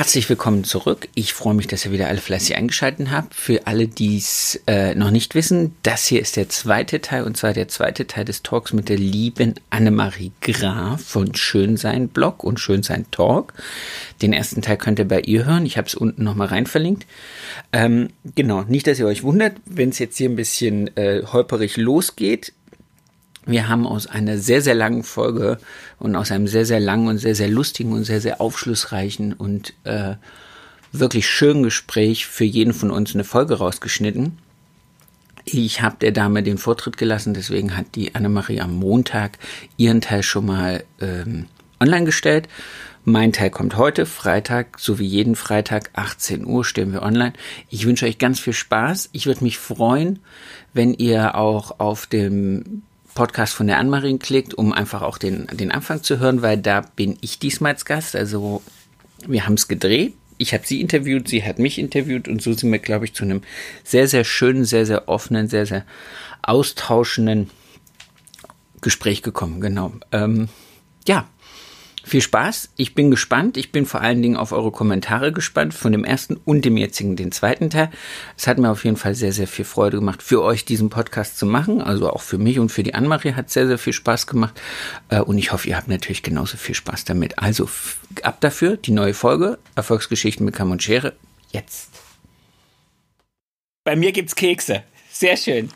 Herzlich 0.00 0.30
willkommen 0.30 0.64
zurück. 0.64 1.08
Ich 1.14 1.34
freue 1.34 1.52
mich, 1.52 1.66
dass 1.66 1.84
ihr 1.84 1.92
wieder 1.92 2.08
alle 2.08 2.22
fleißig 2.22 2.56
eingeschaltet 2.56 3.10
habt. 3.10 3.34
Für 3.34 3.66
alle, 3.66 3.86
die 3.86 4.16
es 4.16 4.58
äh, 4.66 4.94
noch 4.94 5.10
nicht 5.10 5.34
wissen, 5.34 5.76
das 5.82 6.06
hier 6.06 6.22
ist 6.22 6.36
der 6.36 6.48
zweite 6.48 7.02
Teil 7.02 7.24
und 7.24 7.36
zwar 7.36 7.52
der 7.52 7.68
zweite 7.68 8.06
Teil 8.06 8.24
des 8.24 8.42
Talks 8.42 8.72
mit 8.72 8.88
der 8.88 8.96
lieben 8.96 9.56
Annemarie 9.68 10.32
Graf 10.40 11.02
von 11.02 11.34
Schönsein 11.34 12.08
Blog 12.08 12.42
und 12.44 12.58
Schönsein 12.58 13.10
Talk. 13.10 13.52
Den 14.22 14.32
ersten 14.32 14.62
Teil 14.62 14.78
könnt 14.78 14.98
ihr 14.98 15.06
bei 15.06 15.20
ihr 15.20 15.44
hören. 15.44 15.66
Ich 15.66 15.76
habe 15.76 15.86
es 15.86 15.94
unten 15.94 16.24
nochmal 16.24 16.46
rein 16.46 16.64
verlinkt. 16.64 17.06
Ähm, 17.74 18.08
genau, 18.34 18.62
nicht, 18.62 18.86
dass 18.86 18.98
ihr 18.98 19.06
euch 19.06 19.22
wundert, 19.22 19.56
wenn 19.66 19.90
es 19.90 19.98
jetzt 19.98 20.16
hier 20.16 20.30
ein 20.30 20.36
bisschen 20.36 20.96
äh, 20.96 21.24
holperig 21.30 21.76
losgeht. 21.76 22.54
Wir 23.50 23.68
haben 23.68 23.86
aus 23.86 24.06
einer 24.06 24.38
sehr, 24.38 24.62
sehr 24.62 24.74
langen 24.74 25.02
Folge 25.02 25.58
und 25.98 26.14
aus 26.14 26.30
einem 26.30 26.46
sehr, 26.46 26.64
sehr 26.64 26.78
langen 26.78 27.08
und 27.08 27.18
sehr, 27.18 27.34
sehr 27.34 27.48
lustigen 27.48 27.92
und 27.92 28.04
sehr, 28.04 28.20
sehr 28.20 28.40
aufschlussreichen 28.40 29.32
und 29.32 29.74
äh, 29.82 30.14
wirklich 30.92 31.28
schönen 31.28 31.64
Gespräch 31.64 32.26
für 32.26 32.44
jeden 32.44 32.72
von 32.72 32.92
uns 32.92 33.14
eine 33.14 33.24
Folge 33.24 33.54
rausgeschnitten. 33.58 34.38
Ich 35.44 35.82
habe 35.82 35.96
der 36.00 36.12
Dame 36.12 36.44
den 36.44 36.58
Vortritt 36.58 36.96
gelassen, 36.96 37.34
deswegen 37.34 37.76
hat 37.76 37.96
die 37.96 38.14
Annemarie 38.14 38.60
am 38.60 38.76
Montag 38.76 39.38
ihren 39.76 40.00
Teil 40.00 40.22
schon 40.22 40.46
mal 40.46 40.84
ähm, 41.00 41.46
online 41.80 42.04
gestellt. 42.04 42.48
Mein 43.04 43.32
Teil 43.32 43.50
kommt 43.50 43.76
heute, 43.76 44.06
Freitag, 44.06 44.78
so 44.78 44.98
wie 45.00 45.06
jeden 45.06 45.34
Freitag, 45.34 45.90
18 45.94 46.44
Uhr 46.44 46.64
stehen 46.64 46.92
wir 46.92 47.02
online. 47.02 47.32
Ich 47.68 47.86
wünsche 47.86 48.06
euch 48.06 48.18
ganz 48.18 48.38
viel 48.38 48.52
Spaß. 48.52 49.08
Ich 49.12 49.26
würde 49.26 49.42
mich 49.42 49.58
freuen, 49.58 50.20
wenn 50.72 50.94
ihr 50.94 51.34
auch 51.34 51.80
auf 51.80 52.06
dem 52.06 52.82
Podcast 53.20 53.52
von 53.52 53.66
der 53.66 53.76
Anmarin 53.76 54.18
klickt, 54.18 54.54
um 54.54 54.72
einfach 54.72 55.02
auch 55.02 55.18
den, 55.18 55.46
den 55.52 55.70
Anfang 55.70 56.02
zu 56.02 56.20
hören, 56.20 56.40
weil 56.40 56.56
da 56.56 56.80
bin 56.80 57.18
ich 57.20 57.38
diesmal 57.38 57.72
als 57.72 57.84
Gast. 57.84 58.16
Also 58.16 58.62
wir 59.26 59.44
haben 59.44 59.52
es 59.52 59.68
gedreht. 59.68 60.14
Ich 60.38 60.54
habe 60.54 60.66
sie 60.66 60.80
interviewt, 60.80 61.28
sie 61.28 61.44
hat 61.44 61.58
mich 61.58 61.78
interviewt 61.78 62.28
und 62.28 62.40
so 62.40 62.54
sind 62.54 62.72
wir, 62.72 62.78
glaube 62.78 63.04
ich, 63.04 63.12
zu 63.12 63.24
einem 63.24 63.42
sehr, 63.84 64.08
sehr 64.08 64.24
schönen, 64.24 64.64
sehr, 64.64 64.86
sehr 64.86 65.06
offenen, 65.10 65.48
sehr, 65.48 65.66
sehr 65.66 65.84
austauschenden 66.40 67.50
Gespräch 68.80 69.20
gekommen. 69.20 69.60
Genau. 69.60 69.92
Ähm, 70.12 70.48
ja, 71.06 71.28
viel 72.10 72.20
Spaß. 72.20 72.70
Ich 72.76 72.94
bin 72.94 73.10
gespannt. 73.10 73.56
Ich 73.56 73.72
bin 73.72 73.86
vor 73.86 74.00
allen 74.00 74.20
Dingen 74.20 74.36
auf 74.36 74.52
eure 74.52 74.72
Kommentare 74.72 75.32
gespannt 75.32 75.72
von 75.72 75.92
dem 75.92 76.04
ersten 76.04 76.36
und 76.44 76.64
dem 76.64 76.76
jetzigen, 76.76 77.16
den 77.16 77.30
zweiten 77.30 77.70
Teil. 77.70 77.90
Es 78.36 78.46
hat 78.46 78.58
mir 78.58 78.70
auf 78.70 78.84
jeden 78.84 78.96
Fall 78.96 79.14
sehr, 79.14 79.32
sehr 79.32 79.46
viel 79.46 79.64
Freude 79.64 79.98
gemacht, 79.98 80.22
für 80.22 80.42
euch 80.42 80.64
diesen 80.64 80.90
Podcast 80.90 81.38
zu 81.38 81.46
machen. 81.46 81.80
Also 81.80 82.10
auch 82.10 82.20
für 82.20 82.36
mich 82.36 82.58
und 82.58 82.70
für 82.70 82.82
die 82.82 82.94
Annemarie 82.94 83.34
hat 83.34 83.50
sehr, 83.50 83.66
sehr 83.66 83.78
viel 83.78 83.92
Spaß 83.92 84.26
gemacht. 84.26 84.60
Äh, 85.08 85.20
und 85.20 85.38
ich 85.38 85.52
hoffe, 85.52 85.68
ihr 85.68 85.76
habt 85.76 85.88
natürlich 85.88 86.22
genauso 86.22 86.56
viel 86.56 86.74
Spaß 86.74 87.04
damit. 87.04 87.38
Also 87.38 87.70
ab 88.22 88.40
dafür, 88.40 88.76
die 88.76 88.92
neue 88.92 89.14
Folge 89.14 89.58
Erfolgsgeschichten 89.76 90.44
mit 90.44 90.56
Kamm 90.56 90.72
und 90.72 90.82
Schere. 90.82 91.14
Jetzt. 91.52 91.90
Bei 93.84 93.94
mir 93.94 94.12
gibt's 94.12 94.34
Kekse. 94.34 94.82
Sehr 95.12 95.36
schön. 95.36 95.70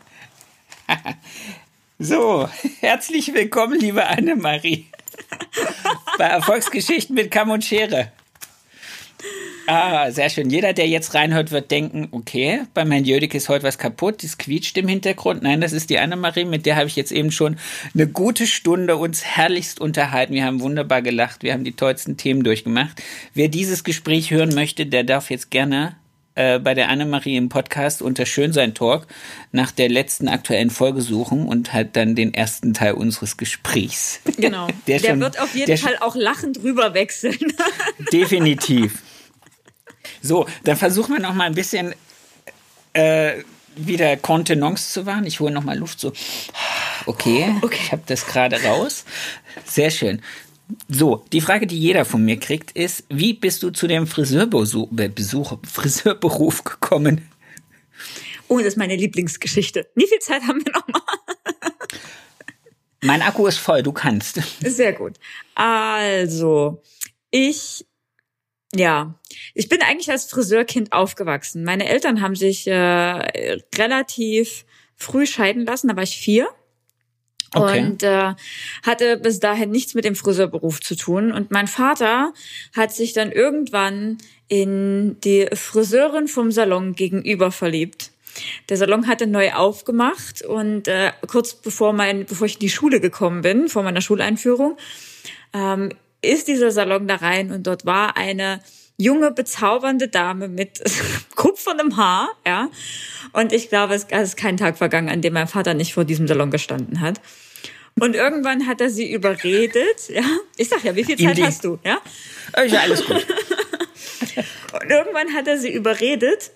so, 1.99 2.49
herzlich 2.81 3.33
willkommen, 3.33 3.79
liebe 3.79 4.05
Annemarie 4.05 4.87
bei 6.17 6.25
Erfolgsgeschichten 6.25 7.15
mit 7.15 7.31
Kamm 7.31 7.49
und 7.49 7.63
Schere. 7.63 8.11
Ah, 9.67 10.11
sehr 10.11 10.29
schön. 10.29 10.51
Jeder, 10.51 10.73
der 10.73 10.87
jetzt 10.87 11.15
reinhört, 11.15 11.51
wird 11.51 11.71
denken, 11.71 12.07
okay, 12.11 12.61
bei 12.75 12.85
meinem 12.85 13.03
Jödik 13.03 13.33
ist 13.33 13.49
heute 13.49 13.63
was 13.63 13.79
kaputt, 13.79 14.23
das 14.23 14.37
quietscht 14.37 14.77
im 14.77 14.87
Hintergrund. 14.87 15.41
Nein, 15.41 15.59
das 15.59 15.73
ist 15.73 15.89
die 15.89 15.97
Annemarie, 15.97 16.45
mit 16.45 16.67
der 16.67 16.75
habe 16.75 16.85
ich 16.85 16.95
jetzt 16.95 17.11
eben 17.11 17.31
schon 17.31 17.57
eine 17.95 18.07
gute 18.07 18.45
Stunde 18.45 18.95
uns 18.95 19.25
herrlichst 19.25 19.79
unterhalten. 19.81 20.33
Wir 20.33 20.45
haben 20.45 20.61
wunderbar 20.61 21.01
gelacht, 21.01 21.41
wir 21.41 21.53
haben 21.53 21.63
die 21.63 21.75
tollsten 21.75 22.15
Themen 22.15 22.43
durchgemacht. 22.43 23.01
Wer 23.33 23.47
dieses 23.47 23.83
Gespräch 23.83 24.29
hören 24.29 24.53
möchte, 24.53 24.85
der 24.85 25.03
darf 25.03 25.31
jetzt 25.31 25.49
gerne 25.49 25.95
äh, 26.35 26.59
bei 26.59 26.73
der 26.73 26.89
Annemarie 26.89 27.37
im 27.37 27.49
Podcast 27.49 28.01
unter 28.01 28.25
Schönsein 28.25 28.73
Talk 28.73 29.07
nach 29.51 29.71
der 29.71 29.89
letzten 29.89 30.27
aktuellen 30.27 30.69
Folge 30.69 31.01
suchen 31.01 31.47
und 31.47 31.71
halt 31.73 31.95
dann 31.95 32.15
den 32.15 32.33
ersten 32.33 32.73
Teil 32.73 32.93
unseres 32.93 33.37
Gesprächs. 33.37 34.19
Genau. 34.37 34.67
Der, 34.87 34.99
der 34.99 35.09
schon, 35.09 35.19
wird 35.21 35.39
auf 35.39 35.55
jeden 35.55 35.77
Fall 35.77 35.97
auch 35.99 36.15
lachend 36.15 36.61
rüberwechseln. 36.61 37.37
Definitiv. 38.11 39.01
So, 40.21 40.45
dann 40.63 40.75
versuchen 40.75 41.15
wir 41.15 41.21
noch 41.21 41.33
mal 41.33 41.45
ein 41.45 41.55
bisschen 41.55 41.95
äh, 42.93 43.35
wieder 43.75 44.17
Kontenance 44.17 44.91
zu 44.91 45.05
wahren. 45.05 45.25
Ich 45.25 45.39
hole 45.39 45.53
noch 45.53 45.63
mal 45.63 45.77
Luft 45.77 45.99
so. 45.99 46.13
Okay, 47.05 47.55
okay. 47.61 47.79
ich 47.81 47.91
habe 47.91 48.03
das 48.05 48.25
gerade 48.27 48.61
raus. 48.63 49.05
Sehr 49.65 49.89
schön. 49.89 50.21
So, 50.87 51.23
die 51.31 51.41
Frage, 51.41 51.67
die 51.67 51.79
jeder 51.79 52.05
von 52.05 52.23
mir 52.25 52.37
kriegt, 52.37 52.71
ist, 52.71 53.03
wie 53.09 53.33
bist 53.33 53.61
du 53.63 53.69
zu 53.69 53.87
dem 53.87 54.07
Friseurbesuch, 54.07 54.89
Besuch, 54.91 55.57
Friseurberuf 55.71 56.63
gekommen? 56.63 57.29
Oh, 58.47 58.57
das 58.57 58.67
ist 58.69 58.77
meine 58.77 58.95
Lieblingsgeschichte. 58.95 59.87
Wie 59.95 60.07
viel 60.07 60.19
Zeit 60.19 60.43
haben 60.43 60.63
wir 60.63 60.71
noch 60.71 60.87
mal? 60.87 61.01
Mein 63.01 63.21
Akku 63.21 63.45
ist 63.45 63.59
voll, 63.59 63.83
du 63.83 63.91
kannst. 63.91 64.41
Sehr 64.61 64.93
gut. 64.93 65.13
Also, 65.53 66.81
ich, 67.29 67.85
ja, 68.73 69.19
ich 69.53 69.69
bin 69.69 69.81
eigentlich 69.83 70.09
als 70.09 70.25
Friseurkind 70.25 70.91
aufgewachsen. 70.91 71.63
Meine 71.63 71.87
Eltern 71.87 72.21
haben 72.21 72.35
sich 72.35 72.65
äh, 72.65 72.73
relativ 73.75 74.65
früh 74.95 75.27
scheiden 75.27 75.65
lassen, 75.65 75.89
da 75.89 75.95
war 75.95 76.03
ich 76.03 76.17
vier. 76.17 76.49
Okay. 77.53 77.79
Und 77.79 78.03
äh, 78.03 78.33
hatte 78.83 79.17
bis 79.17 79.39
dahin 79.39 79.71
nichts 79.71 79.93
mit 79.93 80.05
dem 80.05 80.15
Friseurberuf 80.15 80.81
zu 80.81 80.95
tun. 80.95 81.31
Und 81.31 81.51
mein 81.51 81.67
Vater 81.67 82.33
hat 82.75 82.93
sich 82.93 83.13
dann 83.13 83.31
irgendwann 83.31 84.17
in 84.47 85.17
die 85.21 85.47
Friseurin 85.53 86.27
vom 86.27 86.51
Salon 86.51 86.93
gegenüber 86.93 87.51
verliebt. 87.51 88.11
Der 88.69 88.77
Salon 88.77 89.07
hatte 89.07 89.27
neu 89.27 89.53
aufgemacht 89.53 90.41
und 90.41 90.87
äh, 90.87 91.11
kurz 91.27 91.53
bevor 91.53 91.93
mein, 91.93 92.25
bevor 92.25 92.47
ich 92.47 92.55
in 92.55 92.59
die 92.59 92.69
Schule 92.69 92.99
gekommen 92.99 93.41
bin, 93.41 93.69
vor 93.69 93.83
meiner 93.83 94.01
Schuleinführung, 94.01 94.77
ähm, 95.53 95.91
ist 96.21 96.47
dieser 96.47 96.71
Salon 96.71 97.07
da 97.07 97.15
rein 97.15 97.51
und 97.51 97.65
dort 97.67 97.85
war 97.85 98.17
eine 98.17 98.59
junge, 98.97 99.31
bezaubernde 99.31 100.07
Dame 100.07 100.47
mit 100.47 100.81
kupferndem 101.35 101.97
Haar, 101.97 102.29
ja. 102.45 102.69
Und 103.33 103.53
ich 103.53 103.69
glaube, 103.69 103.95
es 103.95 104.05
ist 104.05 104.37
kein 104.37 104.57
Tag 104.57 104.77
vergangen, 104.77 105.09
an 105.09 105.21
dem 105.21 105.33
mein 105.33 105.47
Vater 105.47 105.73
nicht 105.73 105.93
vor 105.93 106.05
diesem 106.05 106.27
Salon 106.27 106.51
gestanden 106.51 107.01
hat. 107.01 107.19
Und 107.99 108.15
irgendwann 108.15 108.67
hat 108.67 108.81
er 108.81 108.89
sie 108.89 109.11
überredet, 109.11 110.09
ja. 110.09 110.23
Ich 110.57 110.69
sag 110.69 110.83
ja, 110.83 110.95
wie 110.95 111.03
viel 111.03 111.17
Zeit 111.17 111.41
hast 111.41 111.63
du, 111.63 111.79
ja? 111.83 112.01
Ja, 112.65 112.81
alles 112.81 113.05
gut. 113.05 113.25
Und 114.81 114.89
irgendwann 114.89 115.33
hat 115.33 115.47
er 115.47 115.57
sie 115.57 115.71
überredet, 115.71 116.51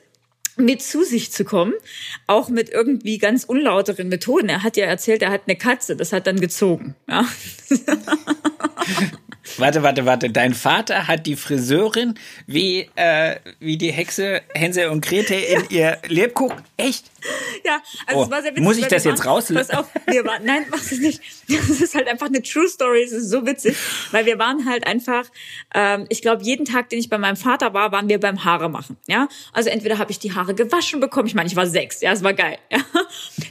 mit 0.58 0.82
zu 0.82 1.04
sich 1.04 1.32
zu 1.32 1.46
kommen, 1.46 1.74
auch 2.28 2.50
mit 2.50 2.70
irgendwie 2.70 3.18
ganz 3.18 3.46
unlauteren 3.46 4.10
Methoden. 4.10 4.50
Er 4.50 4.64
hat 4.64 4.76
ja 4.76 4.86
erzählt, 4.86 5.22
er 5.22 5.32
hat 5.32 5.44
eine 5.48 5.58
Katze, 5.58 5.96
das 5.96 6.12
hat 6.12 6.28
dann 6.28 6.42
gezogen. 6.42 6.96
Ja. 7.08 7.26
Warte, 9.60 9.84
warte, 9.84 10.06
warte. 10.06 10.30
Dein 10.30 10.54
Vater 10.54 11.08
hat 11.08 11.26
die 11.26 11.36
Friseurin 11.36 12.16
wie, 12.48 12.90
äh, 12.96 13.36
wie 13.60 13.78
die 13.78 13.92
Hexe 13.92 14.42
Hänsel 14.54 14.90
und 14.90 15.06
Grete 15.06 15.36
in 15.36 15.66
ihr 15.70 15.98
Lebkuchen. 16.08 16.62
Echt? 16.78 17.06
Ja, 17.66 17.82
also 18.08 18.22
oh, 18.22 18.24
es 18.24 18.32
war 18.32 18.42
sehr 18.42 18.52
witzig. 18.52 18.64
Muss 18.64 18.78
ich 18.78 18.88
das 18.88 19.04
jetzt 19.04 19.26
rauslassen? 19.26 19.76
Pass 19.76 19.78
auf, 19.78 19.90
wir 20.08 20.26
waren, 20.26 20.46
nein, 20.46 20.66
mach 20.70 20.80
es 20.80 21.00
nicht. 21.00 21.22
Das 21.48 21.82
ist 21.82 21.96
halt 21.96 22.08
einfach 22.08 22.28
eine 22.28 22.42
True 22.42 22.68
Story. 22.68 23.04
Es 23.04 23.12
ist 23.12 23.30
so 23.30 23.46
witzig, 23.46 23.76
weil 24.12 24.26
wir 24.26 24.40
waren 24.40 24.66
halt 24.66 24.88
einfach, 24.88 25.26
ähm, 25.74 26.06
ich 26.10 26.22
glaube, 26.22 26.44
jeden 26.44 26.66
Tag, 26.66 26.90
den 26.90 27.00
ich 27.00 27.10
bei 27.10 27.18
meinem 27.18 27.36
Vater 27.36 27.74
war, 27.74 27.92
waren 27.92 28.08
wir 28.08 28.20
beim 28.20 28.46
Haare 28.46 28.70
machen. 28.70 28.98
Ja, 29.08 29.28
also 29.52 29.70
entweder 29.70 29.98
habe 29.98 30.12
ich 30.12 30.20
die 30.20 30.34
Haare 30.34 30.54
gewaschen 30.54 31.00
bekommen. 31.00 31.28
Ich 31.28 31.36
meine, 31.36 31.48
ich 31.48 31.56
war 31.56 31.68
sechs. 31.68 32.02
Ja, 32.02 32.14
es 32.14 32.24
war 32.24 32.34
geil. 32.34 32.58
Ja, 32.72 32.80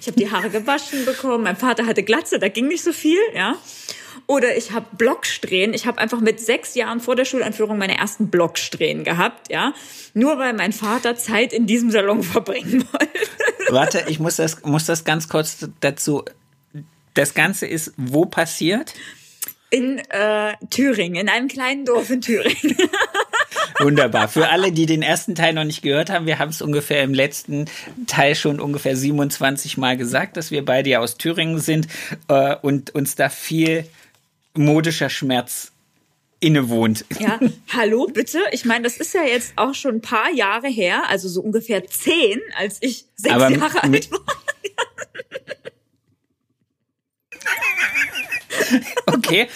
ich 0.00 0.06
habe 0.06 0.18
die 0.18 0.30
Haare 0.30 0.48
gewaschen 0.48 1.04
bekommen. 1.04 1.44
Mein 1.44 1.56
Vater 1.56 1.86
hatte 1.86 2.02
Glatze, 2.02 2.38
da 2.38 2.48
ging 2.48 2.68
nicht 2.68 2.82
so 2.82 2.92
viel. 2.92 3.20
Ja. 3.34 3.56
Oder 4.28 4.58
ich 4.58 4.72
habe 4.72 4.84
Blocksträhnen. 4.92 5.74
Ich 5.74 5.86
habe 5.86 5.98
einfach 5.98 6.20
mit 6.20 6.38
sechs 6.38 6.74
Jahren 6.74 7.00
vor 7.00 7.16
der 7.16 7.24
Schuleinführung 7.24 7.78
meine 7.78 7.96
ersten 7.96 8.28
Blocksträhnen 8.28 9.02
gehabt, 9.02 9.50
ja. 9.50 9.72
Nur 10.12 10.38
weil 10.38 10.52
mein 10.52 10.74
Vater 10.74 11.16
Zeit 11.16 11.54
in 11.54 11.66
diesem 11.66 11.90
Salon 11.90 12.22
verbringen 12.22 12.84
wollte. 12.92 13.72
Warte, 13.72 14.04
ich 14.08 14.20
muss 14.20 14.36
das, 14.36 14.62
muss 14.64 14.84
das 14.84 15.04
ganz 15.04 15.30
kurz 15.30 15.66
dazu. 15.80 16.24
Das 17.14 17.32
Ganze 17.32 17.66
ist 17.66 17.94
wo 17.96 18.26
passiert? 18.26 18.92
In 19.70 19.98
äh, 20.10 20.52
Thüringen, 20.68 21.16
in 21.16 21.28
einem 21.30 21.48
kleinen 21.48 21.86
Dorf 21.86 22.10
in 22.10 22.20
Thüringen. 22.20 22.76
Wunderbar. 23.80 24.28
Für 24.28 24.50
alle, 24.50 24.72
die 24.72 24.84
den 24.84 25.00
ersten 25.00 25.36
Teil 25.36 25.54
noch 25.54 25.64
nicht 25.64 25.80
gehört 25.80 26.10
haben, 26.10 26.26
wir 26.26 26.38
haben 26.38 26.50
es 26.50 26.60
ungefähr 26.60 27.02
im 27.02 27.14
letzten 27.14 27.64
Teil 28.06 28.34
schon 28.34 28.60
ungefähr 28.60 28.94
27 28.94 29.78
Mal 29.78 29.96
gesagt, 29.96 30.36
dass 30.36 30.50
wir 30.50 30.66
beide 30.66 30.90
ja 30.90 31.00
aus 31.00 31.16
Thüringen 31.16 31.60
sind 31.60 31.88
äh, 32.28 32.56
und 32.56 32.94
uns 32.94 33.14
da 33.14 33.30
viel 33.30 33.86
modischer 34.58 35.08
Schmerz 35.10 35.72
innewohnt. 36.40 37.04
Ja, 37.18 37.40
hallo, 37.68 38.06
bitte. 38.06 38.40
Ich 38.52 38.64
meine, 38.64 38.84
das 38.84 38.96
ist 38.98 39.14
ja 39.14 39.24
jetzt 39.24 39.52
auch 39.56 39.74
schon 39.74 39.96
ein 39.96 40.00
paar 40.00 40.30
Jahre 40.30 40.68
her, 40.68 41.08
also 41.08 41.28
so 41.28 41.40
ungefähr 41.40 41.86
zehn, 41.86 42.40
als 42.56 42.78
ich 42.80 43.06
sechs 43.16 43.34
Aber 43.34 43.50
Jahre 43.50 43.82
alt 43.82 44.10
war. 44.10 44.20
Okay, 49.06 49.48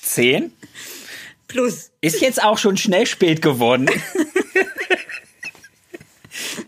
zehn. 0.00 0.52
Plus. 1.46 1.90
Ist 2.00 2.20
jetzt 2.20 2.42
auch 2.42 2.58
schon 2.58 2.76
schnell 2.76 3.06
spät 3.06 3.42
geworden. 3.42 3.88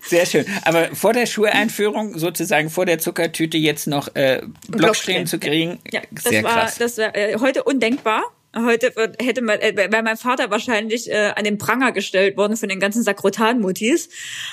Sehr 0.05 0.27
schön. 0.27 0.45
Aber 0.65 0.95
vor 0.95 1.13
der 1.13 1.27
Schuleinführung, 1.27 2.19
sozusagen 2.19 2.71
vor 2.71 2.87
der 2.87 2.99
Zuckertüte, 2.99 3.57
jetzt 3.57 3.87
noch 3.87 4.15
äh, 4.15 4.43
Blocksträhnen 4.69 5.27
zu 5.27 5.39
kriegen, 5.39 5.79
Ja, 5.93 6.01
das 6.11 6.25
sehr 6.25 6.43
war, 6.43 6.55
krass. 6.55 6.77
das 6.79 6.99
war 6.99 7.15
äh, 7.17 7.37
heute 7.39 7.63
undenkbar. 7.65 8.23
Heute 8.55 8.93
hätte 9.19 9.41
man, 9.41 9.59
äh, 9.61 9.75
wäre 9.75 10.03
mein 10.03 10.17
Vater 10.19 10.51
wahrscheinlich 10.51 11.11
äh, 11.11 11.33
an 11.35 11.45
den 11.45 11.57
Pranger 11.57 11.93
gestellt 11.93 12.37
worden 12.37 12.57
von 12.57 12.69
den 12.69 12.81
ganzen 12.81 13.03
Sakrotan-Mutis. 13.03 14.11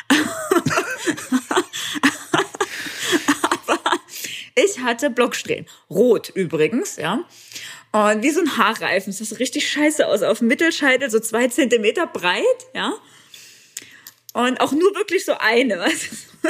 Aber 3.68 3.80
ich 4.56 4.80
hatte 4.80 5.10
Blocksträhnen. 5.10 5.66
Rot 5.90 6.30
übrigens, 6.30 6.95
ja. 6.95 7.25
Und 7.92 8.22
wie 8.24 8.30
so 8.30 8.40
ein 8.42 8.57
Haarreifen. 8.57 9.13
Das 9.18 9.28
sah 9.28 9.36
richtig 9.38 9.69
scheiße 9.69 10.07
aus. 10.07 10.22
Auf 10.22 10.40
dem 10.40 10.48
Mittelscheitel 10.48 11.10
so 11.10 11.19
zwei 11.19 11.48
Zentimeter 11.48 12.07
breit, 12.07 12.44
ja. 12.74 12.94
Und 14.48 14.62
auch 14.62 14.72
nur 14.72 14.96
wirklich 14.96 15.26
so 15.26 15.34
eine, 15.38 15.80
weißt 15.80 16.04
du? 16.44 16.50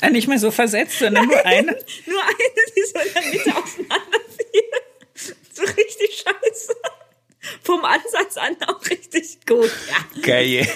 Ah, 0.00 0.10
nicht 0.10 0.26
mehr 0.26 0.38
so 0.38 0.50
versetzt, 0.50 0.98
sondern 0.98 1.26
nur 1.26 1.44
eine. 1.46 1.72
Nur 2.06 2.22
eine, 2.22 2.72
die 2.76 2.82
so 2.92 2.98
in 2.98 3.12
der 3.14 3.22
Mitte 3.30 3.56
auseinanderfiel. 3.56 4.62
So 5.52 5.62
richtig 5.62 6.24
scheiße. 6.24 6.74
Vom 7.62 7.84
Ansatz 7.84 8.36
an 8.36 8.56
auch 8.66 8.84
richtig 8.88 9.38
gut. 9.46 9.70
Ja, 9.88 10.22
Geil. 10.22 10.66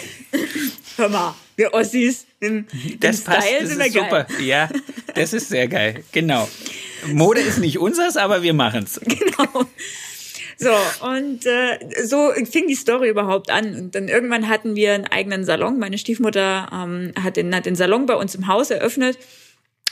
hör 0.96 1.08
mal, 1.08 1.34
wir 1.56 1.72
Ossis 1.74 2.26
im, 2.40 2.66
Das 3.00 3.20
im 3.20 3.24
passt, 3.24 3.46
Style 3.48 3.60
das 3.60 3.68
sind 3.70 3.78
wir 3.78 3.86
ist 3.86 3.94
geil. 3.94 4.04
super. 4.26 4.42
Ja, 4.42 4.68
das 5.14 5.32
ist 5.32 5.48
sehr 5.48 5.66
geil. 5.68 6.04
Genau. 6.12 6.48
Mode 7.06 7.40
ist 7.40 7.58
nicht 7.58 7.78
unseres, 7.78 8.16
aber 8.16 8.42
wir 8.42 8.52
machen's. 8.54 9.00
Genau. 9.06 9.64
So, 10.58 10.70
und 11.06 11.44
äh, 11.44 11.78
so 12.04 12.32
fing 12.50 12.66
die 12.66 12.74
Story 12.74 13.10
überhaupt 13.10 13.50
an. 13.50 13.74
Und 13.74 13.94
dann 13.94 14.08
irgendwann 14.08 14.48
hatten 14.48 14.74
wir 14.74 14.94
einen 14.94 15.06
eigenen 15.06 15.44
Salon. 15.44 15.78
Meine 15.78 15.98
Stiefmutter 15.98 16.68
ähm, 16.72 17.12
hat, 17.22 17.36
den, 17.36 17.54
hat 17.54 17.66
den 17.66 17.76
Salon 17.76 18.06
bei 18.06 18.14
uns 18.14 18.34
im 18.34 18.46
Haus 18.46 18.70
eröffnet. 18.70 19.18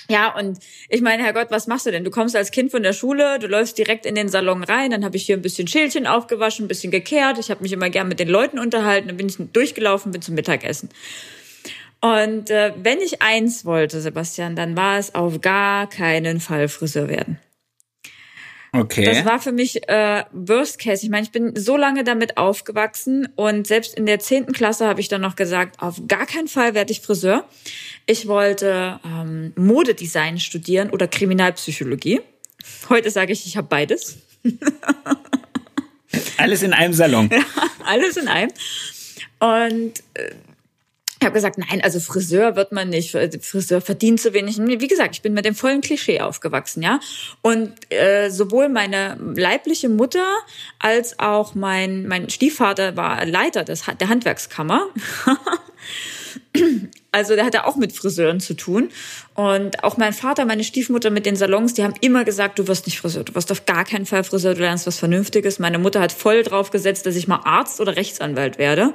Ja, 0.08 0.36
und 0.36 0.58
ich 0.90 1.00
meine, 1.00 1.22
Herrgott, 1.22 1.50
was 1.50 1.66
machst 1.66 1.86
du 1.86 1.90
denn? 1.90 2.04
Du 2.04 2.10
kommst 2.10 2.36
als 2.36 2.50
Kind 2.50 2.70
von 2.70 2.82
der 2.82 2.92
Schule, 2.92 3.38
du 3.38 3.46
läufst 3.46 3.78
direkt 3.78 4.04
in 4.04 4.14
den 4.14 4.28
Salon 4.28 4.62
rein, 4.62 4.90
dann 4.90 5.02
habe 5.02 5.16
ich 5.16 5.24
hier 5.24 5.36
ein 5.36 5.42
bisschen 5.42 5.66
Schälchen 5.66 6.06
aufgewaschen, 6.06 6.66
ein 6.66 6.68
bisschen 6.68 6.90
gekehrt. 6.90 7.38
Ich 7.38 7.50
habe 7.50 7.62
mich 7.62 7.72
immer 7.72 7.88
gern 7.88 8.08
mit 8.08 8.20
den 8.20 8.28
Leuten 8.28 8.58
unterhalten, 8.58 9.08
dann 9.08 9.16
bin 9.16 9.28
ich 9.28 9.36
durchgelaufen, 9.38 10.12
bin 10.12 10.20
zum 10.20 10.34
Mittagessen. 10.34 10.90
Und 12.02 12.50
äh, 12.50 12.74
wenn 12.76 13.00
ich 13.00 13.22
eins 13.22 13.64
wollte, 13.64 14.02
Sebastian, 14.02 14.56
dann 14.56 14.76
war 14.76 14.98
es 14.98 15.14
auf 15.14 15.40
gar 15.40 15.88
keinen 15.88 16.38
Fall 16.38 16.68
Friseur 16.68 17.08
werden. 17.08 17.38
Okay. 18.74 19.04
Das 19.04 19.24
war 19.24 19.38
für 19.38 19.52
mich 19.52 19.88
äh, 19.88 20.24
Worst 20.32 20.80
Case. 20.80 21.04
Ich 21.04 21.10
meine, 21.10 21.22
ich 21.22 21.30
bin 21.30 21.54
so 21.54 21.76
lange 21.76 22.02
damit 22.02 22.36
aufgewachsen 22.36 23.28
und 23.36 23.68
selbst 23.68 23.94
in 23.94 24.04
der 24.04 24.18
zehnten 24.18 24.52
Klasse 24.52 24.88
habe 24.88 25.00
ich 25.00 25.06
dann 25.06 25.20
noch 25.20 25.36
gesagt, 25.36 25.80
auf 25.80 26.02
gar 26.08 26.26
keinen 26.26 26.48
Fall 26.48 26.74
werde 26.74 26.90
ich 26.90 27.00
Friseur. 27.00 27.48
Ich 28.06 28.26
wollte 28.26 28.98
ähm, 29.04 29.52
Modedesign 29.54 30.40
studieren 30.40 30.90
oder 30.90 31.06
Kriminalpsychologie. 31.06 32.20
Heute 32.88 33.10
sage 33.10 33.32
ich, 33.32 33.46
ich 33.46 33.56
habe 33.56 33.68
beides. 33.68 34.18
Alles 36.36 36.64
in 36.64 36.72
einem 36.72 36.94
Salon. 36.94 37.30
Alles 37.84 38.16
in 38.16 38.26
einem. 38.26 38.50
Und 39.38 39.92
äh, 40.14 40.30
ich 41.20 41.24
habe 41.24 41.34
gesagt, 41.34 41.58
nein, 41.58 41.80
also 41.82 42.00
Friseur 42.00 42.56
wird 42.56 42.72
man 42.72 42.88
nicht. 42.88 43.16
Friseur 43.40 43.80
verdient 43.80 44.20
zu 44.20 44.32
wenig. 44.34 44.58
Wie 44.58 44.88
gesagt, 44.88 45.14
ich 45.14 45.22
bin 45.22 45.32
mit 45.32 45.44
dem 45.44 45.54
vollen 45.54 45.80
Klischee 45.80 46.20
aufgewachsen, 46.20 46.82
ja. 46.82 47.00
Und 47.40 47.72
äh, 47.90 48.30
sowohl 48.30 48.68
meine 48.68 49.16
leibliche 49.34 49.88
Mutter 49.88 50.26
als 50.78 51.18
auch 51.18 51.54
mein 51.54 52.06
mein 52.06 52.30
Stiefvater 52.30 52.96
war 52.96 53.24
Leiter 53.24 53.64
des, 53.64 53.84
der 54.00 54.08
Handwerkskammer. 54.08 54.88
Also 57.10 57.36
der 57.36 57.44
hatte 57.44 57.64
auch 57.64 57.76
mit 57.76 57.92
Friseuren 57.92 58.40
zu 58.40 58.54
tun. 58.54 58.90
Und 59.34 59.84
auch 59.84 59.96
mein 59.96 60.12
Vater, 60.12 60.44
meine 60.44 60.64
Stiefmutter 60.64 61.10
mit 61.10 61.26
den 61.26 61.36
Salons, 61.36 61.74
die 61.74 61.84
haben 61.84 61.94
immer 62.00 62.24
gesagt, 62.24 62.58
du 62.58 62.66
wirst 62.66 62.86
nicht 62.86 62.98
Friseur, 62.98 63.22
du 63.22 63.34
wirst 63.36 63.52
auf 63.52 63.66
gar 63.66 63.84
keinen 63.84 64.06
Fall 64.06 64.24
Friseur, 64.24 64.54
du 64.54 64.60
lernst 64.60 64.86
was 64.86 64.98
Vernünftiges. 64.98 65.60
Meine 65.60 65.78
Mutter 65.78 66.00
hat 66.00 66.10
voll 66.10 66.42
drauf 66.42 66.70
gesetzt, 66.70 67.06
dass 67.06 67.14
ich 67.14 67.28
mal 67.28 67.40
Arzt 67.44 67.80
oder 67.80 67.96
Rechtsanwalt 67.96 68.58
werde. 68.58 68.94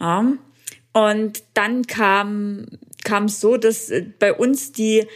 Ja. 0.00 0.32
Und 0.92 1.42
dann 1.54 1.86
kam 1.86 2.66
kam 3.04 3.24
es 3.24 3.40
so, 3.40 3.56
dass 3.56 3.90
äh, 3.90 4.04
bei 4.18 4.32
uns 4.32 4.72
die 4.72 5.06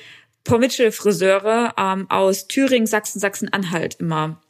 Promitschel-Friseure 0.44 1.74
ähm, 1.78 2.10
aus 2.10 2.48
Thüringen, 2.48 2.86
Sachsen, 2.86 3.20
Sachsen-Anhalt 3.20 3.96
immer 4.00 4.40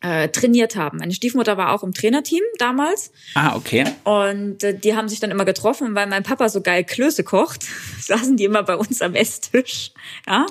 äh, 0.00 0.28
trainiert 0.28 0.76
haben. 0.76 0.98
Meine 0.98 1.12
Stiefmutter 1.12 1.56
war 1.56 1.72
auch 1.72 1.82
im 1.82 1.92
Trainerteam 1.92 2.42
damals. 2.58 3.10
Ah, 3.34 3.56
okay. 3.56 3.84
Und 4.04 4.62
äh, 4.62 4.78
die 4.78 4.94
haben 4.94 5.08
sich 5.08 5.18
dann 5.18 5.32
immer 5.32 5.44
getroffen, 5.44 5.94
weil 5.94 6.06
mein 6.06 6.22
Papa 6.22 6.48
so 6.48 6.60
geil 6.60 6.84
Klöße 6.84 7.24
kocht, 7.24 7.64
saßen 8.00 8.36
die 8.36 8.44
immer 8.44 8.62
bei 8.62 8.76
uns 8.76 9.02
am 9.02 9.14
Esstisch, 9.14 9.92
ja, 10.26 10.46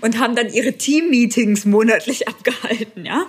und 0.00 0.18
haben 0.18 0.34
dann 0.34 0.52
ihre 0.52 0.74
Team-Meetings 0.74 1.64
monatlich 1.64 2.28
abgehalten, 2.28 3.06
ja. 3.06 3.26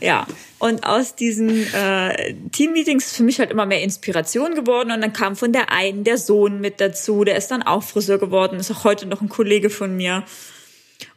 Ja, 0.00 0.26
und 0.62 0.86
aus 0.86 1.16
diesen 1.16 1.66
äh, 1.74 2.34
Team-Meetings 2.52 3.06
ist 3.06 3.16
für 3.16 3.24
mich 3.24 3.40
halt 3.40 3.50
immer 3.50 3.66
mehr 3.66 3.82
Inspiration 3.82 4.54
geworden 4.54 4.92
und 4.92 5.00
dann 5.00 5.12
kam 5.12 5.34
von 5.34 5.52
der 5.52 5.72
einen 5.72 6.04
der 6.04 6.18
Sohn 6.18 6.60
mit 6.60 6.80
dazu, 6.80 7.24
der 7.24 7.34
ist 7.34 7.50
dann 7.50 7.64
auch 7.64 7.82
Friseur 7.82 8.20
geworden, 8.20 8.60
ist 8.60 8.70
auch 8.70 8.84
heute 8.84 9.06
noch 9.06 9.20
ein 9.20 9.28
Kollege 9.28 9.70
von 9.70 9.96
mir. 9.96 10.22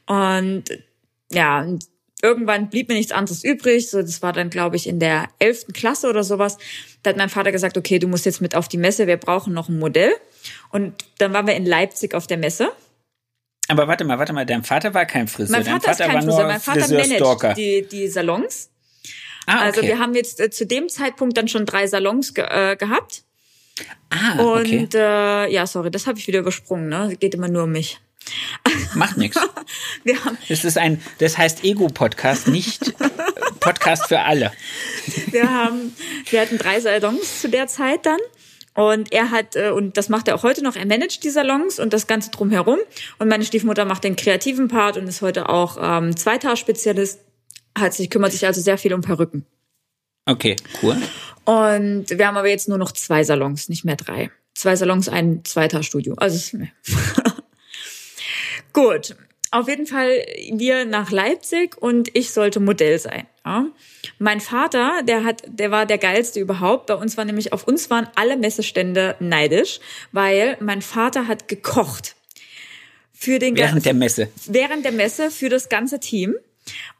Und 0.08 0.64
ja, 1.32 1.62
und 1.62 1.86
irgendwann 2.24 2.72
blieb 2.72 2.90
mir 2.90 2.96
nichts 2.96 3.12
anderes 3.12 3.44
übrig. 3.44 3.88
So, 3.88 4.02
das 4.02 4.24
war 4.24 4.34
dann, 4.34 4.50
glaube 4.50 4.78
ich, 4.78 4.88
in 4.88 5.00
der 5.00 5.28
elften 5.38 5.74
Klasse 5.74 6.10
oder 6.10 6.24
sowas. 6.24 6.58
Da 7.04 7.12
hat 7.12 7.18
mein 7.18 7.30
Vater 7.30 7.52
gesagt, 7.52 7.78
okay, 7.78 8.00
du 8.00 8.08
musst 8.08 8.26
jetzt 8.26 8.42
mit 8.42 8.56
auf 8.56 8.68
die 8.68 8.80
Messe, 8.80 9.06
wir 9.06 9.18
brauchen 9.18 9.54
noch 9.54 9.70
ein 9.70 9.78
Modell. 9.78 10.16
Und 10.72 10.96
dann 11.20 11.34
waren 11.34 11.46
wir 11.46 11.54
in 11.54 11.68
Leipzig 11.68 12.16
auf 12.16 12.26
der 12.26 12.40
Messe. 12.40 12.72
Aber 13.68 13.88
warte 13.88 14.06
mal, 14.06 14.18
warte 14.18 14.34
mal, 14.34 14.48
dein 14.48 14.64
Vater 14.64 14.96
war 14.96 15.06
kein 15.06 15.28
Friseur. 15.28 15.56
Mein 15.56 15.66
dein 15.66 15.82
Vater 15.82 15.92
ist 15.92 16.00
kein 16.00 16.14
war 16.16 16.22
Friseur, 16.24 16.40
nur 16.40 16.48
mein 16.48 16.60
Vater 16.60 16.88
managt 16.88 17.58
die, 17.60 17.88
die 17.88 18.08
Salons. 18.08 18.72
Ah, 19.48 19.56
okay. 19.58 19.64
Also 19.66 19.82
wir 19.84 20.00
haben 20.00 20.16
jetzt 20.16 20.40
äh, 20.40 20.50
zu 20.50 20.66
dem 20.66 20.90
Zeitpunkt 20.90 21.38
dann 21.38 21.48
schon 21.48 21.66
drei 21.66 21.88
Salons 21.88 22.34
ge 22.34 22.46
äh, 22.46 22.76
gehabt. 22.76 23.24
ah, 24.10 24.40
Und 24.42 24.62
okay. 24.62 24.88
äh, 24.94 25.54
ja, 25.54 25.68
sorry, 25.68 25.92
das 25.92 26.08
habe 26.08 26.18
ich 26.18 26.28
wieder 26.28 26.40
übersprungen. 26.40 26.90
Ne? 26.90 27.16
Geht 27.20 27.34
immer 27.36 27.48
nur 27.48 27.64
um 27.64 27.72
mich. 27.72 28.00
Macht 28.96 29.18
nichts. 29.18 29.40
Wir 30.04 30.24
haben, 30.26 30.38
Das 30.50 30.66
ist 30.66 30.78
ein, 30.78 31.00
das 31.20 31.38
heißt 31.38 31.64
Ego-Podcast, 31.64 32.48
nicht 32.48 32.88
äh, 33.00 33.10
Podcast 33.60 34.08
für 34.08 34.20
alle. 34.22 34.52
wir 35.32 35.48
haben, 35.52 35.96
wir 36.30 36.42
hatten 36.42 36.58
drei 36.58 36.80
Salons 36.80 37.42
zu 37.42 37.50
der 37.50 37.68
Zeit 37.68 38.06
dann. 38.06 38.20
Und 38.74 39.14
er 39.14 39.32
hat, 39.32 39.56
äh, 39.56 39.70
und 39.70 39.96
das 39.98 40.10
macht 40.10 40.28
er 40.28 40.36
auch 40.36 40.44
heute 40.44 40.64
noch, 40.64 40.76
er 40.76 40.86
managt 40.86 41.24
die 41.24 41.30
Salons 41.30 41.80
und 41.80 41.94
das 41.94 42.08
Ganze 42.08 42.32
drumherum. 42.32 42.80
Und 43.20 43.28
meine 43.28 43.46
Stiefmutter 43.46 43.86
macht 43.86 44.04
den 44.04 44.16
kreativen 44.16 44.68
Part 44.68 44.98
und 44.98 45.08
ist 45.08 45.22
heute 45.22 45.48
auch 45.50 45.78
ähm, 45.80 46.16
Zweitaarspezialist. 46.18 47.20
Hat 47.78 47.94
sich, 47.94 48.10
kümmert 48.10 48.32
sich 48.32 48.46
also 48.46 48.62
sehr 48.62 48.78
viel 48.78 48.94
um 48.94 49.02
Perücken. 49.02 49.46
Okay, 50.26 50.56
cool. 50.82 50.98
Und 51.46 52.06
wir 52.10 52.28
haben 52.28 52.38
aber 52.38 52.50
jetzt 52.50 52.68
nur 52.70 52.78
noch 52.78 52.92
zwei 52.92 53.24
Salons, 53.24 53.70
nicht 53.70 53.86
mehr 53.86 53.96
drei. 53.96 54.32
Zwei 54.56 54.76
Salons, 54.76 55.10
ein 55.10 55.44
Zweitaarstudio. 55.44 56.16
Also 56.16 56.38
es- 56.38 56.56
gut. 58.74 59.16
Auf 59.52 59.70
jeden 59.70 59.86
Fall 59.88 60.10
wir 60.52 60.84
nach 60.86 61.12
Leipzig 61.12 61.78
und 61.82 62.10
ich 62.14 62.32
sollte 62.32 62.60
Modell 62.60 63.00
sein. 63.00 63.26
Ja. 63.46 63.68
Mein 64.20 64.42
Vater, 64.42 65.02
der 65.08 65.24
hat, 65.24 65.44
der 65.48 65.72
war 65.72 65.86
der 65.86 65.98
geilste 65.98 66.42
überhaupt. 66.42 66.88
Bei 66.88 66.96
uns 66.96 67.16
war 67.16 67.24
nämlich 67.24 67.54
auf 67.54 67.66
uns 67.66 67.90
waren 67.90 68.08
alle 68.16 68.36
Messestände 68.36 69.16
neidisch, 69.20 69.80
weil 70.12 70.58
mein 70.60 70.82
Vater 70.82 71.28
hat 71.28 71.48
gekocht 71.48 72.16
für 73.14 73.40
den 73.40 73.56
Während 73.56 73.86
der 73.86 73.94
Messe. 73.94 74.28
während 74.46 74.84
der 74.84 74.92
Messe 74.92 75.32
für 75.32 75.48
das 75.48 75.70
ganze 75.70 76.02
Team. 76.02 76.36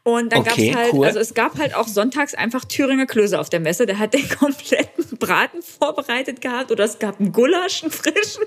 Und 0.02 0.32
dann 0.32 0.42
Okay, 0.42 0.68
gab's 0.70 0.76
halt, 0.78 0.92
cool. 0.92 1.06
also 1.06 1.18
es 1.18 1.34
gab 1.34 1.58
halt 1.58 1.74
auch 1.74 1.88
sonntags 1.88 2.34
einfach 2.34 2.64
Thüringer 2.64 3.06
Klöße 3.06 3.40
auf 3.40 3.50
der 3.50 3.58
Messe. 3.58 3.86
Der 3.86 3.98
hat 3.98 4.14
den 4.14 4.28
kompletten 4.38 5.18
Braten 5.18 5.62
vorbereitet 5.62 6.40
gehabt 6.40 6.70
oder 6.70 6.84
es 6.84 7.00
gab 7.00 7.18
einen 7.18 7.32
Gulasch, 7.32 7.82
einen 7.82 7.90
frischen. 7.90 8.44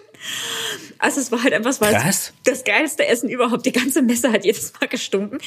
Also 1.00 1.20
es 1.20 1.32
war 1.34 1.44
halt 1.44 1.54
einfach, 1.54 1.72
es 1.72 1.82
war 1.82 1.92
Krass. 1.92 2.32
das 2.46 2.64
geilste 2.64 3.06
Essen 3.06 3.28
überhaupt. 3.30 3.66
Die 3.66 3.74
ganze 3.74 4.02
Messe 4.02 4.32
hat 4.32 4.46
jedes 4.46 4.72
Mal 4.80 4.88
gestunken. 4.88 5.40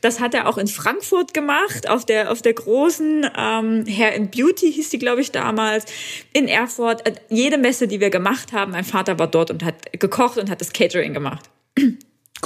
Das 0.00 0.20
hat 0.20 0.34
er 0.34 0.48
auch 0.48 0.58
in 0.58 0.68
Frankfurt 0.68 1.34
gemacht, 1.34 1.88
auf 1.88 2.04
der 2.04 2.30
auf 2.30 2.42
der 2.42 2.52
großen 2.54 3.28
ähm, 3.36 3.84
Hair 3.88 4.14
and 4.14 4.30
Beauty 4.30 4.72
hieß 4.72 4.90
die, 4.90 4.98
glaube 4.98 5.20
ich, 5.20 5.32
damals. 5.32 5.86
In 6.32 6.46
Erfurt. 6.46 7.06
Äh, 7.08 7.14
jede 7.28 7.58
Messe, 7.58 7.88
die 7.88 7.98
wir 7.98 8.10
gemacht 8.10 8.52
haben, 8.52 8.70
mein 8.72 8.84
Vater 8.84 9.18
war 9.18 9.26
dort 9.26 9.50
und 9.50 9.64
hat 9.64 9.74
gekocht 9.98 10.38
und 10.38 10.48
hat 10.50 10.60
das 10.60 10.72
Catering 10.72 11.12
gemacht. 11.14 11.50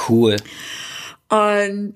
Cool. 0.08 0.37
Und 1.28 1.94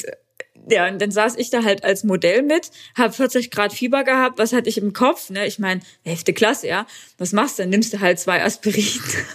ja, 0.68 0.88
und 0.88 1.00
dann 1.00 1.10
saß 1.10 1.36
ich 1.36 1.50
da 1.50 1.62
halt 1.64 1.84
als 1.84 2.04
Modell 2.04 2.42
mit, 2.42 2.70
habe 2.96 3.12
40 3.12 3.50
Grad 3.50 3.72
Fieber 3.72 4.04
gehabt, 4.04 4.38
was 4.38 4.52
hatte 4.52 4.68
ich 4.68 4.78
im 4.78 4.92
Kopf? 4.92 5.30
Ne? 5.30 5.46
Ich 5.46 5.58
meine, 5.58 5.80
elfte 6.04 6.32
Klasse, 6.32 6.68
ja. 6.68 6.86
Was 7.18 7.32
machst 7.32 7.58
du? 7.58 7.62
Dann 7.62 7.70
nimmst 7.70 7.92
du 7.92 8.00
halt 8.00 8.18
zwei 8.18 8.42
Aspirin 8.42 8.86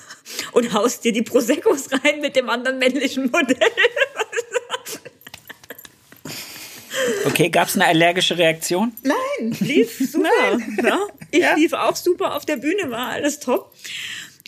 und 0.53 0.73
haust 0.73 1.03
dir 1.05 1.11
die 1.11 1.21
Proseccos 1.21 1.89
rein 1.91 2.21
mit 2.21 2.35
dem 2.35 2.49
anderen 2.49 2.79
männlichen 2.79 3.29
Modell. 3.31 3.57
Okay, 7.25 7.49
gab 7.49 7.67
es 7.67 7.75
eine 7.75 7.85
allergische 7.85 8.37
Reaktion? 8.37 8.91
Nein, 9.03 9.55
lief 9.61 9.97
super. 10.11 10.29
Ja? 10.83 10.99
Ich 11.31 11.39
Ja. 11.39 11.53
lief 11.55 11.73
auch 11.73 11.95
super 11.95 12.35
auf 12.35 12.45
der 12.45 12.57
Bühne, 12.57 12.89
war 12.89 13.09
alles 13.09 13.39
top. 13.39 13.71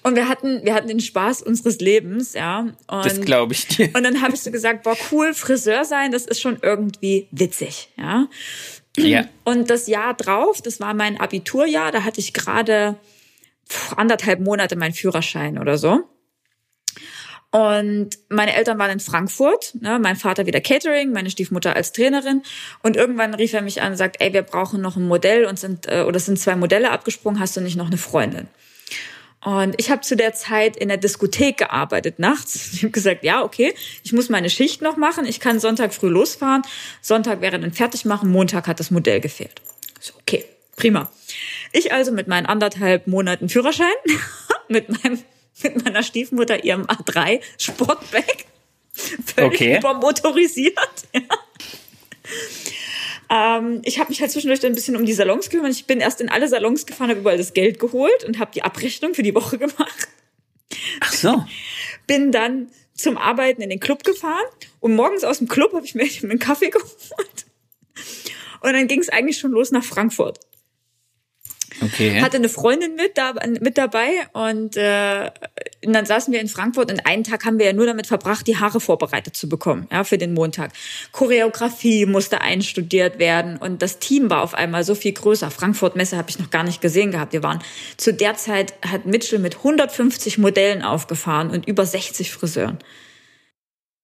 Und 0.03 0.15
wir 0.15 0.27
hatten, 0.27 0.63
wir 0.63 0.73
hatten 0.73 0.87
den 0.87 0.99
Spaß 0.99 1.43
unseres 1.43 1.79
Lebens, 1.79 2.33
ja. 2.33 2.59
Und 2.59 2.75
Das 3.05 3.21
glaube 3.21 3.53
ich 3.53 3.67
dir. 3.67 3.89
Und 3.93 4.03
dann 4.03 4.21
habe 4.21 4.33
ich 4.33 4.41
so 4.41 4.51
gesagt, 4.51 4.83
boah, 4.83 4.97
cool, 5.11 5.33
Friseur 5.33 5.85
sein, 5.85 6.11
das 6.11 6.25
ist 6.25 6.41
schon 6.41 6.57
irgendwie 6.61 7.27
witzig, 7.31 7.89
ja. 7.97 8.27
Ja. 8.97 9.25
Und 9.43 9.69
das 9.69 9.87
Jahr 9.87 10.13
drauf, 10.15 10.61
das 10.61 10.79
war 10.79 10.93
mein 10.93 11.19
Abiturjahr, 11.19 11.91
da 11.91 12.03
hatte 12.03 12.19
ich 12.19 12.33
gerade 12.33 12.97
anderthalb 13.95 14.41
Monate 14.41 14.75
meinen 14.75 14.93
Führerschein 14.93 15.57
oder 15.57 15.77
so. 15.77 16.03
Und 17.51 18.11
meine 18.29 18.55
Eltern 18.55 18.79
waren 18.79 18.91
in 18.91 18.99
Frankfurt, 19.01 19.75
ne, 19.81 19.99
mein 19.99 20.15
Vater 20.15 20.45
wieder 20.45 20.61
Catering, 20.61 21.11
meine 21.11 21.29
Stiefmutter 21.29 21.75
als 21.75 21.91
Trainerin. 21.91 22.43
Und 22.81 22.95
irgendwann 22.95 23.33
rief 23.33 23.51
er 23.53 23.61
mich 23.61 23.81
an 23.81 23.91
und 23.91 23.97
sagt, 23.97 24.21
ey, 24.21 24.31
wir 24.31 24.41
brauchen 24.41 24.81
noch 24.81 24.95
ein 24.95 25.05
Modell 25.05 25.45
und 25.45 25.59
sind, 25.59 25.85
äh, 25.87 26.03
oder 26.03 26.19
sind 26.19 26.39
zwei 26.39 26.55
Modelle 26.55 26.91
abgesprungen, 26.91 27.41
hast 27.41 27.57
du 27.57 27.61
nicht 27.61 27.75
noch 27.75 27.87
eine 27.87 27.97
Freundin? 27.97 28.47
Und 29.43 29.73
ich 29.77 29.89
habe 29.89 30.01
zu 30.01 30.15
der 30.15 30.33
Zeit 30.33 30.77
in 30.77 30.87
der 30.87 30.97
Diskothek 30.97 31.57
gearbeitet 31.57 32.19
nachts. 32.19 32.71
Ich 32.73 32.83
habe 32.83 32.91
gesagt, 32.91 33.23
ja, 33.23 33.43
okay, 33.43 33.73
ich 34.03 34.13
muss 34.13 34.29
meine 34.29 34.49
Schicht 34.49 34.81
noch 34.81 34.97
machen. 34.97 35.25
Ich 35.25 35.39
kann 35.39 35.59
Sonntag 35.59 35.93
früh 35.93 36.09
losfahren. 36.09 36.61
Sonntag 37.01 37.41
wäre 37.41 37.59
dann 37.59 37.73
fertig 37.73 38.05
machen. 38.05 38.31
Montag 38.31 38.67
hat 38.67 38.79
das 38.79 38.91
Modell 38.91 39.19
gefehlt. 39.19 39.61
So, 39.99 40.13
okay, 40.19 40.45
prima. 40.75 41.11
Ich 41.71 41.91
also 41.93 42.11
mit 42.11 42.27
meinen 42.27 42.45
anderthalb 42.45 43.07
Monaten 43.07 43.49
Führerschein, 43.49 43.87
mit 44.67 44.89
meinem 45.03 45.19
mit 45.63 45.83
meiner 45.85 46.01
Stiefmutter 46.01 46.63
ihrem 46.63 46.85
A3 46.85 47.39
Sportback, 47.57 48.45
völlig 48.93 49.53
Okay. 49.53 49.77
übermotorisiert. 49.77 50.77
Ja. 51.13 51.21
Ähm, 53.31 53.81
ich 53.85 53.97
habe 53.97 54.09
mich 54.09 54.19
halt 54.19 54.29
zwischendurch 54.29 54.59
dann 54.59 54.73
ein 54.73 54.75
bisschen 54.75 54.97
um 54.97 55.05
die 55.05 55.13
Salons 55.13 55.49
gekümmert. 55.49 55.71
Ich 55.71 55.85
bin 55.85 56.01
erst 56.01 56.19
in 56.19 56.29
alle 56.29 56.49
Salons 56.49 56.85
gefahren, 56.85 57.09
habe 57.09 57.21
überall 57.21 57.37
das 57.37 57.53
Geld 57.53 57.79
geholt 57.79 58.25
und 58.25 58.39
habe 58.39 58.51
die 58.53 58.61
Abrechnung 58.61 59.13
für 59.13 59.23
die 59.23 59.33
Woche 59.33 59.57
gemacht. 59.57 60.09
Ach 60.99 61.13
so. 61.13 61.45
Bin 62.07 62.31
dann 62.31 62.69
zum 62.93 63.17
Arbeiten 63.17 63.61
in 63.61 63.69
den 63.69 63.79
Club 63.79 64.03
gefahren 64.03 64.45
und 64.81 64.95
morgens 64.95 65.23
aus 65.23 65.37
dem 65.37 65.47
Club 65.47 65.73
habe 65.73 65.85
ich 65.85 65.95
mir 65.95 66.03
einen 66.23 66.39
Kaffee 66.39 66.69
geholt. 66.69 67.45
Und 68.61 68.73
dann 68.73 68.87
ging 68.87 68.99
es 68.99 69.09
eigentlich 69.09 69.37
schon 69.37 69.51
los 69.51 69.71
nach 69.71 69.83
Frankfurt. 69.83 70.39
Okay. 71.81 72.21
Hatte 72.21 72.37
eine 72.37 72.49
Freundin 72.49 72.95
mit, 72.95 73.17
da, 73.17 73.33
mit 73.59 73.77
dabei 73.77 74.09
und, 74.33 74.77
äh, 74.77 75.31
und 75.83 75.93
dann 75.93 76.05
saßen 76.05 76.31
wir 76.31 76.39
in 76.39 76.47
Frankfurt 76.47 76.91
und 76.91 77.05
einen 77.07 77.23
Tag 77.23 77.45
haben 77.45 77.57
wir 77.57 77.65
ja 77.65 77.73
nur 77.73 77.87
damit 77.87 78.07
verbracht, 78.07 78.45
die 78.45 78.57
Haare 78.57 78.79
vorbereitet 78.79 79.35
zu 79.35 79.49
bekommen, 79.49 79.87
ja, 79.91 80.03
für 80.03 80.17
den 80.17 80.33
Montag. 80.33 80.71
Choreografie 81.11 82.05
musste 82.05 82.41
einstudiert 82.41 83.17
werden 83.17 83.57
und 83.57 83.81
das 83.81 83.99
Team 83.99 84.29
war 84.29 84.41
auf 84.41 84.53
einmal 84.53 84.83
so 84.83 84.93
viel 84.93 85.13
größer. 85.13 85.49
Frankfurt 85.49 85.95
Messe 85.95 86.17
habe 86.17 86.29
ich 86.29 86.37
noch 86.37 86.51
gar 86.51 86.63
nicht 86.63 86.81
gesehen 86.81 87.11
gehabt. 87.11 87.33
Wir 87.33 87.43
waren 87.43 87.59
zu 87.97 88.13
der 88.13 88.35
Zeit 88.35 88.73
hat 88.81 89.05
Mitchell 89.05 89.39
mit 89.39 89.57
150 89.57 90.37
Modellen 90.37 90.83
aufgefahren 90.83 91.49
und 91.49 91.67
über 91.67 91.85
60 91.85 92.31
Friseuren. 92.31 92.77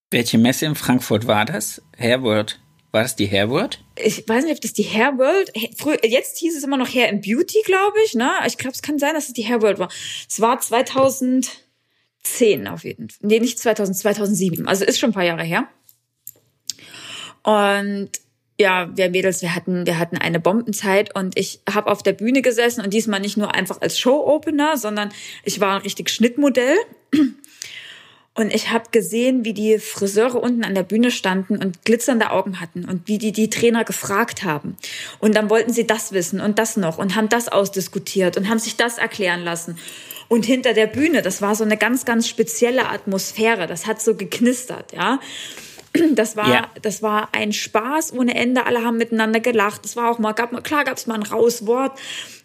Welche 0.10 0.38
Messe 0.38 0.66
in 0.66 0.76
Frankfurt 0.76 1.28
war 1.28 1.46
das? 1.46 1.82
Hairworld. 1.98 2.60
War 2.98 3.04
das 3.04 3.16
die 3.16 3.30
Hairworld? 3.30 3.80
ich 4.04 4.27
weiß 4.27 4.44
nicht, 4.44 4.56
ob 4.56 4.62
das 4.62 4.74
die 4.74 4.84
Hair 4.84 5.20
World, 5.20 5.51
jetzt 6.04 6.39
hieß 6.39 6.58
es 6.58 6.63
immer 6.63 6.77
noch 6.77 6.92
Hair 6.92 7.10
and 7.10 7.22
Beauty, 7.22 7.62
glaube 7.63 7.96
ich, 8.06 8.16
ne? 8.16 8.32
Ich 8.48 8.58
glaube, 8.58 8.74
es 8.74 8.82
kann 8.82 8.98
sein, 8.98 9.13
dass 9.13 9.27
es 9.27 9.34
die 9.34 9.46
Hair 9.46 9.62
World 9.62 9.77
war. 9.77 9.89
Es 10.27 10.42
war 10.42 10.60
2010 10.60 12.68
auf 12.68 12.84
jeden 12.84 13.12
Fall. 13.12 13.20
Nee, 13.22 13.39
nicht 13.39 13.60
2000, 13.60 13.96
2007. 13.96 14.68
Also 14.68 14.84
ist 14.84 14.98
schon 14.98 15.12
ein 15.12 15.13
paar 15.13 15.25
Jahre 15.25 15.44
her. 15.44 15.68
Und 17.44 18.10
ja, 18.60 18.89
wir 18.98 19.12
Mädels, 19.12 19.44
wir 19.44 19.54
hatten, 19.54 19.86
wir 19.86 20.00
hatten 20.00 20.18
eine 20.18 20.39
Bombenzeit 20.39 21.16
und 21.16 21.38
ich 21.38 21.62
habe 21.72 21.92
auf 21.92 22.01
der 22.01 22.13
Bühne 22.13 22.42
gesessen 22.42 22.82
und 22.82 22.96
diesmal 22.96 23.20
nicht 23.20 23.38
nur 23.38 23.54
einfach 23.54 23.80
als 23.80 24.00
Show-Opener, 24.00 24.75
sondern 24.75 25.13
ich 25.44 25.60
war 25.60 25.75
ein 25.75 25.84
richtig 25.84 26.10
Schnittmodell. 26.10 26.77
Und 28.38 28.53
ich 28.53 28.70
habe 28.70 28.86
gesehen, 28.91 29.44
wie 29.46 29.53
die 29.53 29.79
Friseure 29.79 30.36
unten 30.36 30.63
an 30.63 30.75
der 30.75 30.84
Bühne 30.84 31.10
standen 31.10 31.58
und 31.58 31.84
glitzernde 31.86 32.29
Augen 32.29 32.62
hatten 32.62 32.86
und 32.86 33.08
wie 33.08 33.17
die 33.17 33.32
die 33.32 33.50
Trainer 33.50 33.84
gefragt 33.84 34.44
haben. 34.44 34.77
Und 35.17 35.36
dann 35.36 35.50
wollten 35.50 35.74
sie 35.74 35.88
das 35.88 36.12
wissen 36.12 36.39
und 36.39 36.60
das 36.60 36.77
noch 36.77 37.00
und 37.00 37.15
haben 37.15 37.29
das 37.29 37.50
ausdiskutiert 37.50 38.38
und 38.38 38.48
haben 38.48 38.60
sich 38.60 38.75
das 38.77 39.00
erklären 39.00 39.44
lassen. 39.44 39.79
Und 40.27 40.46
hinter 40.46 40.74
der 40.74 40.86
Bühne, 40.86 41.24
das 41.24 41.41
war 41.41 41.56
so 41.56 41.63
eine 41.63 41.77
ganz, 41.77 42.06
ganz 42.06 42.27
spezielle 42.27 42.89
Atmosphäre. 42.89 43.65
Das 43.65 43.88
hat 43.88 44.01
so 44.01 44.13
geknistert, 44.13 44.94
ja. 44.94 45.20
Das 46.12 46.36
war, 46.36 46.48
Ja. 46.53 46.67
das 46.84 47.01
war 47.01 47.29
ein 47.32 47.53
Spaß 47.53 48.13
ohne 48.13 48.36
Ende. 48.36 48.67
Alle 48.67 48.84
haben 48.84 48.98
miteinander 48.98 49.39
gelacht. 49.39 49.84
Es 49.84 49.96
war 49.96 50.12
auch 50.12 50.20
mal, 50.20 50.34
gab, 50.34 50.51
mal- 50.51 50.62
klar 50.62 50.84
gab 50.84 50.98
es 50.98 51.08
mal 51.08 51.15
ein 51.15 51.24
raues 51.24 51.65
Wort, 51.65 51.98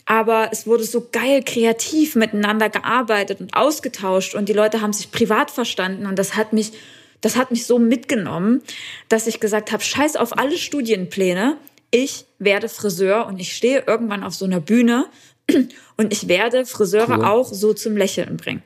aber 0.06 0.48
es 0.52 0.66
wurde 0.66 0.84
so 0.84 1.08
geil 1.12 1.42
kreativ 1.42 2.16
miteinander 2.16 2.68
gearbeitet 2.68 3.40
und 3.40 3.54
ausgetauscht 3.54 4.34
und 4.34 4.48
die 4.48 4.52
Leute 4.52 4.80
haben 4.80 4.92
sich 4.92 5.10
privat 5.10 5.50
verstanden 5.50 6.06
und 6.06 6.18
das 6.18 6.36
hat 6.36 6.52
mich, 6.52 6.72
das 7.20 7.36
hat 7.36 7.50
mich 7.50 7.66
so 7.66 7.78
mitgenommen, 7.78 8.62
dass 9.08 9.26
ich 9.26 9.40
gesagt 9.40 9.72
habe, 9.72 9.82
scheiß 9.82 10.16
auf 10.16 10.36
alle 10.38 10.58
Studienpläne. 10.58 11.56
Ich 11.90 12.24
werde 12.38 12.68
Friseur 12.68 13.26
und 13.26 13.38
ich 13.38 13.54
stehe 13.54 13.84
irgendwann 13.86 14.24
auf 14.24 14.34
so 14.34 14.44
einer 14.44 14.60
Bühne 14.60 15.06
und 15.96 16.12
ich 16.12 16.28
werde 16.28 16.66
Friseure 16.66 17.18
Cool. 17.18 17.24
auch 17.24 17.52
so 17.52 17.74
zum 17.74 17.96
Lächeln 17.96 18.36
bringen. 18.36 18.62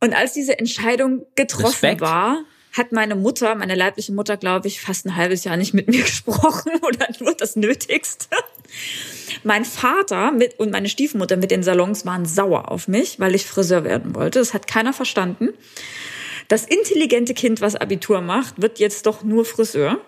Und 0.00 0.14
als 0.14 0.32
diese 0.32 0.58
Entscheidung 0.58 1.26
getroffen 1.36 1.66
Respekt. 1.66 2.00
war, 2.00 2.44
hat 2.72 2.92
meine 2.92 3.14
Mutter, 3.14 3.54
meine 3.54 3.74
leibliche 3.74 4.12
Mutter, 4.12 4.36
glaube 4.36 4.68
ich, 4.68 4.80
fast 4.80 5.06
ein 5.06 5.16
halbes 5.16 5.44
Jahr 5.44 5.56
nicht 5.56 5.74
mit 5.74 5.88
mir 5.88 6.02
gesprochen 6.04 6.72
oder 6.82 7.08
nur 7.20 7.34
das 7.34 7.56
Nötigste. 7.56 8.36
Mein 9.44 9.64
Vater 9.64 10.32
mit, 10.32 10.58
und 10.58 10.70
meine 10.70 10.88
Stiefmutter 10.88 11.36
mit 11.36 11.50
den 11.50 11.62
Salons 11.62 12.06
waren 12.06 12.26
sauer 12.26 12.70
auf 12.70 12.88
mich, 12.88 13.20
weil 13.20 13.34
ich 13.34 13.46
Friseur 13.46 13.84
werden 13.84 14.14
wollte. 14.14 14.38
Das 14.38 14.54
hat 14.54 14.66
keiner 14.66 14.92
verstanden. 14.92 15.50
Das 16.48 16.64
intelligente 16.64 17.34
Kind, 17.34 17.60
was 17.60 17.74
Abitur 17.74 18.20
macht, 18.20 18.62
wird 18.62 18.78
jetzt 18.78 19.06
doch 19.06 19.24
nur 19.24 19.44
Friseur. 19.44 19.98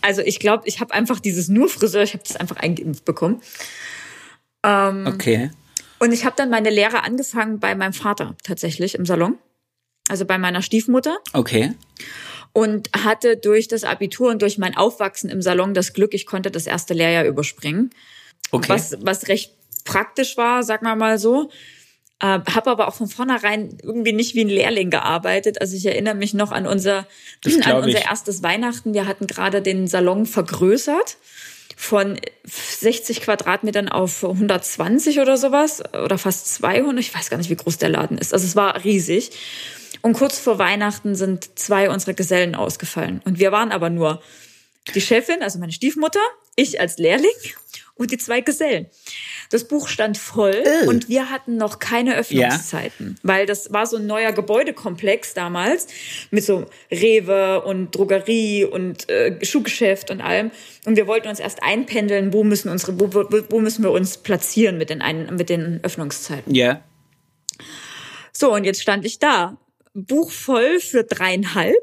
Also 0.00 0.22
ich 0.22 0.40
glaube, 0.40 0.64
ich 0.66 0.80
habe 0.80 0.94
einfach 0.94 1.20
dieses 1.20 1.48
nur 1.48 1.68
Friseur, 1.68 2.02
ich 2.02 2.14
habe 2.14 2.24
das 2.26 2.36
einfach 2.36 2.56
eingeimpft 2.56 3.04
bekommen. 3.04 3.42
Ähm, 4.62 5.06
Okay. 5.06 5.50
Und 5.98 6.10
ich 6.12 6.24
habe 6.24 6.34
dann 6.36 6.50
meine 6.50 6.70
Lehre 6.70 7.04
angefangen 7.04 7.60
bei 7.60 7.76
meinem 7.76 7.92
Vater 7.92 8.34
tatsächlich 8.42 8.96
im 8.96 9.06
Salon. 9.06 9.38
Also 10.08 10.24
bei 10.24 10.36
meiner 10.36 10.60
Stiefmutter 10.60 11.18
Okay. 11.32 11.74
Und 12.52 12.90
hatte 12.92 13.36
durch 13.36 13.68
das 13.68 13.84
Abitur 13.84 14.30
und 14.30 14.42
durch 14.42 14.58
mein 14.58 14.76
Aufwachsen 14.76 15.30
im 15.30 15.42
Salon 15.42 15.74
das 15.74 15.92
Glück, 15.92 16.14
ich 16.14 16.26
konnte 16.26 16.50
das 16.50 16.66
erste 16.66 16.94
Lehrjahr 16.94 17.24
überspringen. 17.24 17.90
Okay. 18.50 18.68
Was, 18.68 18.96
was 19.00 19.28
recht 19.28 19.52
praktisch 19.84 20.36
war, 20.36 20.62
sagen 20.62 20.86
wir 20.86 20.96
mal 20.96 21.18
so. 21.18 21.50
Äh, 22.20 22.40
habe 22.54 22.70
aber 22.70 22.88
auch 22.88 22.94
von 22.94 23.08
vornherein 23.08 23.78
irgendwie 23.82 24.12
nicht 24.12 24.34
wie 24.34 24.42
ein 24.42 24.48
Lehrling 24.48 24.90
gearbeitet. 24.90 25.60
Also 25.60 25.76
ich 25.76 25.86
erinnere 25.86 26.14
mich 26.14 26.34
noch 26.34 26.52
an 26.52 26.66
unser, 26.66 27.06
an 27.64 27.82
unser 27.82 28.04
erstes 28.04 28.42
Weihnachten. 28.42 28.94
Wir 28.94 29.06
hatten 29.06 29.26
gerade 29.26 29.62
den 29.62 29.88
Salon 29.88 30.26
vergrößert 30.26 31.16
von 31.76 32.20
60 32.44 33.22
Quadratmetern 33.22 33.88
auf 33.88 34.22
120 34.22 35.18
oder 35.18 35.36
sowas 35.36 35.82
oder 35.92 36.16
fast 36.16 36.54
200. 36.54 37.02
Ich 37.02 37.12
weiß 37.12 37.28
gar 37.28 37.38
nicht, 37.38 37.50
wie 37.50 37.56
groß 37.56 37.78
der 37.78 37.88
Laden 37.88 38.18
ist. 38.18 38.32
Also 38.32 38.46
es 38.46 38.54
war 38.54 38.84
riesig. 38.84 39.32
Und 40.02 40.14
kurz 40.14 40.38
vor 40.38 40.58
Weihnachten 40.58 41.14
sind 41.14 41.58
zwei 41.58 41.88
unserer 41.88 42.14
Gesellen 42.14 42.54
ausgefallen. 42.54 43.22
Und 43.24 43.38
wir 43.38 43.52
waren 43.52 43.70
aber 43.70 43.88
nur 43.88 44.20
die 44.94 45.00
Chefin, 45.00 45.42
also 45.42 45.58
meine 45.58 45.72
Stiefmutter, 45.72 46.20
ich 46.56 46.80
als 46.80 46.98
Lehrling 46.98 47.30
und 47.94 48.10
die 48.10 48.18
zwei 48.18 48.40
Gesellen. 48.40 48.86
Das 49.50 49.64
Buch 49.68 49.86
stand 49.86 50.18
voll 50.18 50.62
Äh. 50.64 50.86
und 50.86 51.08
wir 51.08 51.30
hatten 51.30 51.56
noch 51.56 51.78
keine 51.78 52.16
Öffnungszeiten, 52.16 53.18
weil 53.22 53.46
das 53.46 53.72
war 53.72 53.86
so 53.86 53.96
ein 53.98 54.06
neuer 54.06 54.32
Gebäudekomplex 54.32 55.34
damals 55.34 55.86
mit 56.30 56.42
so 56.44 56.66
Rewe 56.90 57.62
und 57.62 57.94
Drogerie 57.94 58.64
und 58.64 59.08
äh, 59.08 59.44
Schuhgeschäft 59.44 60.10
und 60.10 60.20
allem. 60.20 60.50
Und 60.86 60.96
wir 60.96 61.06
wollten 61.06 61.28
uns 61.28 61.38
erst 61.38 61.62
einpendeln, 61.62 62.32
wo 62.32 62.44
müssen 62.44 62.70
unsere, 62.70 62.98
wo, 62.98 63.12
wo, 63.50 63.60
müssen 63.60 63.84
wir 63.84 63.92
uns 63.92 64.16
platzieren 64.16 64.78
mit 64.78 64.90
den, 64.90 65.02
mit 65.36 65.48
den 65.48 65.80
Öffnungszeiten. 65.84 66.54
Ja. 66.54 66.82
So, 68.32 68.52
und 68.52 68.64
jetzt 68.64 68.80
stand 68.80 69.04
ich 69.04 69.18
da. 69.18 69.58
Buch 69.94 70.30
voll 70.30 70.80
für 70.80 71.04
dreieinhalb. 71.04 71.76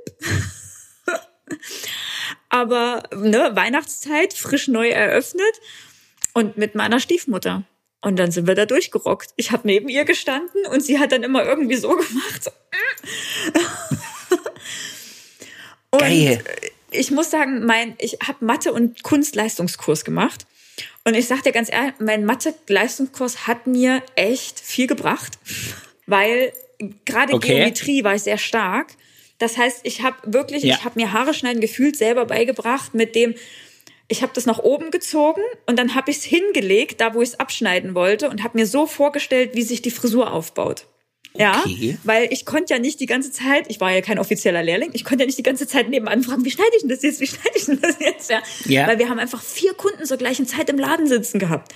Aber 2.50 3.04
ne, 3.16 3.52
Weihnachtszeit, 3.54 4.34
frisch 4.34 4.68
neu 4.68 4.90
eröffnet 4.90 5.62
und 6.34 6.58
mit 6.58 6.76
meiner 6.76 7.00
Stiefmutter. 7.00 7.64
Und 8.02 8.18
dann 8.18 8.32
sind 8.32 8.48
wir 8.48 8.56
da 8.56 8.66
durchgerockt. 8.66 9.32
Ich 9.36 9.52
habe 9.52 9.68
neben 9.68 9.90
ihr 9.90 10.06
gestanden 10.06 10.66
und 10.72 10.82
sie 10.82 11.00
hat 11.00 11.12
dann 11.12 11.24
immer 11.24 11.44
irgendwie 11.44 11.76
so 11.76 11.90
gemacht. 11.96 12.44
So. 12.44 12.52
und 15.92 16.00
Geil. 16.00 16.44
ich 16.92 17.12
muss 17.12 17.30
sagen, 17.30 17.66
mein, 17.66 17.96
ich 18.00 18.18
habe 18.26 18.46
Mathe- 18.46 18.74
und 18.74 19.04
Kunstleistungskurs 19.04 20.06
gemacht. 20.06 20.46
Und 21.04 21.14
ich 21.14 21.28
sag 21.28 21.44
dir 21.44 21.52
ganz 21.52 21.72
ehrlich, 21.72 21.96
mein 22.00 22.24
Mathe-Leistungskurs 22.26 23.48
hat 23.48 23.68
mir 23.68 24.02
echt 24.16 24.60
viel 24.60 24.88
gebracht, 24.88 25.38
weil 26.06 26.54
gerade 27.06 27.34
Okay. 27.34 27.56
Geometrie 27.56 28.04
war 28.04 28.16
ich 28.16 28.24
sehr 28.24 28.38
stark. 28.38 28.88
Das 29.38 29.58
heißt, 29.58 29.82
ich 29.84 30.02
habe 30.02 30.18
wirklich, 30.26 30.64
Ja. 30.64 30.76
ich 30.76 30.84
habe 30.86 31.00
mir 31.00 31.14
Haare 31.14 31.34
schneiden 31.34 31.62
gefühlt 31.62 31.96
selber 31.96 32.26
beigebracht 32.26 32.94
mit 32.94 33.16
dem, 33.16 33.36
ich 34.10 34.22
habe 34.22 34.32
das 34.34 34.46
nach 34.46 34.60
oben 34.60 34.92
gezogen 34.92 35.42
und 35.68 35.78
dann 35.80 35.96
habe 35.96 36.12
ich 36.12 36.18
es 36.18 36.24
hingelegt, 36.24 37.00
da 37.00 37.14
wo 37.14 37.22
ich 37.22 37.30
es 37.30 37.40
abschneiden 37.40 37.96
wollte 37.96 38.30
und 38.30 38.44
habe 38.44 38.58
mir 38.58 38.66
so 38.66 38.86
vorgestellt, 38.88 39.52
wie 39.54 39.62
sich 39.62 39.82
die 39.82 39.92
Frisur 39.92 40.34
aufbaut. 40.34 40.88
Ja, 41.38 41.62
Okay. 41.64 41.98
weil 42.04 42.28
ich 42.34 42.44
konnte 42.46 42.74
ja 42.74 42.80
nicht 42.80 43.00
die 43.00 43.06
ganze 43.06 43.32
Zeit, 43.32 43.66
ich 43.70 43.80
war 43.80 43.92
ja 43.94 44.02
kein 44.02 44.18
offizieller 44.18 44.64
Lehrling, 44.64 44.90
ich 44.94 45.06
konnte 45.06 45.24
ja 45.24 45.26
nicht 45.28 45.38
die 45.38 45.44
ganze 45.44 45.68
Zeit 45.68 45.88
nebenan 45.88 46.24
fragen, 46.24 46.44
wie 46.44 46.50
schneide 46.50 46.72
ich 46.76 46.82
denn 46.82 46.90
das 46.90 47.04
jetzt, 47.04 47.22
wie 47.22 47.28
schneide 47.28 47.52
ich 47.56 47.66
denn 47.66 47.80
das 47.80 48.00
jetzt? 48.00 48.32
Ja. 48.32 48.42
Ja. 48.66 48.88
Weil 48.88 48.98
wir 48.98 49.10
haben 49.10 49.20
einfach 49.20 49.42
vier 49.44 49.74
Kunden 49.76 50.06
zur 50.06 50.18
gleichen 50.18 50.48
Zeit 50.48 50.70
im 50.72 50.80
Laden 50.80 51.06
sitzen 51.08 51.38
gehabt. 51.38 51.72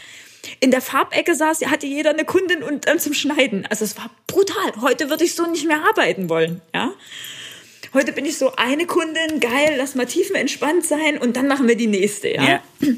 In 0.60 0.72
der 0.72 0.82
Farbecke 0.82 1.36
saß, 1.36 1.66
hatte 1.68 1.88
jeder 1.88 2.12
eine 2.12 2.26
Kundin 2.26 2.64
und 2.64 2.88
dann 2.88 3.00
zum 3.00 3.14
Schneiden. 3.14 3.66
Also 3.70 3.86
es 3.86 3.98
war 3.98 4.10
brutal. 4.28 4.82
Heute 4.82 5.10
würde 5.10 5.24
ich 5.24 5.36
so 5.36 5.46
nicht 5.46 5.66
mehr 5.66 5.84
arbeiten 5.86 6.30
wollen, 6.30 6.62
ja. 6.74 6.92
Heute 7.94 8.12
bin 8.12 8.26
ich 8.26 8.38
so 8.38 8.56
eine 8.56 8.88
Kundin, 8.88 9.40
geil, 9.40 9.76
lass 9.78 9.94
mal 9.94 10.08
tiefenentspannt 10.08 10.84
sein 10.86 11.20
und 11.20 11.38
dann 11.38 11.48
machen 11.48 11.68
wir 11.68 11.76
die 11.76 11.88
nächste, 11.88 12.30
ja. 12.30 12.44
Ja. 12.44 12.62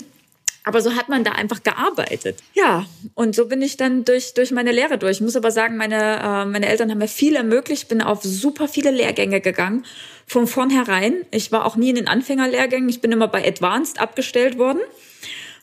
Aber 0.68 0.82
so 0.82 0.96
hat 0.96 1.10
man 1.10 1.24
da 1.24 1.34
einfach 1.34 1.62
gearbeitet. 1.62 2.40
Ja, 2.56 2.88
und 3.14 3.36
so 3.36 3.46
bin 3.46 3.62
ich 3.62 3.78
dann 3.78 4.04
durch, 4.04 4.34
durch 4.34 4.50
meine 4.50 4.72
Lehre 4.72 4.98
durch. 4.98 5.18
Ich 5.18 5.22
muss 5.22 5.36
aber 5.36 5.52
sagen, 5.52 5.78
meine, 5.78 6.20
äh, 6.20 6.46
meine 6.46 6.68
Eltern 6.68 6.90
haben 6.90 6.98
mir 6.98 7.08
viel 7.08 7.36
ermöglicht, 7.36 7.88
bin 7.88 8.02
auf 8.02 8.24
super 8.24 8.68
viele 8.68 8.90
Lehrgänge 8.90 9.42
gegangen. 9.42 9.86
Von 10.26 10.48
vornherein. 10.48 11.18
Ich 11.30 11.52
war 11.52 11.66
auch 11.66 11.76
nie 11.76 11.90
in 11.90 11.98
den 11.98 12.08
Anfängerlehrgängen. 12.08 12.90
Ich 12.90 13.00
bin 13.00 13.12
immer 13.12 13.28
bei 13.28 13.48
Advanced 13.48 14.02
abgestellt 14.02 14.58
worden. 14.58 14.80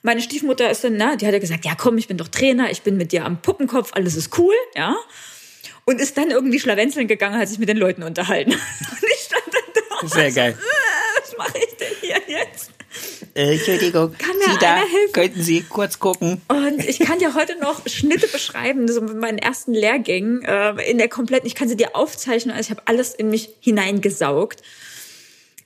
Meine 0.02 0.20
Stiefmutter 0.20 0.68
ist 0.70 0.82
dann, 0.82 0.96
na, 0.96 1.14
die 1.16 1.26
hat 1.26 1.32
ja 1.32 1.38
gesagt, 1.38 1.64
ja 1.64 1.74
komm, 1.76 1.96
ich 1.96 2.08
bin 2.08 2.16
doch 2.16 2.28
Trainer, 2.28 2.70
ich 2.70 2.82
bin 2.82 2.96
mit 2.96 3.12
dir 3.12 3.24
am 3.24 3.40
Puppenkopf, 3.40 3.92
alles 3.94 4.16
ist 4.16 4.36
cool, 4.38 4.54
ja. 4.74 4.96
Und 5.84 6.00
ist 6.00 6.16
dann 6.16 6.30
irgendwie 6.30 6.58
schlawenzeln 6.60 7.06
gegangen, 7.08 7.38
hat 7.38 7.48
sich 7.48 7.58
mit 7.58 7.68
den 7.68 7.76
Leuten 7.76 8.02
unterhalten. 8.02 8.50
Und 8.52 8.58
ich 9.02 9.20
stand 9.20 9.44
dann 9.46 9.82
da. 10.00 10.08
Sehr 10.08 10.32
geil. 10.32 10.58
Was 11.20 11.36
mache 11.38 11.58
ich 11.58 11.76
denn 11.76 11.92
hier 12.00 12.16
jetzt? 12.26 12.70
Äh, 13.34 13.54
Entschuldigung, 13.54 14.12
Kann 14.18 14.36
mir 14.38 14.52
Sie 14.52 14.58
da, 14.60 14.76
helfen? 14.76 15.12
könnten 15.12 15.42
Sie 15.42 15.62
kurz 15.62 15.98
gucken? 15.98 16.42
Und 16.48 16.84
ich 16.86 16.98
kann 16.98 17.18
dir 17.18 17.34
heute 17.34 17.58
noch 17.58 17.86
Schnitte 17.88 18.28
beschreiben, 18.28 18.86
so 18.92 19.00
mit 19.00 19.16
meinen 19.16 19.38
ersten 19.38 19.72
Lehrgängen 19.72 20.42
äh, 20.42 20.72
in 20.90 20.98
der 20.98 21.08
kompletten, 21.08 21.46
ich 21.46 21.54
kann 21.54 21.68
sie 21.68 21.76
dir 21.76 21.96
aufzeichnen, 21.96 22.54
also 22.54 22.66
ich 22.66 22.70
habe 22.70 22.82
alles 22.86 23.14
in 23.14 23.30
mich 23.30 23.50
hineingesaugt. 23.60 24.62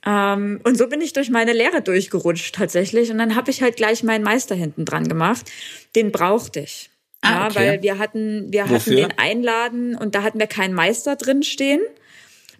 Ähm, 0.07 0.61
und 0.63 0.77
so 0.77 0.87
bin 0.87 1.01
ich 1.01 1.11
durch 1.11 1.29
meine 1.29 1.51
Lehre 1.51 1.81
durchgerutscht 1.81 2.55
tatsächlich. 2.55 3.11
Und 3.11 3.17
dann 3.17 3.35
habe 3.35 3.51
ich 3.51 3.61
halt 3.61 3.75
gleich 3.75 4.03
meinen 4.03 4.23
Meister 4.23 4.55
hinten 4.55 4.85
dran 4.85 5.09
gemacht. 5.09 5.51
Den 5.95 6.13
brauchte 6.13 6.61
ich. 6.61 6.89
Ah, 7.21 7.29
ja, 7.29 7.45
okay. 7.47 7.55
weil 7.55 7.81
wir 7.81 7.97
hatten, 7.97 8.51
wir 8.53 8.63
hatten 8.63 8.75
Wofür? 8.75 9.07
den 9.07 9.19
Einladen 9.19 9.95
und 9.95 10.15
da 10.15 10.23
hatten 10.23 10.39
wir 10.39 10.47
keinen 10.47 10.73
Meister 10.73 11.17
drin 11.17 11.43
stehen. 11.43 11.81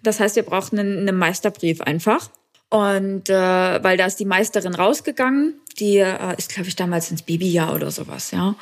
Das 0.02 0.20
heißt, 0.20 0.36
wir 0.36 0.42
brauchten 0.42 0.78
einen, 0.78 1.08
einen 1.08 1.16
Meisterbrief 1.16 1.80
einfach. 1.80 2.28
Und 2.68 3.30
äh, 3.30 3.82
weil 3.82 3.96
da 3.96 4.04
ist 4.04 4.20
die 4.20 4.26
Meisterin 4.26 4.74
rausgegangen, 4.74 5.54
die 5.78 5.98
äh, 5.98 6.36
ist, 6.36 6.50
glaube 6.50 6.68
ich, 6.68 6.76
damals 6.76 7.10
ins 7.10 7.22
Babyjahr 7.22 7.74
oder 7.74 7.90
sowas, 7.90 8.30
ja. 8.30 8.56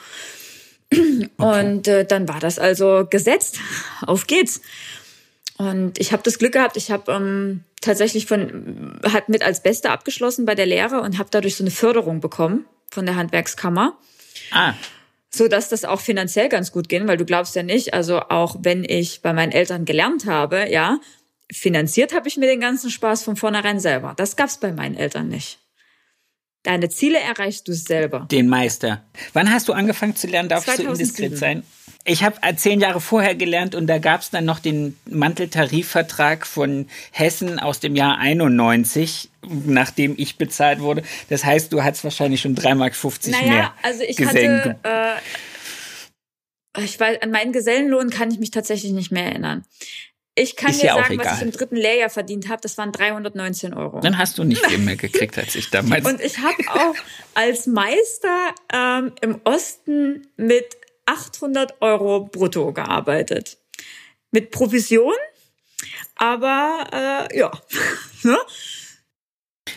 Und 1.39 1.89
äh, 1.89 2.05
dann 2.05 2.29
war 2.29 2.39
das 2.39 2.61
also 2.61 3.05
gesetzt. 3.11 3.59
Auf 4.03 4.29
geht's. 4.29 4.61
Und 5.59 5.99
ich 5.99 6.13
habe 6.13 6.23
das 6.23 6.39
Glück 6.39 6.53
gehabt, 6.53 6.77
ich 6.77 6.91
habe 6.91 7.13
ähm, 7.13 7.65
tatsächlich 7.81 8.27
von 8.27 9.01
hat 9.11 9.29
mit 9.29 9.43
als 9.43 9.63
Beste 9.63 9.91
abgeschlossen 9.91 10.45
bei 10.45 10.55
der 10.55 10.67
Lehre 10.67 11.01
und 11.01 11.19
habe 11.19 11.31
dadurch 11.31 11.57
so 11.57 11.65
eine 11.65 11.71
Förderung 11.71 12.21
bekommen 12.21 12.67
von 12.91 13.07
der 13.07 13.17
Handwerkskammer 13.17 13.97
Ah, 14.53 14.75
so 15.31 15.49
dass 15.49 15.69
das 15.69 15.85
auch 15.85 16.01
finanziell 16.01 16.49
ganz 16.49 16.73
gut 16.73 16.89
ging, 16.89 17.07
weil 17.07 17.17
du 17.17 17.25
glaubst 17.25 17.55
ja 17.57 17.63
nicht, 17.63 17.95
also 17.95 18.21
auch 18.21 18.57
wenn 18.61 18.85
ich 18.85 19.23
bei 19.23 19.33
meinen 19.33 19.53
Eltern 19.53 19.85
gelernt 19.85 20.27
habe, 20.27 20.71
ja, 20.71 20.99
finanziert 21.53 22.15
habe 22.15 22.29
ich 22.29 22.37
mir 22.37 22.47
den 22.47 22.61
ganzen 22.61 22.91
Spaß 22.91 23.23
von 23.23 23.37
vornherein 23.37 23.79
selber. 23.79 24.15
Das 24.17 24.37
gab's 24.37 24.59
bei 24.59 24.73
meinen 24.73 24.97
Eltern 24.97 25.29
nicht. 25.29 25.59
Deine 26.67 26.89
Ziele 26.89 27.21
erreichst 27.21 27.69
du 27.69 27.73
selber. 27.73 28.27
den 28.29 28.49
Meister. 28.49 29.05
Wann 29.35 29.53
hast 29.53 29.69
du 29.69 29.73
angefangen 29.73 30.17
zu 30.17 30.27
lernen? 30.27 30.49
Darf 30.49 30.67
ich 30.67 30.75
so 30.75 30.83
2007. 30.83 31.01
indiskret 31.01 31.39
sein? 31.39 31.63
Ich 32.05 32.25
habe 32.25 32.37
zehn 32.57 32.81
Jahre 32.81 33.01
vorher 33.01 33.37
gelernt 33.37 33.77
und 33.77 33.87
da 33.87 33.99
gab 33.99 34.21
es 34.21 34.31
dann 34.31 34.45
noch 34.45 34.59
den 34.59 34.97
Manteltarifvertrag 35.09 36.45
von 36.45 36.89
Hessen 37.13 37.61
aus 37.61 37.79
dem 37.79 37.95
Jahr 37.95 38.19
91, 38.19 39.29
nachdem 39.65 40.15
ich 40.17 40.39
bezahlt 40.39 40.81
wurde. 40.81 41.03
Das 41.29 41.45
heißt, 41.45 41.73
du 41.73 41.85
hattest 41.85 42.03
wahrscheinlich 42.03 42.41
schon 42.41 42.57
3,50 42.57 42.75
Mark 42.75 42.95
Naja, 43.27 43.53
mehr. 43.53 43.75
also 43.83 44.03
ich 44.03 44.17
Gesellen 44.17 44.77
hatte, 44.83 45.21
äh, 46.77 46.85
ich 46.85 46.99
weiß, 46.99 47.23
an 47.23 47.31
meinen 47.31 47.53
Gesellenlohn 47.53 48.11
kann 48.11 48.31
ich 48.33 48.41
mich 48.41 48.51
tatsächlich 48.51 48.93
nicht 48.93 49.13
mehr 49.13 49.27
erinnern. 49.27 49.65
Ich 50.39 50.55
kann 50.55 50.71
Ist 50.71 50.83
dir 50.83 50.89
ja 50.89 50.95
sagen, 50.97 51.19
was 51.19 51.39
ich 51.39 51.43
im 51.43 51.51
dritten 51.51 51.77
Lehrjahr 51.77 52.11
verdient 52.11 52.51
habe. 52.51 52.61
Das 52.61 52.77
waren 52.77 52.93
319 52.93 53.73
Euro. 53.73 54.01
Dann 54.01 54.19
hast 54.19 54.37
du 54.37 54.45
nicht 54.45 54.65
viel 54.67 54.77
mehr 54.77 54.97
gekriegt 54.97 55.39
als 55.39 55.55
ich 55.55 55.71
damals. 55.71 56.05
Und 56.07 56.21
ich 56.21 56.39
habe 56.39 56.63
auch 56.69 56.95
als 57.33 57.67
Meister 57.67 58.55
ähm, 58.71 59.13
im 59.23 59.41
Osten 59.45 60.29
mit 60.37 60.77
800 61.07 61.81
Euro 61.81 62.27
brutto 62.27 62.71
gearbeitet. 62.75 63.57
Mit 64.31 64.51
Provision, 64.51 65.15
aber 66.17 67.29
äh, 67.33 67.39
ja. 67.39 67.51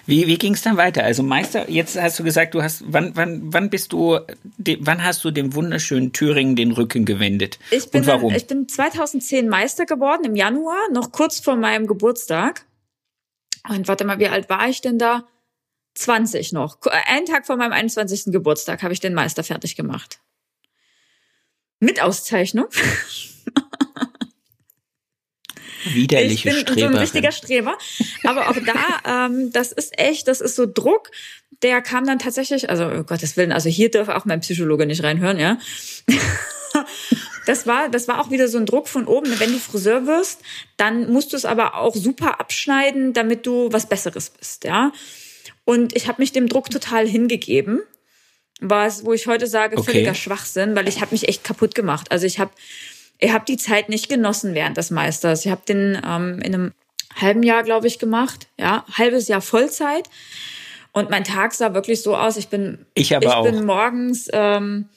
Wie, 0.05 0.27
wie 0.27 0.37
ging 0.37 0.53
es 0.53 0.61
dann 0.61 0.77
weiter? 0.77 1.03
Also 1.03 1.23
Meister, 1.23 1.69
jetzt 1.69 1.99
hast 1.99 2.19
du 2.19 2.23
gesagt, 2.23 2.53
du 2.53 2.61
hast, 2.61 2.83
wann, 2.85 3.15
wann, 3.15 3.53
wann 3.53 3.69
bist 3.69 3.91
du, 3.93 4.19
de, 4.57 4.77
wann 4.81 5.03
hast 5.03 5.23
du 5.23 5.31
dem 5.31 5.55
wunderschönen 5.55 6.13
Thüringen 6.13 6.55
den 6.55 6.71
Rücken 6.71 7.05
gewendet? 7.05 7.59
Ich 7.71 7.89
bin, 7.89 8.01
Und 8.01 8.07
warum? 8.07 8.33
Ich 8.33 8.47
bin 8.47 8.67
2010 8.67 9.49
Meister 9.49 9.85
geworden 9.85 10.25
im 10.25 10.35
Januar, 10.35 10.77
noch 10.91 11.11
kurz 11.11 11.39
vor 11.39 11.55
meinem 11.55 11.87
Geburtstag. 11.87 12.65
Und 13.67 13.87
warte 13.87 14.05
mal, 14.05 14.19
wie 14.19 14.27
alt 14.27 14.49
war 14.49 14.69
ich 14.69 14.81
denn 14.81 14.99
da? 14.99 15.27
20 15.95 16.53
noch. 16.53 16.77
Einen 17.07 17.25
Tag 17.25 17.45
vor 17.45 17.57
meinem 17.57 17.73
21. 17.73 18.25
Geburtstag 18.31 18.83
habe 18.83 18.93
ich 18.93 18.99
den 18.99 19.13
Meister 19.13 19.43
fertig 19.43 19.75
gemacht. 19.75 20.21
Mit 21.79 22.01
Auszeichnung. 22.01 22.67
Widerliche 25.93 26.33
ich 26.33 26.43
bin 26.43 26.53
so 26.53 26.59
ein 26.59 26.67
Streberin. 26.67 26.97
richtiger 26.97 27.31
Streber. 27.31 27.77
Aber 28.23 28.49
auch 28.49 28.55
da, 28.65 29.25
ähm, 29.25 29.51
das 29.51 29.71
ist 29.71 29.97
echt, 29.99 30.27
das 30.27 30.41
ist 30.41 30.55
so 30.55 30.65
Druck. 30.65 31.11
Der 31.61 31.81
kam 31.81 32.05
dann 32.05 32.19
tatsächlich, 32.19 32.69
also 32.69 32.85
um 32.85 33.05
Gottes 33.05 33.35
Willen, 33.37 33.51
also 33.51 33.69
hier 33.69 33.91
darf 33.91 34.07
auch 34.09 34.25
mein 34.25 34.39
Psychologe 34.39 34.85
nicht 34.85 35.03
reinhören, 35.03 35.39
ja. 35.39 35.57
Das 37.45 37.65
war, 37.65 37.89
das 37.89 38.07
war 38.07 38.21
auch 38.21 38.29
wieder 38.29 38.47
so 38.47 38.59
ein 38.59 38.67
Druck 38.67 38.87
von 38.87 39.07
oben. 39.07 39.39
Wenn 39.39 39.51
du 39.51 39.57
Friseur 39.57 40.05
wirst, 40.05 40.41
dann 40.77 41.11
musst 41.11 41.33
du 41.33 41.37
es 41.37 41.45
aber 41.45 41.75
auch 41.75 41.95
super 41.95 42.39
abschneiden, 42.39 43.13
damit 43.13 43.47
du 43.47 43.69
was 43.71 43.87
Besseres 43.89 44.29
bist, 44.29 44.65
ja. 44.65 44.91
Und 45.65 45.95
ich 45.95 46.07
habe 46.07 46.21
mich 46.21 46.31
dem 46.31 46.47
Druck 46.47 46.69
total 46.69 47.07
hingegeben, 47.07 47.81
was, 48.61 49.03
wo 49.03 49.13
ich 49.13 49.25
heute 49.25 49.47
sage, 49.47 49.77
Okay. 49.77 49.91
völliger 49.91 50.13
Schwachsinn, 50.13 50.75
weil 50.75 50.87
ich 50.87 51.01
habe 51.01 51.11
mich 51.11 51.27
echt 51.27 51.43
kaputt 51.43 51.73
gemacht. 51.73 52.11
Also 52.11 52.27
ich 52.27 52.37
habe 52.39 52.51
ich 53.19 53.31
habe 53.31 53.45
die 53.45 53.57
Zeit 53.57 53.89
nicht 53.89 54.09
genossen 54.09 54.53
während 54.55 54.77
des 54.77 54.91
Meisters. 54.91 55.45
Ich 55.45 55.51
habe 55.51 55.61
den 55.67 56.01
ähm, 56.05 56.39
in 56.41 56.53
einem 56.55 56.71
halben 57.15 57.43
Jahr, 57.43 57.63
glaube 57.63 57.87
ich, 57.87 57.99
gemacht. 57.99 58.47
Ja, 58.57 58.85
halbes 58.93 59.27
Jahr 59.27 59.41
Vollzeit. 59.41 60.09
Und 60.91 61.09
mein 61.09 61.23
Tag 61.23 61.53
sah 61.53 61.73
wirklich 61.73 62.01
so 62.01 62.15
aus. 62.15 62.37
Ich 62.37 62.47
bin, 62.47 62.85
Ich 62.93 63.15
aber 63.15 63.37
auch. 63.37 63.43
bin 63.43 63.65
morgens 63.65 64.27
ähm, 64.31 64.89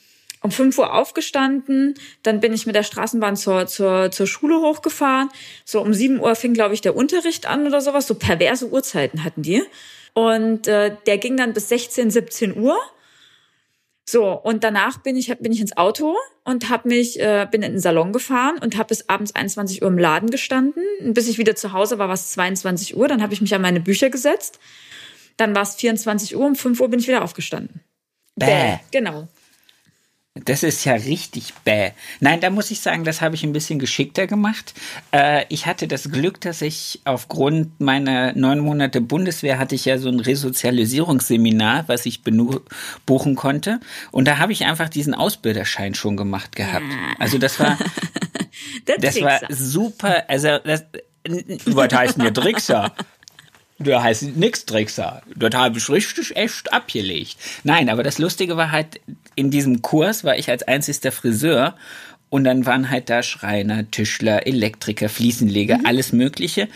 um 0.43 0.51
5 0.51 0.77
Uhr 0.79 0.93
aufgestanden, 0.93 1.95
dann 2.23 2.41
bin 2.41 2.53
ich 2.53 2.67
mit 2.67 2.75
der 2.75 2.83
Straßenbahn 2.83 3.37
zur, 3.37 3.67
zur, 3.67 4.11
zur 4.11 4.27
Schule 4.27 4.57
hochgefahren. 4.57 5.29
So 5.65 5.81
um 5.81 5.95
7 5.95 6.19
Uhr 6.21 6.35
fing, 6.35 6.53
glaube 6.55 6.75
ich, 6.75 6.81
der 6.81 6.97
Unterricht 6.97 7.47
an 7.47 7.67
oder 7.67 7.81
sowas. 7.81 8.07
So 8.07 8.15
perverse 8.15 8.69
Uhrzeiten 8.69 9.25
hatten 9.25 9.43
die. 9.43 9.63
Und 10.15 10.67
äh, 10.67 10.97
der 11.07 11.19
ging 11.19 11.37
dann 11.37 11.53
bis 11.55 11.69
16, 11.69 12.11
17 12.11 12.57
Uhr. 12.57 12.77
So, 14.13 14.31
und 14.31 14.63
danach 14.63 14.99
bin 14.99 15.17
ich, 15.17 15.35
bin 15.39 15.53
ich 15.53 15.61
ins 15.63 15.75
Auto 15.79 16.15
und 16.45 16.69
hab 16.69 16.85
mich, 16.85 17.19
äh, 17.19 17.49
bin 17.51 17.63
in 17.63 17.73
den 17.73 17.81
Salon 17.81 18.13
gefahren 18.13 18.59
und 18.59 18.77
habe 18.77 18.89
bis 18.89 19.09
abends 19.09 19.35
21 19.35 19.81
Uhr 19.81 19.89
im 19.89 19.97
Laden 19.97 20.29
gestanden. 20.29 20.83
Und 21.01 21.15
bis 21.15 21.29
ich 21.29 21.39
wieder 21.39 21.57
zu 21.57 21.73
Hause 21.73 21.99
war, 21.99 22.09
war 22.09 22.15
es 22.15 22.31
22 22.33 22.95
Uhr. 22.95 23.09
Dann 23.09 23.23
habe 23.23 23.33
ich 23.33 23.41
mich 23.41 23.55
an 23.55 23.63
meine 23.63 23.81
Bücher 23.81 24.11
gesetzt. 24.11 24.59
Dann 25.39 25.55
war 25.55 25.63
es 25.63 25.77
24 25.77 26.37
Uhr, 26.37 26.45
um 26.45 26.57
5 26.57 26.79
Uhr 26.79 26.89
bin 26.91 27.01
ich 27.01 27.09
wieder 27.09 27.25
aufgestanden. 27.25 27.81
Bäh. 28.37 28.81
Genau. 28.91 29.29
Das 30.35 30.63
ist 30.63 30.87
ja 30.87 30.95
richtig 30.95 31.53
bäh. 31.63 31.91
Nein, 32.21 32.41
da 32.41 32.49
muss 32.49 32.71
ich 32.71 32.81
sagen, 32.81 33.05
das 33.05 33.21
habe 33.21 33.35
ich 33.35 33.45
ein 33.45 33.53
bisschen 33.53 33.79
geschickter 33.79 34.27
gemacht. 34.27 34.73
Äh, 35.11 35.45
ich 35.51 35.67
hatte 35.67 35.87
das 35.87 36.11
Glück, 36.11 36.41
dass 36.41 36.63
ich 36.63 37.03
aufgrund 37.05 37.81
meiner 37.83 38.33
neun 38.33 38.61
Monate 38.61 39.03
Bundeswehr 39.03 39.59
hatte 39.59 39.75
ich 39.75 39.85
ja 39.85 39.99
so 39.99 40.09
ein 40.09 40.21
Resozialisierungsseminar, 40.21 41.87
was 41.87 42.07
ich 42.07 42.23
buchen 43.05 43.35
konnte. 43.37 43.81
Und 44.11 44.27
da 44.27 44.39
habe 44.39 44.53
ich 44.53 44.65
einfach 44.65 44.89
diesen 44.89 45.15
Ausbilderschein 45.15 45.95
schon 45.95 46.17
gemacht 46.17 46.57
gehabt. 46.57 46.87
Also 47.19 47.37
das 47.37 47.61
war, 47.61 47.77
das 49.01 49.21
war 49.21 49.39
super. 49.51 50.25
Also 50.29 50.59
das, 50.65 50.85
was 51.67 51.93
heißt 51.93 52.19
denn 52.19 52.33
Trickser? 52.33 52.95
Da 53.79 54.03
heißt 54.03 54.37
nix 54.37 54.65
Trickser. 54.65 55.23
Dort 55.35 55.55
habe 55.55 55.79
ich 55.79 55.89
richtig 55.89 56.37
echt 56.37 56.73
abgelegt. 56.73 57.37
Nein, 57.65 57.89
aber 57.89 58.03
das 58.03 58.19
Lustige 58.19 58.57
war 58.57 58.71
halt, 58.71 59.01
in 59.35 59.51
diesem 59.51 59.83
Kurs 59.83 60.25
war 60.25 60.37
ich 60.37 60.51
als 60.51 60.63
einzigster 60.63 61.13
Friseur 61.13 61.77
und 62.31 62.45
dann 62.45 62.65
waren 62.65 62.89
halt 62.89 63.11
da 63.11 63.23
Schreiner, 63.23 63.91
Tischler, 63.91 64.47
Elektriker, 64.47 65.09
Fliesenleger, 65.09 65.79
mhm. 65.79 65.87
alles 65.87 66.13
Mögliche. 66.13 66.69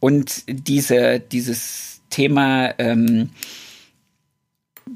Und 0.00 0.44
diese, 0.48 1.20
dieses 1.20 2.00
Thema, 2.10 2.74
ähm, 2.78 3.30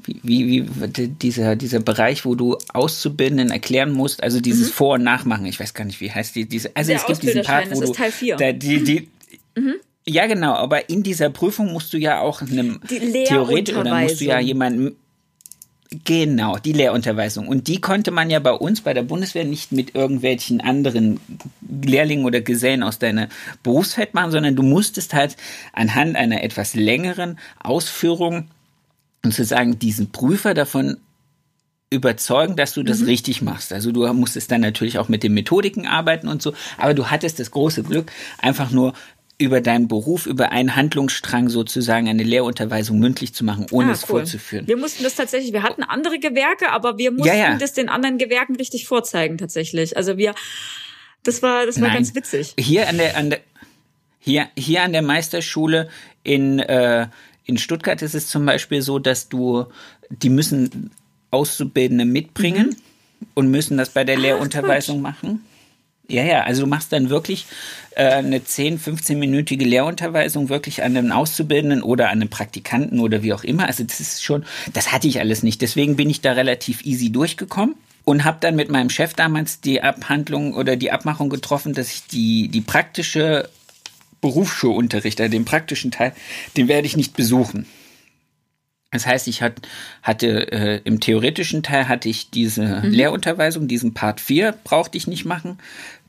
wie, 0.03 0.19
wie, 0.23 0.67
wie 0.67 1.07
dieser, 1.07 1.55
dieser 1.55 1.79
Bereich, 1.79 2.25
wo 2.25 2.35
du 2.35 2.57
Auszubildenden 2.73 3.51
erklären 3.51 3.91
musst, 3.91 4.23
also 4.23 4.41
dieses 4.41 4.69
mhm. 4.69 4.73
Vor- 4.73 4.93
und 4.95 5.03
Nachmachen, 5.03 5.45
ich 5.45 5.59
weiß 5.59 5.73
gar 5.73 5.85
nicht, 5.85 6.01
wie 6.01 6.11
heißt 6.11 6.35
die, 6.35 6.45
diese, 6.45 6.75
also 6.75 6.89
Der 6.89 6.97
es 6.97 7.05
gibt 7.05 7.23
diesen 7.23 7.43
Part, 7.43 7.71
wo 7.71 7.81
du, 7.81 7.93
da, 8.37 8.51
die, 8.51 8.83
die, 8.83 9.07
mhm. 9.55 9.75
Ja, 10.09 10.25
genau, 10.25 10.53
aber 10.53 10.89
in 10.89 11.03
dieser 11.03 11.29
Prüfung 11.29 11.73
musst 11.73 11.91
du 11.91 11.97
ja 11.97 12.21
auch 12.21 12.41
einem 12.41 12.79
theoretisch 12.87 13.75
oder 13.75 13.99
musst 14.01 14.21
du 14.21 14.25
ja 14.25 14.39
jemanden 14.39 14.95
Genau, 16.03 16.57
die 16.57 16.73
Lehrunterweisung. 16.73 17.47
Und 17.47 17.67
die 17.67 17.79
konnte 17.79 18.11
man 18.11 18.29
ja 18.29 18.39
bei 18.39 18.51
uns 18.51 18.81
bei 18.81 18.93
der 18.93 19.03
Bundeswehr 19.03 19.45
nicht 19.45 19.71
mit 19.71 19.95
irgendwelchen 19.95 20.59
anderen 20.59 21.19
Lehrlingen 21.61 22.25
oder 22.25 22.41
Gesellen 22.41 22.83
aus 22.83 22.99
deiner 22.99 23.29
Berufsfeld 23.63 24.13
machen, 24.13 24.31
sondern 24.31 24.55
du 24.55 24.63
musstest 24.63 25.13
halt 25.13 25.37
anhand 25.71 26.17
einer 26.17 26.43
etwas 26.43 26.73
längeren 26.73 27.39
Ausführung 27.63 28.49
und 29.23 29.33
zu 29.33 29.45
sagen, 29.45 29.79
diesen 29.79 30.11
Prüfer 30.11 30.53
davon 30.53 30.97
überzeugen, 31.89 32.57
dass 32.57 32.73
du 32.73 32.83
das 32.83 32.99
mhm. 32.99 33.05
richtig 33.05 33.41
machst. 33.41 33.71
Also 33.71 33.93
du 33.93 34.11
musstest 34.13 34.51
dann 34.51 34.61
natürlich 34.61 34.99
auch 34.99 35.07
mit 35.07 35.23
den 35.23 35.33
Methodiken 35.33 35.87
arbeiten 35.87 36.27
und 36.27 36.41
so, 36.41 36.53
aber 36.77 36.93
du 36.93 37.07
hattest 37.07 37.39
das 37.39 37.51
große 37.51 37.83
Glück, 37.83 38.11
einfach 38.39 38.71
nur 38.71 38.93
über 39.39 39.61
deinen 39.61 39.87
Beruf, 39.87 40.25
über 40.25 40.51
einen 40.51 40.75
Handlungsstrang 40.75 41.49
sozusagen 41.49 42.09
eine 42.09 42.23
Lehrunterweisung 42.23 42.97
mündlich 42.97 43.35
zu 43.35 43.45
machen, 43.45 43.67
ohne 43.71 43.89
ah, 43.89 43.91
es 43.91 44.03
cool. 44.03 44.21
vorzuführen. 44.21 44.67
Wir 44.67 44.77
mussten 44.77 45.03
das 45.03 45.15
tatsächlich, 45.15 45.53
wir 45.53 45.61
hatten 45.61 45.83
andere 45.83 46.17
Gewerke, 46.19 46.71
aber 46.71 46.97
wir 46.97 47.11
mussten 47.11 47.27
ja, 47.27 47.51
ja. 47.51 47.57
das 47.57 47.73
den 47.73 47.87
anderen 47.87 48.17
Gewerken 48.17 48.55
richtig 48.55 48.87
vorzeigen 48.87 49.37
tatsächlich. 49.37 49.95
Also 49.95 50.17
wir, 50.17 50.33
das 51.23 51.43
war, 51.43 51.67
das 51.67 51.79
war 51.79 51.89
Nein. 51.89 51.97
ganz 51.97 52.15
witzig. 52.15 52.53
Hier 52.57 52.89
an 52.89 52.97
der, 52.97 53.15
an 53.15 53.29
der, 53.29 53.39
hier, 54.19 54.47
hier 54.57 54.81
an 54.81 54.91
der 54.91 55.03
Meisterschule 55.03 55.89
in, 56.23 56.57
äh, 56.59 57.07
in 57.45 57.59
Stuttgart 57.59 58.01
ist 58.01 58.15
es 58.15 58.27
zum 58.27 58.43
Beispiel 58.45 58.81
so, 58.81 58.97
dass 58.97 59.29
du, 59.29 59.67
die 60.09 60.29
müssen 60.29 60.89
Auszubildende 61.29 62.05
mitbringen 62.05 62.69
mhm. 62.69 63.27
und 63.35 63.51
müssen 63.51 63.77
das 63.77 63.89
bei 63.89 64.03
der 64.03 64.17
Ach, 64.17 64.21
Lehrunterweisung 64.21 65.01
Quatsch. 65.01 65.21
machen. 65.21 65.45
Ja, 66.09 66.23
ja, 66.23 66.43
also 66.43 66.61
du 66.61 66.67
machst 66.67 66.93
dann 66.93 67.09
wirklich 67.09 67.45
äh, 67.95 68.05
eine 68.05 68.43
10, 68.43 68.79
15-minütige 68.79 69.65
Lehrunterweisung 69.65 70.47
wirklich 70.47 70.83
an 70.83 70.95
einen 70.95 71.11
Auszubildenden 71.11 71.83
oder 71.83 72.05
an 72.05 72.21
einen 72.21 72.29
Praktikanten 72.29 72.99
oder 72.99 73.23
wie 73.23 73.33
auch 73.33 73.43
immer. 73.43 73.65
Also 73.65 73.83
das 73.83 73.99
ist 73.99 74.23
schon, 74.23 74.45
das 74.73 74.93
hatte 74.93 75.07
ich 75.07 75.19
alles 75.19 75.43
nicht. 75.43 75.61
Deswegen 75.61 75.97
bin 75.97 76.09
ich 76.09 76.21
da 76.21 76.31
relativ 76.31 76.85
easy 76.85 77.11
durchgekommen 77.11 77.75
und 78.05 78.23
habe 78.23 78.37
dann 78.39 78.55
mit 78.55 78.69
meinem 78.69 78.89
Chef 78.89 79.15
damals 79.15 79.59
die 79.59 79.81
Abhandlung 79.81 80.53
oder 80.53 80.77
die 80.77 80.91
Abmachung 80.91 81.29
getroffen, 81.29 81.73
dass 81.73 81.91
ich 81.91 82.07
die, 82.07 82.47
die 82.47 82.61
praktische 82.61 83.49
Berufsschulunterricht, 84.21 85.19
also 85.19 85.31
den 85.31 85.43
praktischen 85.43 85.91
Teil, 85.91 86.13
den 86.55 86.69
werde 86.69 86.87
ich 86.87 86.95
nicht 86.95 87.17
besuchen. 87.17 87.65
Das 88.91 89.05
heißt, 89.05 89.27
ich 89.27 89.41
hat, 89.41 89.67
hatte 90.01 90.51
äh, 90.51 90.81
im 90.85 90.99
theoretischen 90.99 91.61
Teil 91.61 91.89
hatte 91.89 92.07
ich 92.07 92.29
diese 92.29 92.81
mhm. 92.83 92.91
Lehrunterweisung, 92.91 93.67
diesen 93.67 93.93
Part 93.93 94.21
4 94.21 94.53
brauchte 94.63 94.97
ich 94.97 95.07
nicht 95.07 95.25
machen. 95.25 95.57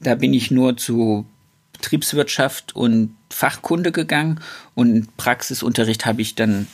Da 0.01 0.15
bin 0.15 0.33
ich 0.33 0.51
nur 0.51 0.77
zu 0.77 1.27
Betriebswirtschaft 1.73 2.77
und 2.77 3.17
Fachkunde 3.31 3.91
gegangen 3.93 4.41
und 4.75 5.17
Praxisunterricht 5.17 6.07
habe 6.07 6.23
ich 6.23 6.37
dann 6.37 6.69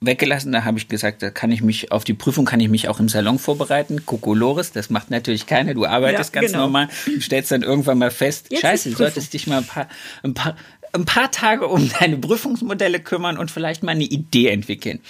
weggelassen. 0.00 0.52
Da 0.52 0.64
habe 0.64 0.78
ich 0.78 0.88
gesagt, 0.88 1.22
da 1.22 1.30
kann 1.30 1.52
ich 1.52 1.62
mich 1.62 1.92
auf 1.92 2.02
die 2.02 2.14
Prüfung 2.14 2.44
kann 2.44 2.60
ich 2.60 2.68
mich 2.68 2.88
auch 2.88 2.98
im 2.98 3.08
Salon 3.08 3.38
vorbereiten. 3.38 4.04
Kokolores, 4.04 4.72
das 4.72 4.90
macht 4.90 5.10
natürlich 5.10 5.46
keiner. 5.46 5.74
Du 5.74 5.86
arbeitest 5.86 6.34
ja, 6.34 6.40
ganz 6.40 6.52
genau. 6.52 6.64
normal 6.64 6.88
und 7.06 7.22
stellst 7.22 7.52
dann 7.52 7.62
irgendwann 7.62 7.98
mal 7.98 8.10
fest, 8.10 8.48
Jetzt 8.50 8.62
Scheiße, 8.62 8.90
du 8.90 8.96
solltest 8.96 9.32
dich 9.32 9.46
mal 9.46 9.58
ein 9.58 9.66
paar, 9.66 9.88
ein 10.24 10.34
paar 10.34 10.56
ein 10.94 11.04
paar 11.04 11.30
Tage 11.30 11.66
um 11.66 11.90
deine 12.00 12.16
Prüfungsmodelle 12.16 13.00
kümmern 13.00 13.36
und 13.36 13.50
vielleicht 13.50 13.82
mal 13.82 13.92
eine 13.92 14.04
Idee 14.04 14.48
entwickeln. 14.48 15.00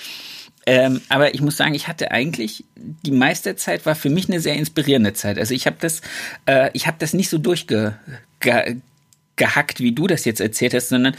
Ähm, 0.67 1.01
aber 1.09 1.35
ich 1.35 1.43
muss 1.43 1.57
sagen, 1.57 1.75
ich 1.75 1.89
hatte 1.89 2.11
eigentlich 2.11 2.65
die 2.77 3.11
meiste 3.11 3.55
Zeit 3.57 3.85
war 3.85 3.95
für 3.95 4.11
mich 4.11 4.29
eine 4.29 4.41
sehr 4.41 4.55
inspirierende 4.55 5.13
Zeit. 5.13 5.39
Also 5.39 5.55
ich 5.55 5.67
habe 5.67 5.77
das, 5.81 6.01
äh, 6.47 6.71
ich 6.73 6.87
habe 6.87 6.97
das 6.99 7.13
nicht 7.13 7.29
so 7.29 7.39
durchgehackt, 7.39 7.93
wie 9.79 9.93
du 9.93 10.07
das 10.07 10.25
jetzt 10.25 10.41
erzählt 10.41 10.75
hast, 10.75 10.89
sondern 10.89 11.15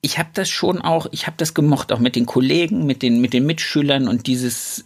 ich 0.00 0.18
habe 0.18 0.30
das 0.34 0.50
schon 0.50 0.80
auch, 0.82 1.06
ich 1.12 1.26
habe 1.26 1.36
das 1.36 1.54
gemocht, 1.54 1.92
auch 1.92 2.00
mit 2.00 2.16
den 2.16 2.26
Kollegen, 2.26 2.84
mit 2.84 3.02
den 3.02 3.20
mit 3.20 3.32
den 3.32 3.46
Mitschülern 3.46 4.08
und 4.08 4.26
dieses 4.26 4.84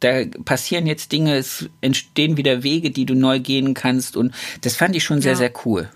da 0.00 0.24
passieren 0.44 0.86
jetzt 0.86 1.12
Dinge, 1.12 1.36
es 1.36 1.68
entstehen 1.80 2.36
wieder 2.36 2.62
Wege, 2.62 2.90
die 2.90 3.06
du 3.06 3.14
neu 3.14 3.40
gehen 3.40 3.74
kannst 3.74 4.16
und 4.16 4.32
das 4.60 4.76
fand 4.76 4.94
ich 4.96 5.04
schon 5.04 5.20
sehr, 5.20 5.32
ja. 5.32 5.38
sehr 5.38 5.52
cool. 5.64 5.88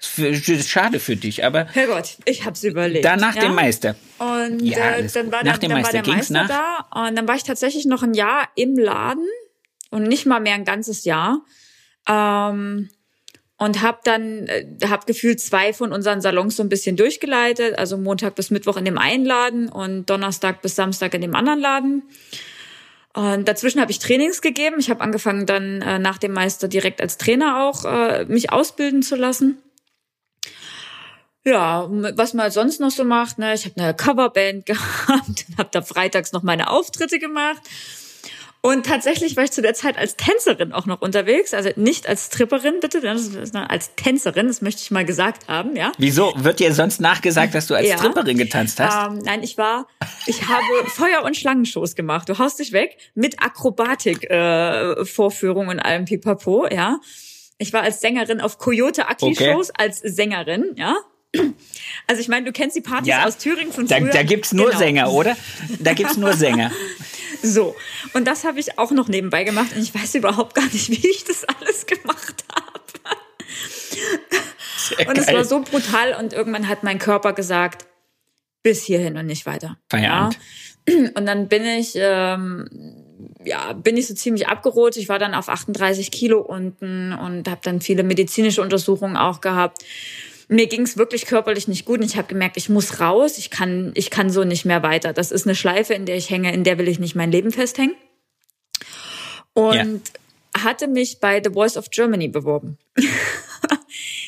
Schade 0.00 0.98
für 0.98 1.16
dich, 1.16 1.44
aber. 1.44 1.66
Herrgott, 1.66 2.16
ich 2.24 2.46
hab's 2.46 2.64
überlegt. 2.64 3.04
Danach 3.04 3.36
ja? 3.36 3.42
dem 3.42 3.54
Meister. 3.54 3.96
Und 4.18 4.60
ja, 4.60 4.96
äh, 4.96 5.06
dann 5.06 5.30
war, 5.30 5.44
nach 5.44 5.58
dann, 5.58 5.60
dem 5.60 5.70
dann 5.70 5.82
Meister, 5.82 5.98
war 5.98 6.02
der 6.02 6.14
Meister 6.14 6.32
nach? 6.34 6.48
da 6.48 7.06
und 7.06 7.16
dann 7.16 7.28
war 7.28 7.36
ich 7.36 7.42
tatsächlich 7.42 7.84
noch 7.84 8.02
ein 8.02 8.14
Jahr 8.14 8.48
im 8.54 8.78
Laden 8.78 9.26
und 9.90 10.04
nicht 10.04 10.24
mal 10.24 10.40
mehr 10.40 10.54
ein 10.54 10.64
ganzes 10.64 11.04
Jahr. 11.04 11.44
Ähm, 12.08 12.88
und 13.58 13.82
habe 13.82 13.98
dann 14.04 14.46
äh, 14.46 14.64
hab 14.88 15.06
gefühlt 15.06 15.38
zwei 15.38 15.74
von 15.74 15.92
unseren 15.92 16.22
Salons 16.22 16.56
so 16.56 16.62
ein 16.62 16.70
bisschen 16.70 16.96
durchgeleitet, 16.96 17.78
also 17.78 17.98
Montag 17.98 18.34
bis 18.36 18.50
Mittwoch 18.50 18.78
in 18.78 18.86
dem 18.86 18.96
einen 18.96 19.26
Laden 19.26 19.68
und 19.68 20.08
Donnerstag 20.08 20.62
bis 20.62 20.76
Samstag 20.76 21.12
in 21.12 21.20
dem 21.20 21.34
anderen 21.34 21.60
Laden. 21.60 22.02
Und 23.12 23.48
dazwischen 23.48 23.80
habe 23.80 23.90
ich 23.90 23.98
Trainings 23.98 24.40
gegeben. 24.40 24.76
Ich 24.78 24.88
habe 24.88 25.02
angefangen 25.02 25.44
dann 25.44 25.82
äh, 25.82 25.98
nach 25.98 26.16
dem 26.16 26.32
Meister 26.32 26.68
direkt 26.68 27.02
als 27.02 27.18
Trainer 27.18 27.64
auch 27.64 27.84
äh, 27.84 28.24
mich 28.24 28.50
ausbilden 28.50 29.02
zu 29.02 29.14
lassen. 29.16 29.58
Ja, 31.50 31.88
was 31.90 32.32
man 32.32 32.50
sonst 32.50 32.80
noch 32.80 32.92
so 32.92 33.04
macht, 33.04 33.38
ne? 33.38 33.54
Ich 33.54 33.64
habe 33.64 33.80
eine 33.80 33.94
Coverband 33.94 34.66
gehabt, 34.66 35.46
habe 35.58 35.68
da 35.72 35.82
freitags 35.82 36.32
noch 36.32 36.44
meine 36.44 36.70
Auftritte 36.70 37.18
gemacht. 37.18 37.60
Und 38.62 38.84
tatsächlich 38.84 39.36
war 39.36 39.44
ich 39.44 39.52
zu 39.52 39.62
der 39.62 39.72
Zeit 39.72 39.96
als 39.96 40.16
Tänzerin 40.16 40.72
auch 40.72 40.84
noch 40.84 41.00
unterwegs, 41.00 41.54
also 41.54 41.70
nicht 41.76 42.06
als 42.06 42.26
Stripperin, 42.26 42.74
bitte, 42.80 43.00
als 43.68 43.94
Tänzerin, 43.96 44.48
das 44.48 44.60
möchte 44.60 44.82
ich 44.82 44.90
mal 44.90 45.06
gesagt 45.06 45.48
haben, 45.48 45.76
ja. 45.76 45.92
Wieso 45.96 46.34
wird 46.36 46.60
dir 46.60 46.74
sonst 46.74 47.00
nachgesagt, 47.00 47.54
dass 47.54 47.68
du 47.68 47.74
als 47.74 47.88
ja. 47.88 47.96
Stripperin 47.96 48.36
getanzt 48.36 48.78
hast? 48.78 49.12
Ähm, 49.12 49.20
nein, 49.24 49.42
ich 49.42 49.56
war, 49.56 49.86
ich 50.26 50.46
habe 50.46 50.66
Feuer- 50.88 51.24
und 51.24 51.38
Schlangenshows 51.38 51.94
gemacht. 51.94 52.28
Du 52.28 52.38
haust 52.38 52.60
dich 52.60 52.72
weg 52.72 52.98
mit 53.14 53.42
Akrobatik-Vorführung 53.42 55.66
äh, 55.66 55.70
und 55.70 55.80
allem 55.80 56.04
Pipapo, 56.04 56.68
ja. 56.68 57.00
Ich 57.56 57.72
war 57.72 57.80
als 57.82 58.02
Sängerin 58.02 58.42
auf 58.42 58.58
Coyote 58.58 59.06
okay. 59.08 59.34
Shows 59.34 59.70
als 59.70 60.00
Sängerin, 60.00 60.74
ja. 60.76 60.98
Also 62.06 62.20
ich 62.20 62.28
meine, 62.28 62.44
du 62.44 62.52
kennst 62.52 62.76
die 62.76 62.80
Partys 62.80 63.08
ja, 63.08 63.24
aus 63.24 63.38
Thüringen 63.38 63.72
von 63.72 63.86
früher. 63.86 64.00
Da, 64.00 64.12
da 64.12 64.22
gibt's 64.22 64.52
nur 64.52 64.66
genau. 64.66 64.78
Sänger, 64.78 65.12
oder? 65.12 65.36
Da 65.78 65.92
gibt's 65.92 66.16
nur 66.16 66.32
Sänger. 66.32 66.72
so, 67.42 67.76
und 68.14 68.26
das 68.26 68.44
habe 68.44 68.58
ich 68.58 68.78
auch 68.78 68.90
noch 68.90 69.08
nebenbei 69.08 69.44
gemacht 69.44 69.68
und 69.76 69.82
ich 69.82 69.94
weiß 69.94 70.16
überhaupt 70.16 70.54
gar 70.54 70.64
nicht, 70.64 70.90
wie 70.90 71.08
ich 71.08 71.24
das 71.24 71.44
alles 71.44 71.86
gemacht 71.86 72.44
habe. 72.52 72.70
Und 75.08 75.18
es 75.18 75.32
war 75.32 75.44
so 75.44 75.60
brutal 75.60 76.16
und 76.18 76.32
irgendwann 76.32 76.66
hat 76.66 76.82
mein 76.82 76.98
Körper 76.98 77.32
gesagt, 77.32 77.86
bis 78.62 78.82
hierhin 78.82 79.16
und 79.16 79.26
nicht 79.26 79.46
weiter. 79.46 79.78
Feierabend. 79.88 80.36
Ja. 80.88 81.10
Und 81.14 81.26
dann 81.26 81.48
bin 81.48 81.64
ich, 81.64 81.92
ähm, 81.94 82.68
ja, 83.44 83.72
bin 83.72 83.96
ich 83.96 84.08
so 84.08 84.14
ziemlich 84.14 84.48
abgerutscht. 84.48 84.98
Ich 84.98 85.08
war 85.08 85.18
dann 85.18 85.34
auf 85.34 85.48
38 85.48 86.10
Kilo 86.10 86.40
unten 86.40 87.12
und 87.12 87.48
habe 87.48 87.60
dann 87.62 87.80
viele 87.80 88.02
medizinische 88.02 88.60
Untersuchungen 88.62 89.16
auch 89.16 89.40
gehabt 89.40 89.84
mir 90.50 90.66
ging 90.66 90.82
es 90.82 90.96
wirklich 90.96 91.26
körperlich 91.26 91.68
nicht 91.68 91.84
gut 91.84 92.00
und 92.00 92.06
ich 92.06 92.16
habe 92.16 92.26
gemerkt, 92.26 92.56
ich 92.56 92.68
muss 92.68 92.98
raus, 92.98 93.38
ich 93.38 93.50
kann, 93.50 93.92
ich 93.94 94.10
kann 94.10 94.30
so 94.30 94.42
nicht 94.42 94.64
mehr 94.64 94.82
weiter. 94.82 95.12
Das 95.12 95.30
ist 95.30 95.46
eine 95.46 95.54
Schleife, 95.54 95.94
in 95.94 96.06
der 96.06 96.16
ich 96.16 96.28
hänge, 96.28 96.52
in 96.52 96.64
der 96.64 96.76
will 96.76 96.88
ich 96.88 96.98
nicht 96.98 97.14
mein 97.14 97.30
Leben 97.30 97.52
festhängen. 97.52 97.94
Und 99.54 99.74
ja. 99.74 100.64
hatte 100.64 100.88
mich 100.88 101.20
bei 101.20 101.40
The 101.42 101.52
Voice 101.52 101.76
of 101.76 101.90
Germany 101.90 102.26
beworben. 102.26 102.78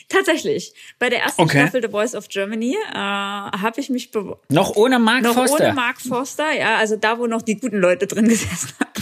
Tatsächlich. 0.09 0.75
Bei 1.01 1.09
der 1.11 1.23
ersten 1.23 1.43
okay. 1.43 1.63
Staffel 1.63 1.83
The 1.83 1.89
Voice 1.89 2.15
of 2.15 2.29
Germany 2.29 2.77
äh, 2.77 2.95
habe 2.95 3.81
ich 3.81 3.91
mich 3.91 4.13
beworben. 4.13 4.41
Noch 4.49 4.77
ohne 4.77 5.01
Mark 5.01 5.23
noch 5.23 5.35
Forster? 5.35 5.59
Noch 5.59 5.65
ohne 5.65 5.75
Mark 5.75 6.01
Forster, 6.01 6.53
ja. 6.53 6.77
Also 6.77 6.95
da, 6.95 7.19
wo 7.19 7.27
noch 7.27 7.43
die 7.43 7.59
guten 7.59 7.79
Leute 7.79 8.07
drin 8.07 8.29
gesessen 8.29 8.73
haben. 8.79 8.93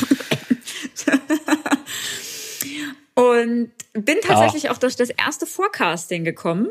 Und 3.14 3.70
bin 3.92 4.16
tatsächlich 4.22 4.70
oh. 4.70 4.72
auch 4.72 4.78
durch 4.78 4.96
das 4.96 5.10
erste 5.10 5.44
Forecasting 5.44 6.24
gekommen. 6.24 6.70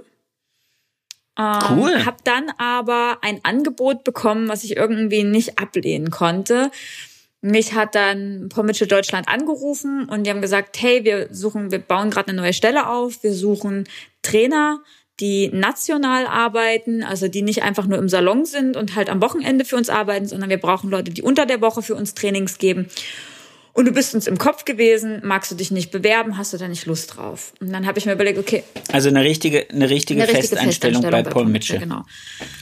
Ähm, 1.40 1.60
cool. 1.72 2.06
Hab 2.06 2.24
dann 2.26 2.52
aber 2.58 3.20
ein 3.22 3.40
Angebot 3.44 4.04
bekommen, 4.04 4.50
was 4.50 4.66
ich 4.66 4.76
irgendwie 4.76 5.24
nicht 5.24 5.58
ablehnen 5.58 6.12
konnte. 6.12 6.70
Mich 7.42 7.74
hat 7.74 7.96
dann 7.96 8.50
Pommitche 8.50 8.86
Deutschland 8.86 9.30
angerufen 9.30 10.10
und 10.10 10.26
die 10.26 10.30
haben 10.30 10.42
gesagt, 10.42 10.82
hey, 10.82 11.06
wir 11.06 11.30
suchen, 11.32 11.72
wir 11.72 11.80
bauen 11.80 12.10
gerade 12.10 12.30
eine 12.30 12.42
neue 12.42 12.52
Stelle 12.52 12.90
auf, 12.90 13.24
wir 13.24 13.34
suchen 13.34 13.88
Trainer, 14.22 14.82
die 15.22 15.50
national 15.54 16.28
arbeiten, 16.28 17.04
also 17.04 17.30
die 17.30 17.42
nicht 17.42 17.64
einfach 17.64 17.86
nur 17.88 17.98
im 17.98 18.10
Salon 18.10 18.44
sind 18.44 18.76
und 18.76 18.96
halt 18.96 19.10
am 19.10 19.22
Wochenende 19.22 19.64
für 19.64 19.78
uns 19.78 19.90
arbeiten, 19.90 20.26
sondern 20.26 20.50
wir 20.50 20.58
brauchen 20.58 20.90
Leute, 20.90 21.12
die 21.12 21.22
unter 21.22 21.46
der 21.46 21.62
Woche 21.62 21.82
für 21.82 21.96
uns 21.96 22.14
Trainings 22.14 22.58
geben. 22.58 22.88
Und 23.74 23.86
du 23.86 23.92
bist 23.92 24.16
uns 24.16 24.28
im 24.28 24.38
Kopf 24.38 24.66
gewesen, 24.66 25.22
magst 25.24 25.52
du 25.52 25.56
dich 25.56 25.72
nicht 25.72 25.92
bewerben, 25.92 26.38
hast 26.38 26.54
du 26.54 26.58
da 26.58 26.68
nicht 26.68 26.86
Lust 26.86 27.16
drauf? 27.16 27.54
Und 27.60 27.72
dann 27.72 27.86
habe 27.86 28.00
ich 28.00 28.06
mir 28.06 28.14
überlegt, 28.14 28.38
okay. 28.38 28.64
Also 28.92 29.10
eine 29.10 29.24
richtige, 29.24 29.70
eine 29.70 29.90
richtige, 29.90 30.22
eine 30.22 30.32
richtige 30.32 30.48
Festeinstellung, 30.48 31.02
Festeinstellung, 31.02 31.24
bei, 31.24 31.30
Paul 31.30 31.46
Mitchell. 31.46 31.80
Genau. 31.80 32.04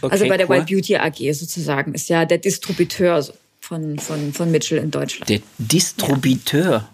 Okay, 0.02 0.12
also 0.12 0.28
bei 0.28 0.38
der 0.38 0.50
cool. 0.50 0.58
White 0.58 0.74
Beauty 0.74 0.98
AG 0.98 1.34
sozusagen 1.34 1.93
ist 1.93 2.10
ja 2.10 2.26
der 2.26 2.38
Distributeur 2.38 3.26
von, 3.60 4.00
von, 4.00 4.34
von 4.34 4.52
Mitchell 4.52 4.78
in 4.78 4.91
Deutschland. 4.91 5.30
Der 5.30 5.39
Distributeur. 5.58 6.88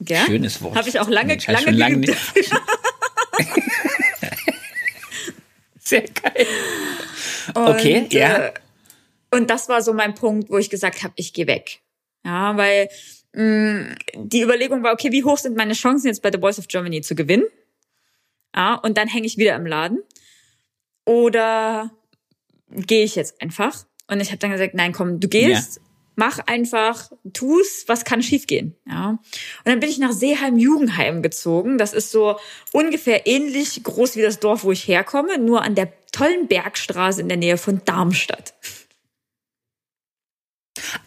Ja. 0.00 0.24
Schönes 0.26 0.60
Wort. 0.62 0.76
Habe 0.76 0.88
ich 0.88 0.98
auch 1.00 1.08
lange, 1.08 1.28
Mensch, 1.28 1.46
lange, 1.46 1.70
lange 1.70 1.96
nicht. 1.98 2.14
Sehr 5.80 6.02
geil. 6.02 6.46
Und, 7.54 7.68
okay, 7.68 8.06
ja. 8.10 8.46
Äh, 8.46 8.52
und 9.30 9.50
das 9.50 9.68
war 9.68 9.82
so 9.82 9.92
mein 9.92 10.14
Punkt, 10.14 10.50
wo 10.50 10.58
ich 10.58 10.70
gesagt 10.70 11.02
habe, 11.02 11.12
ich 11.16 11.32
gehe 11.32 11.46
weg. 11.46 11.80
Ja, 12.24 12.56
weil 12.56 12.88
mh, 13.32 13.42
mm, 13.42 13.94
die 14.16 14.42
Überlegung 14.42 14.82
war, 14.82 14.92
okay, 14.92 15.12
wie 15.12 15.24
hoch 15.24 15.38
sind 15.38 15.56
meine 15.56 15.74
Chancen 15.74 16.08
jetzt 16.08 16.22
bei 16.22 16.30
The 16.32 16.38
Voice 16.38 16.58
of 16.58 16.68
Germany 16.68 17.02
zu 17.02 17.14
gewinnen? 17.14 17.44
Ja, 18.54 18.74
und 18.74 18.96
dann 18.96 19.08
hänge 19.08 19.26
ich 19.26 19.36
wieder 19.36 19.56
im 19.56 19.66
Laden. 19.66 20.02
Oder 21.04 21.90
gehe 22.70 23.04
ich 23.04 23.14
jetzt 23.16 23.40
einfach? 23.42 23.84
Und 24.08 24.20
ich 24.20 24.28
habe 24.28 24.38
dann 24.38 24.52
gesagt, 24.52 24.74
nein, 24.74 24.92
komm, 24.92 25.20
du 25.20 25.28
gehst, 25.28 25.76
ja. 25.76 25.82
mach 26.16 26.38
einfach, 26.46 27.10
tu's, 27.32 27.84
was 27.86 28.04
kann 28.04 28.22
schiefgehen? 28.22 28.76
Ja. 28.86 29.10
Und 29.10 29.20
dann 29.64 29.80
bin 29.80 29.90
ich 29.90 29.98
nach 29.98 30.12
Seeheim-Jugendheim 30.12 31.22
gezogen. 31.22 31.78
Das 31.78 31.92
ist 31.92 32.10
so 32.10 32.38
ungefähr 32.72 33.26
ähnlich 33.26 33.82
groß 33.82 34.16
wie 34.16 34.22
das 34.22 34.40
Dorf, 34.40 34.64
wo 34.64 34.72
ich 34.72 34.86
herkomme, 34.86 35.38
nur 35.38 35.62
an 35.62 35.74
der 35.74 35.92
tollen 36.12 36.46
Bergstraße 36.46 37.20
in 37.20 37.28
der 37.28 37.38
Nähe 37.38 37.58
von 37.58 37.82
Darmstadt. 37.84 38.54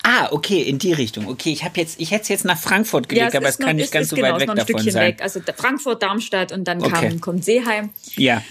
Ah, 0.04 0.30
okay, 0.32 0.62
in 0.62 0.80
die 0.80 0.94
Richtung. 0.94 1.28
Okay, 1.28 1.52
ich 1.52 1.64
habe 1.64 1.80
jetzt, 1.80 2.00
ich 2.00 2.12
hätte 2.12 2.24
es 2.24 2.28
jetzt 2.30 2.46
nach 2.46 2.58
Frankfurt 2.58 3.10
gelegt, 3.10 3.34
ja, 3.34 3.40
aber 3.40 3.50
es 3.50 3.58
kann 3.58 3.76
nicht 3.76 3.92
ganz 3.92 4.10
so 4.10 4.16
genau, 4.16 4.34
weit 4.34 4.42
weg 4.42 4.56
davon 4.56 4.90
sein. 4.90 5.08
Weg. 5.08 5.22
Also 5.22 5.42
Frankfurt, 5.56 6.02
Darmstadt 6.02 6.52
und 6.52 6.66
dann 6.66 6.82
okay. 6.82 7.10
kam, 7.10 7.22
kommt 7.22 7.46
Seeheim. 7.46 7.90
Ja. 8.16 8.44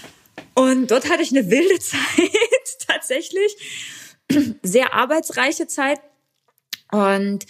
Und 0.53 0.91
dort 0.91 1.09
hatte 1.09 1.23
ich 1.23 1.31
eine 1.31 1.49
wilde 1.49 1.79
Zeit 1.79 1.97
tatsächlich 2.87 3.55
sehr 4.61 4.93
arbeitsreiche 4.93 5.67
Zeit. 5.67 5.99
Und 6.91 7.45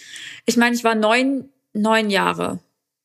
ich 0.46 0.56
meine, 0.56 0.74
ich 0.74 0.84
war 0.84 0.94
neun, 0.94 1.48
neun 1.72 2.10
Jahre. 2.10 2.60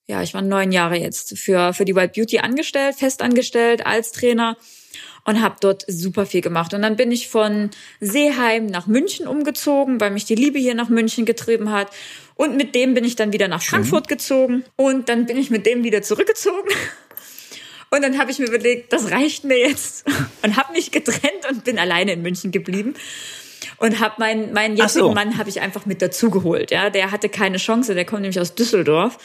Ja, 0.08 0.22
ich 0.22 0.34
war 0.34 0.42
neun 0.42 0.72
Jahre 0.72 0.98
jetzt 0.98 1.38
für, 1.38 1.74
für 1.74 1.86
die 1.86 1.96
White 1.96 2.14
Beauty 2.16 2.40
angestellt, 2.40 2.96
festangestellt 2.96 3.86
als 3.86 4.12
Trainer 4.12 4.58
und 5.26 5.42
habe 5.42 5.56
dort 5.62 5.86
super 5.88 6.26
viel 6.26 6.42
gemacht. 6.42 6.74
Und 6.74 6.82
dann 6.82 6.96
bin 6.96 7.12
ich 7.12 7.30
von 7.30 7.70
Seeheim 8.00 8.66
nach 8.66 8.88
München 8.88 9.28
umgezogen, 9.28 10.02
weil 10.02 10.12
mich 10.12 10.26
die 10.26 10.36
Liebe 10.36 10.60
hier 10.60 10.76
nach 10.76 10.90
München 10.90 11.26
getrieben 11.26 11.72
hat. 11.72 11.90
Und 12.36 12.58
mit 12.58 12.76
dem 12.76 12.94
bin 12.94 13.06
ich 13.06 13.16
dann 13.16 13.32
wieder 13.32 13.48
nach 13.48 13.62
Frankfurt 13.62 14.08
gezogen. 14.08 14.66
Und 14.76 15.10
dann 15.10 15.26
bin 15.26 15.38
ich 15.38 15.50
mit 15.50 15.66
dem 15.66 15.84
wieder 15.84 16.02
zurückgezogen. 16.02 16.70
Und 17.90 18.02
dann 18.02 18.18
habe 18.18 18.32
ich 18.32 18.40
mir 18.40 18.48
überlegt, 18.48 18.92
das 18.92 19.12
reicht 19.12 19.44
mir 19.44 19.60
jetzt. 19.60 20.06
Und 20.42 20.58
habe 20.58 20.74
mich 20.74 20.92
getrennt 20.92 21.50
und 21.50 21.64
bin 21.64 21.78
alleine 21.78 22.14
in 22.14 22.22
München 22.22 22.52
geblieben 22.52 22.96
und 23.78 24.00
habe 24.00 24.16
meinen 24.18 24.54
meinen 24.54 24.78
jetzigen 24.78 25.06
so. 25.06 25.14
Mann 25.14 25.38
habe 25.38 25.50
ich 25.50 25.62
einfach 25.62 25.86
mit 25.86 26.02
dazugeholt. 26.02 26.72
Ja, 26.72 26.90
der 26.90 27.12
hatte 27.12 27.30
keine 27.30 27.58
Chance. 27.58 27.96
Der 27.96 28.06
kommt 28.06 28.22
nämlich 28.22 28.40
aus 28.40 28.56
Düsseldorf. 28.56 29.18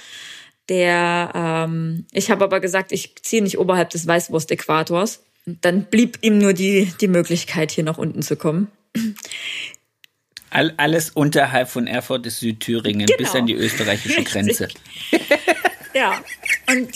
Der, 0.68 1.32
ähm, 1.34 2.06
ich 2.12 2.30
habe 2.30 2.44
aber 2.44 2.60
gesagt, 2.60 2.92
ich 2.92 3.14
ziehe 3.22 3.42
nicht 3.42 3.58
oberhalb 3.58 3.90
des 3.90 4.06
Weißwurst-Äquators. 4.06 5.20
Dann 5.60 5.84
blieb 5.84 6.18
ihm 6.22 6.38
nur 6.38 6.52
die 6.52 6.92
die 7.00 7.08
Möglichkeit, 7.08 7.70
hier 7.70 7.84
nach 7.84 7.98
unten 7.98 8.22
zu 8.22 8.36
kommen. 8.36 8.68
All, 10.50 10.72
alles 10.76 11.10
unterhalb 11.10 11.68
von 11.68 11.86
Erfurt 11.86 12.26
ist 12.26 12.40
Südthüringen 12.40 13.06
genau. 13.06 13.18
bis 13.18 13.34
an 13.34 13.46
die 13.46 13.54
österreichische 13.54 14.24
Grenze. 14.24 14.68
ja, 15.94 16.22
und 16.70 16.88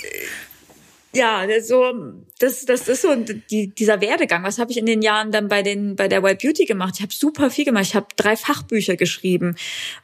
ja, 1.15 1.47
so 1.61 1.93
das 2.39 2.65
das 2.65 2.89
ist 2.89 3.03
so 3.03 3.15
die, 3.15 3.69
dieser 3.69 4.01
Werdegang. 4.01 4.43
Was 4.45 4.59
habe 4.59 4.71
ich 4.71 4.79
in 4.79 4.87
den 4.87 5.03
Jahren 5.03 5.31
dann 5.31 5.49
bei 5.49 5.63
den 5.63 5.95
bei 5.95 6.09
der 6.09 6.23
White 6.23 6.47
Beauty 6.47 6.65
gemacht? 6.65 6.95
Ich 6.97 7.03
habe 7.03 7.13
super 7.13 7.51
viel 7.51 7.67
gemacht. 7.67 7.85
Ich 7.85 7.95
habe 7.95 8.07
drei 8.17 8.35
Fachbücher 8.35 8.97
geschrieben, 8.97 9.57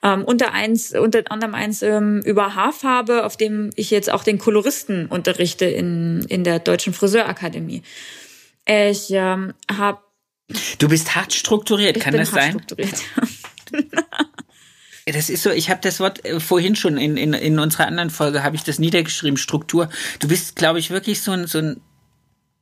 ähm, 0.02 0.24
unter 0.24 0.52
eins 0.52 0.92
unter 0.94 1.22
anderem 1.30 1.54
eins 1.54 1.82
ähm, 1.82 2.20
über 2.26 2.54
Haarfarbe, 2.54 3.24
auf 3.24 3.38
dem 3.38 3.70
ich 3.76 3.90
jetzt 3.90 4.12
auch 4.12 4.22
den 4.22 4.38
Koloristen 4.38 5.06
unterrichte 5.06 5.64
in 5.64 6.26
in 6.28 6.44
der 6.44 6.58
Deutschen 6.58 6.92
Friseurakademie. 6.92 7.82
Ich 8.68 9.10
ähm, 9.10 9.54
habe 9.70 9.98
Du 10.78 10.88
bist 10.88 11.14
hart 11.14 11.34
strukturiert, 11.34 12.00
kann 12.00 12.14
das 12.14 12.30
sein? 12.30 12.52
Strukturiert. 12.52 13.02
Das 15.06 15.30
ist 15.30 15.42
so, 15.42 15.50
ich 15.50 15.70
habe 15.70 15.80
das 15.82 16.00
Wort 16.00 16.24
äh, 16.24 16.38
vorhin 16.38 16.76
schon 16.76 16.98
in, 16.98 17.16
in, 17.16 17.32
in 17.32 17.58
unserer 17.58 17.86
anderen 17.86 18.10
Folge, 18.10 18.42
habe 18.42 18.56
ich 18.56 18.64
das 18.64 18.78
niedergeschrieben, 18.78 19.38
Struktur. 19.38 19.88
Du 20.18 20.28
bist, 20.28 20.56
glaube 20.56 20.78
ich, 20.78 20.90
wirklich 20.90 21.22
so 21.22 21.32
ein, 21.32 21.46
so 21.46 21.58
ein 21.58 21.80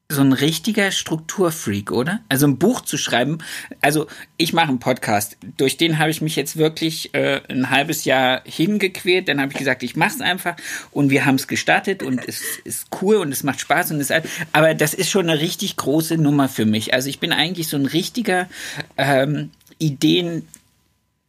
so 0.08 0.20
ein 0.20 0.32
richtiger 0.32 0.92
Strukturfreak, 0.92 1.90
oder? 1.90 2.20
Also 2.28 2.46
ein 2.46 2.58
Buch 2.58 2.80
zu 2.80 2.96
schreiben. 2.96 3.38
Also 3.80 4.06
ich 4.36 4.52
mache 4.52 4.68
einen 4.68 4.78
Podcast. 4.78 5.36
Durch 5.56 5.76
den 5.76 5.98
habe 5.98 6.10
ich 6.10 6.20
mich 6.20 6.36
jetzt 6.36 6.56
wirklich 6.56 7.12
äh, 7.12 7.40
ein 7.48 7.70
halbes 7.70 8.04
Jahr 8.04 8.42
hingequält. 8.44 9.28
Dann 9.28 9.40
habe 9.40 9.50
ich 9.52 9.58
gesagt, 9.58 9.82
ich 9.82 9.96
mache 9.96 10.14
es 10.14 10.20
einfach. 10.20 10.56
Und 10.92 11.10
wir 11.10 11.26
haben 11.26 11.34
es 11.34 11.48
gestartet 11.48 12.04
und 12.04 12.26
es 12.26 12.58
ist 12.64 12.86
cool 13.02 13.16
und 13.16 13.32
es 13.32 13.42
macht 13.42 13.60
Spaß 13.60 13.90
und 13.90 14.00
es. 14.00 14.12
Aber 14.52 14.74
das 14.74 14.94
ist 14.94 15.10
schon 15.10 15.28
eine 15.28 15.40
richtig 15.40 15.76
große 15.76 16.16
Nummer 16.16 16.48
für 16.48 16.66
mich. 16.66 16.94
Also 16.94 17.08
ich 17.08 17.18
bin 17.18 17.32
eigentlich 17.32 17.66
so 17.66 17.76
ein 17.76 17.86
richtiger 17.86 18.48
ähm, 18.96 19.50
Ideen 19.78 20.46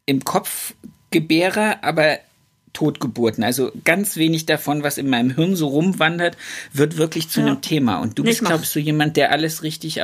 im 0.06 0.24
Kopf 0.24 0.76
Gebärer, 1.10 1.84
aber 1.84 2.20
Totgeburten. 2.78 3.44
Also 3.44 3.72
ganz 3.86 4.18
wenig 4.18 4.46
davon, 4.46 4.84
was 4.84 5.00
in 5.00 5.10
meinem 5.10 5.32
Hirn 5.32 5.56
so 5.56 5.68
rumwandert, 5.68 6.38
wird 6.74 6.98
wirklich 6.98 7.28
zu 7.28 7.40
ja. 7.40 7.48
einem 7.48 7.62
Thema. 7.62 7.98
Und 7.98 8.20
du 8.20 8.24
bist, 8.24 8.46
glaube 8.46 8.66
ich, 8.66 8.70
so 8.70 8.80
jemand, 8.80 9.18
der 9.18 9.32
alles 9.32 9.64
richtig, 9.64 10.00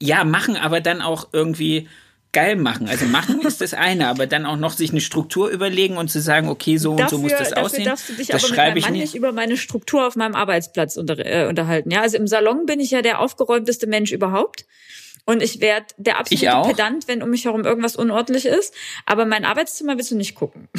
ja, 0.00 0.24
machen, 0.24 0.56
aber 0.56 0.80
dann 0.80 1.02
auch 1.02 1.30
irgendwie 1.32 1.88
geil 2.32 2.54
machen. 2.54 2.88
Also 2.88 3.06
machen 3.06 3.40
ist 3.44 3.60
das 3.60 3.74
eine, 3.74 4.06
aber 4.06 4.28
dann 4.28 4.46
auch 4.46 4.56
noch 4.56 4.74
sich 4.74 4.92
eine 4.92 5.00
Struktur 5.00 5.48
überlegen 5.48 5.96
und 5.96 6.08
zu 6.08 6.20
sagen, 6.20 6.48
okay, 6.48 6.76
so 6.76 6.94
dafür, 6.94 7.04
und 7.04 7.10
so 7.10 7.18
muss 7.18 7.32
das 7.32 7.50
dafür 7.50 7.64
aussehen. 7.64 7.84
darfst 7.86 8.08
du 8.10 8.12
dich 8.12 8.28
das 8.28 8.44
aber 8.44 8.50
mit 8.50 8.58
meinem 8.58 8.82
Mann 8.82 8.92
nicht. 8.92 9.02
nicht 9.02 9.14
über 9.16 9.32
meine 9.32 9.56
Struktur 9.56 10.06
auf 10.06 10.14
meinem 10.14 10.36
Arbeitsplatz 10.36 10.96
unter, 10.96 11.18
äh, 11.18 11.48
unterhalten. 11.48 11.90
Ja, 11.90 12.02
also 12.02 12.16
im 12.16 12.28
Salon 12.28 12.64
bin 12.64 12.78
ich 12.78 12.92
ja 12.92 13.02
der 13.02 13.18
aufgeräumteste 13.18 13.88
Mensch 13.88 14.12
überhaupt. 14.12 14.66
Und 15.24 15.42
ich 15.42 15.60
werde 15.60 15.86
der 15.96 16.20
absolute 16.20 16.68
Pedant, 16.68 17.08
wenn 17.08 17.24
um 17.24 17.30
mich 17.30 17.44
herum 17.44 17.64
irgendwas 17.64 17.96
unordentlich 17.96 18.46
ist. 18.46 18.72
Aber 19.04 19.26
mein 19.26 19.44
Arbeitszimmer 19.44 19.96
willst 19.96 20.12
du 20.12 20.16
nicht 20.16 20.36
gucken. 20.36 20.68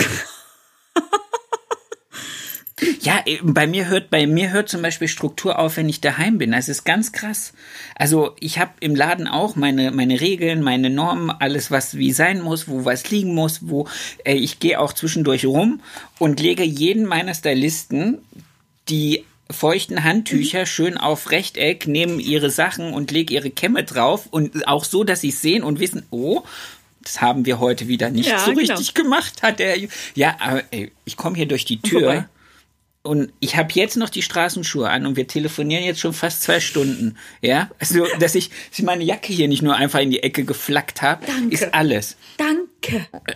Ja, 3.01 3.23
bei 3.43 3.67
mir 3.67 3.87
hört 3.87 4.09
bei 4.09 4.25
mir 4.25 4.51
hört 4.51 4.69
zum 4.69 4.81
Beispiel 4.81 5.07
Struktur 5.07 5.59
auf, 5.59 5.77
wenn 5.77 5.89
ich 5.89 6.01
daheim 6.01 6.37
bin. 6.37 6.51
Das 6.51 6.69
ist 6.69 6.85
ganz 6.85 7.11
krass. 7.11 7.53
Also 7.95 8.35
ich 8.39 8.59
habe 8.59 8.71
im 8.79 8.95
Laden 8.95 9.27
auch 9.27 9.55
meine 9.55 9.91
meine 9.91 10.21
Regeln, 10.21 10.61
meine 10.61 10.89
Normen, 10.89 11.29
alles 11.29 11.71
was 11.71 11.97
wie 11.97 12.11
sein 12.11 12.41
muss, 12.41 12.67
wo 12.67 12.85
was 12.85 13.09
liegen 13.09 13.33
muss, 13.33 13.67
wo 13.67 13.87
äh, 14.23 14.35
ich 14.35 14.59
gehe 14.59 14.79
auch 14.79 14.93
zwischendurch 14.93 15.45
rum 15.45 15.81
und 16.19 16.39
lege 16.39 16.63
jeden 16.63 17.05
meiner 17.05 17.33
Stylisten 17.33 18.19
die 18.87 19.25
feuchten 19.51 20.03
Handtücher 20.03 20.61
mhm. 20.61 20.65
schön 20.65 20.97
auf 20.97 21.31
Rechteck, 21.31 21.87
nehmen 21.87 22.19
ihre 22.19 22.49
Sachen 22.51 22.93
und 22.93 23.11
legen 23.11 23.33
ihre 23.33 23.49
Kämme 23.49 23.83
drauf 23.83 24.27
und 24.29 24.67
auch 24.67 24.83
so, 24.83 25.03
dass 25.03 25.21
sie 25.21 25.31
sehen 25.31 25.63
und 25.63 25.79
wissen, 25.79 26.05
oh, 26.11 26.43
das 27.09 27.21
haben 27.21 27.47
wir 27.47 27.59
heute 27.59 27.87
wieder 27.87 28.11
nicht 28.11 28.29
ja, 28.29 28.37
so 28.37 28.53
genau. 28.53 28.59
richtig 28.59 28.93
gemacht, 28.93 29.41
hat 29.41 29.59
er. 29.59 29.75
Ja, 30.13 30.37
aber 30.39 30.63
ey, 30.69 30.91
ich 31.05 31.17
komme 31.17 31.35
hier 31.35 31.47
durch 31.47 31.65
die 31.65 31.81
Tür. 31.81 32.01
Vorbei. 32.01 32.25
Und 33.01 33.33
ich 33.39 33.55
habe 33.55 33.69
jetzt 33.73 33.97
noch 33.97 34.09
die 34.09 34.21
Straßenschuhe 34.21 34.87
an 34.87 35.07
und 35.07 35.15
wir 35.15 35.25
telefonieren 35.25 35.83
jetzt 35.83 36.01
schon 36.01 36.13
fast 36.13 36.43
zwei 36.43 36.59
Stunden. 36.59 37.17
Ja, 37.41 37.71
also 37.79 38.05
dass 38.19 38.35
ich, 38.35 38.49
dass 38.49 38.79
ich 38.79 38.85
meine 38.85 39.03
Jacke 39.03 39.33
hier 39.33 39.47
nicht 39.47 39.63
nur 39.63 39.75
einfach 39.75 39.99
in 39.99 40.11
die 40.11 40.21
Ecke 40.21 40.43
geflackt 40.43 41.01
habe, 41.01 41.25
ist 41.49 41.73
alles. 41.73 42.15
Danke. 42.37 42.68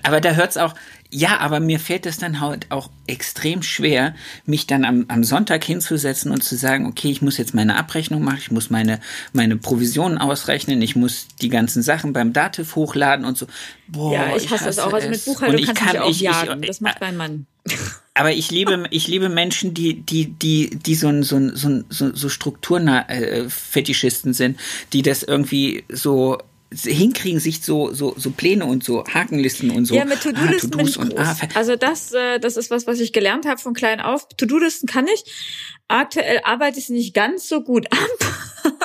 Aber 0.04 0.22
da 0.22 0.32
hört's 0.32 0.58
auch. 0.58 0.74
Ja, 1.10 1.40
aber 1.40 1.60
mir 1.60 1.80
fällt 1.80 2.06
es 2.06 2.18
dann 2.18 2.40
halt 2.40 2.72
auch 2.72 2.90
extrem 3.06 3.62
schwer, 3.62 4.16
mich 4.46 4.66
dann 4.66 4.84
am, 4.84 5.06
am 5.10 5.24
Sonntag 5.24 5.64
hinzusetzen 5.64 6.32
und 6.32 6.44
zu 6.44 6.56
sagen, 6.56 6.88
okay, 6.88 7.12
ich 7.12 7.22
muss 7.22 7.38
jetzt 7.38 7.54
meine 7.54 7.76
Abrechnung 7.76 8.24
machen, 8.24 8.40
ich 8.40 8.52
muss 8.52 8.72
meine, 8.72 9.00
meine 9.32 9.58
Provisionen 9.58 10.18
ausrechnen, 10.18 10.82
ich 10.82 10.96
muss 10.96 11.28
die 11.42 11.50
ganzen 11.50 11.84
Sachen 11.84 12.14
beim 12.14 12.34
Dativ 12.34 12.76
hochladen 12.76 13.26
und 13.26 13.38
so. 13.38 13.46
Boah, 13.88 14.14
ja, 14.14 14.28
ich 14.28 14.34
hasse, 14.34 14.46
ich 14.46 14.52
hasse 14.52 14.66
das 14.66 14.80
auch. 14.80 14.94
Also 14.94 15.10
mit 15.10 15.26
Buchhaltung 15.26 15.66
kannst 15.66 15.82
kann 15.82 15.92
mich 15.92 16.02
auch 16.02 16.10
ich, 16.10 16.22
jagen. 16.22 16.64
Ich, 16.64 16.68
das 16.68 16.82
macht 16.82 17.02
mein 17.02 17.18
Mann. 17.18 17.46
Aber 18.16 18.32
ich 18.32 18.52
liebe, 18.52 18.86
ich 18.92 19.08
liebe 19.08 19.30
Menschen, 19.30 19.74
die, 19.74 20.02
die, 20.02 20.28
die, 20.28 20.70
die 20.70 20.96
so, 20.96 21.24
so, 21.24 21.56
so, 21.56 21.82
so, 21.90 22.16
so 22.16 22.30
Strukturfetischisten 22.30 24.32
äh, 24.32 24.36
sind, 24.36 24.60
die 24.94 25.02
das 25.02 25.24
irgendwie 25.24 25.84
so 25.90 26.38
hinkriegen, 26.82 27.40
sich 27.40 27.62
so, 27.62 27.94
so, 27.94 28.14
so 28.18 28.32
Pläne 28.32 28.66
und 28.66 28.84
so 28.84 29.04
Hakenlisten 29.06 29.72
und 29.72 29.86
so. 29.86 29.96
Ja, 29.96 30.06
mit 30.06 30.22
To-Do-Listen 30.22 30.74
ah, 30.74 30.84
To 30.84 31.02
und 31.02 31.18
ah, 31.18 31.36
Also 31.56 31.76
das, 31.76 32.12
äh, 32.14 32.40
das 32.40 32.58
ist 32.58 32.72
was, 32.72 32.88
was 32.88 33.00
ich 33.00 33.14
gelernt 33.14 33.46
habe 33.46 33.60
von 33.60 33.74
klein 33.74 34.00
auf. 34.00 34.28
To-Do-Listen 34.38 34.88
kann 34.88 35.08
ich. 35.08 35.24
Aktuell 35.88 36.42
arbeite 36.44 36.80
ich 36.80 36.90
nicht 36.90 37.14
ganz 37.14 37.48
so 37.48 37.62
gut 37.62 37.88
ab. 37.92 38.00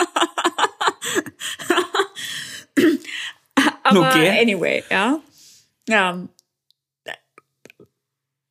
Aber 3.83 4.09
okay. 4.09 4.41
anyway, 4.41 4.85
ja. 4.91 5.21
Ja, 5.89 6.29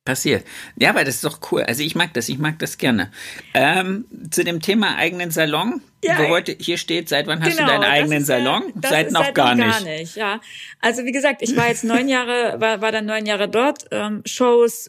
passiert. 0.08 0.42
Ja, 0.78 0.88
aber 0.88 1.04
das 1.04 1.16
ist 1.16 1.24
doch 1.24 1.38
cool. 1.52 1.62
Also 1.64 1.82
ich 1.82 1.94
mag 1.94 2.14
das, 2.14 2.30
ich 2.30 2.38
mag 2.38 2.58
das 2.60 2.78
gerne. 2.78 3.10
Ähm, 3.52 4.06
zu 4.30 4.42
dem 4.42 4.62
Thema 4.62 4.96
eigenen 4.96 5.30
Salon. 5.30 5.82
Ja, 6.02 6.18
wo 6.18 6.28
heute 6.28 6.56
hier 6.58 6.78
steht, 6.78 7.10
seit 7.10 7.26
wann 7.26 7.42
hast 7.44 7.58
genau, 7.58 7.66
du 7.66 7.72
deinen 7.72 7.84
eigenen 7.84 8.20
ist, 8.22 8.28
Salon? 8.28 8.72
seit 8.82 9.10
noch 9.10 9.34
gar, 9.34 9.54
noch 9.54 9.66
gar 9.66 9.80
nicht. 9.82 10.16
Ja, 10.16 10.40
also 10.80 11.04
wie 11.04 11.12
gesagt, 11.12 11.42
ich 11.42 11.56
war 11.56 11.68
jetzt 11.68 11.84
neun 11.84 12.08
Jahre, 12.16 12.58
war, 12.58 12.80
war 12.80 12.90
dann 12.90 13.04
neun 13.04 13.26
Jahre 13.26 13.48
dort. 13.48 13.84
Ähm, 13.90 14.22
Shows, 14.24 14.88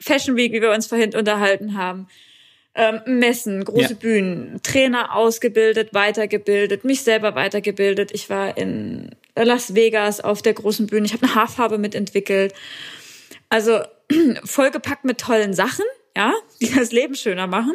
Fashion 0.00 0.36
Week, 0.36 0.52
wie 0.52 0.62
wir 0.62 0.70
uns 0.70 0.86
vorhin 0.86 1.16
unterhalten 1.16 1.76
haben. 1.76 2.06
Ähm, 2.76 3.00
Messen, 3.06 3.64
große 3.64 3.94
ja. 3.94 3.98
Bühnen, 3.98 4.60
Trainer 4.62 5.16
ausgebildet, 5.16 5.94
weitergebildet, 5.94 6.84
mich 6.84 7.02
selber 7.02 7.34
weitergebildet. 7.34 8.12
Ich 8.12 8.30
war 8.30 8.56
in 8.56 9.16
Las 9.34 9.74
Vegas 9.74 10.20
auf 10.20 10.42
der 10.42 10.52
großen 10.52 10.86
Bühne. 10.86 11.06
Ich 11.06 11.12
habe 11.14 11.24
eine 11.24 11.34
Haarfarbe 11.34 11.78
mitentwickelt. 11.78 12.54
Also 13.48 13.80
vollgepackt 14.44 15.04
mit 15.04 15.18
tollen 15.18 15.54
Sachen, 15.54 15.84
ja, 16.16 16.32
die 16.60 16.72
das 16.72 16.92
Leben 16.92 17.14
schöner 17.14 17.46
machen. 17.46 17.74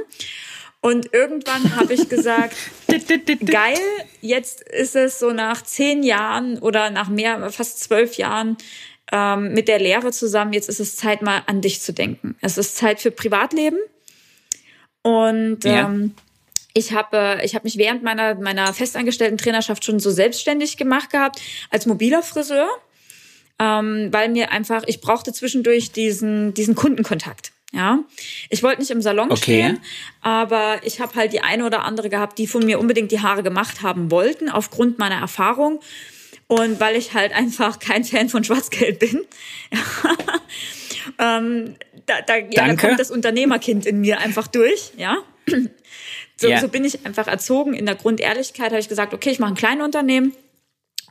Und 0.82 1.13
irgendwann 1.13 1.76
habe 1.76 1.93
ich 1.93 2.10
gesagt, 2.10 2.56
geil, 3.45 3.80
jetzt 4.21 4.62
ist 4.62 4.95
es 4.95 5.17
so 5.17 5.32
nach 5.32 5.63
zehn 5.63 6.04
Jahren 6.04 6.60
oder 6.60 6.91
nach 6.91 7.10
mehr, 7.10 7.50
fast 7.50 7.80
zwölf 7.80 8.17
Jahren 8.17 8.58
ähm, 9.12 9.54
mit 9.54 9.67
der 9.67 9.80
Lehre 9.80 10.12
zusammen, 10.12 10.54
jetzt 10.54 10.69
ist 10.69 10.80
es 10.80 10.95
Zeit 10.95 11.21
mal 11.21 11.41
an 11.48 11.62
dich 11.62 11.82
zu 11.82 11.93
denken. 11.93 12.36
Es 12.41 12.58
ist 12.58 12.78
Zeit 12.78 13.00
für 13.00 13.12
Privatleben. 13.12 13.80
Und 15.02 15.63
ja. 15.63 15.86
ähm, 15.86 16.13
ich 16.74 16.91
habe 16.91 17.39
ich 17.43 17.56
hab 17.56 17.63
mich 17.63 17.78
während 17.78 18.04
meiner, 18.04 18.36
meiner 18.36 18.74
festangestellten 18.74 19.38
Trainerschaft 19.38 19.86
schon 19.86 20.00
so 20.00 20.12
selbstständig 20.12 20.78
gemacht 20.78 21.10
gehabt 21.10 21.41
als 21.69 21.86
mobiler 21.86 22.21
Friseur 22.21 22.67
ähm, 23.60 24.10
weil 24.12 24.30
mir 24.30 24.52
einfach, 24.52 24.84
ich 24.88 25.02
brauchte 25.02 25.34
zwischendurch 25.34 25.91
diesen, 25.91 26.54
diesen 26.54 26.76
Kundenkontakt. 26.76 27.52
Ja, 27.72 28.00
ich 28.50 28.63
wollte 28.63 28.80
nicht 28.80 28.91
im 28.91 29.02
Salon 29.02 29.32
okay. 29.32 29.41
stehen, 29.41 29.80
aber 30.22 30.80
ich 30.84 31.02
habe 31.02 31.13
halt 31.15 31.34
die 31.34 31.41
eine 31.41 31.65
oder 31.65 31.84
andere 31.84 32.10
gehabt, 32.10 32.38
die 32.38 32.48
von 32.48 32.65
mir 32.65 32.80
unbedingt 32.80 33.12
die 33.12 33.20
Haare 33.20 33.44
gemacht 33.44 33.82
haben 33.82 34.12
wollten, 34.12 34.50
aufgrund 34.50 34.98
meiner 34.98 35.20
Erfahrung. 35.20 35.82
Und 36.48 36.80
weil 36.80 36.96
ich 36.96 37.13
halt 37.13 37.34
einfach 37.34 37.80
kein 37.80 38.06
Fan 38.06 38.30
von 38.30 38.44
Schwarzgeld 38.44 39.00
bin, 39.00 39.26
ähm, 41.20 41.76
da, 42.06 42.22
da, 42.22 42.38
ja, 42.38 42.68
da 42.68 42.76
kommt 42.76 43.00
das 43.00 43.12
Unternehmerkind 43.12 43.86
in 43.86 44.00
mir 44.00 44.20
einfach 44.20 44.48
durch, 44.48 44.91
ja. 44.98 45.18
So, 46.38 46.50
ja. 46.50 46.60
so 46.60 46.68
bin 46.68 46.84
ich 46.84 47.06
einfach 47.06 47.28
erzogen. 47.28 47.74
In 47.74 47.86
der 47.86 47.96
Grundehrlichkeit 47.96 48.72
habe 48.72 48.80
ich 48.80 48.89
gesagt, 48.89 49.13
okay, 49.13 49.30
ich 49.30 49.39
mache 49.39 49.54
ein 49.54 49.56
kleines 49.56 49.86
Unternehmen 49.86 50.34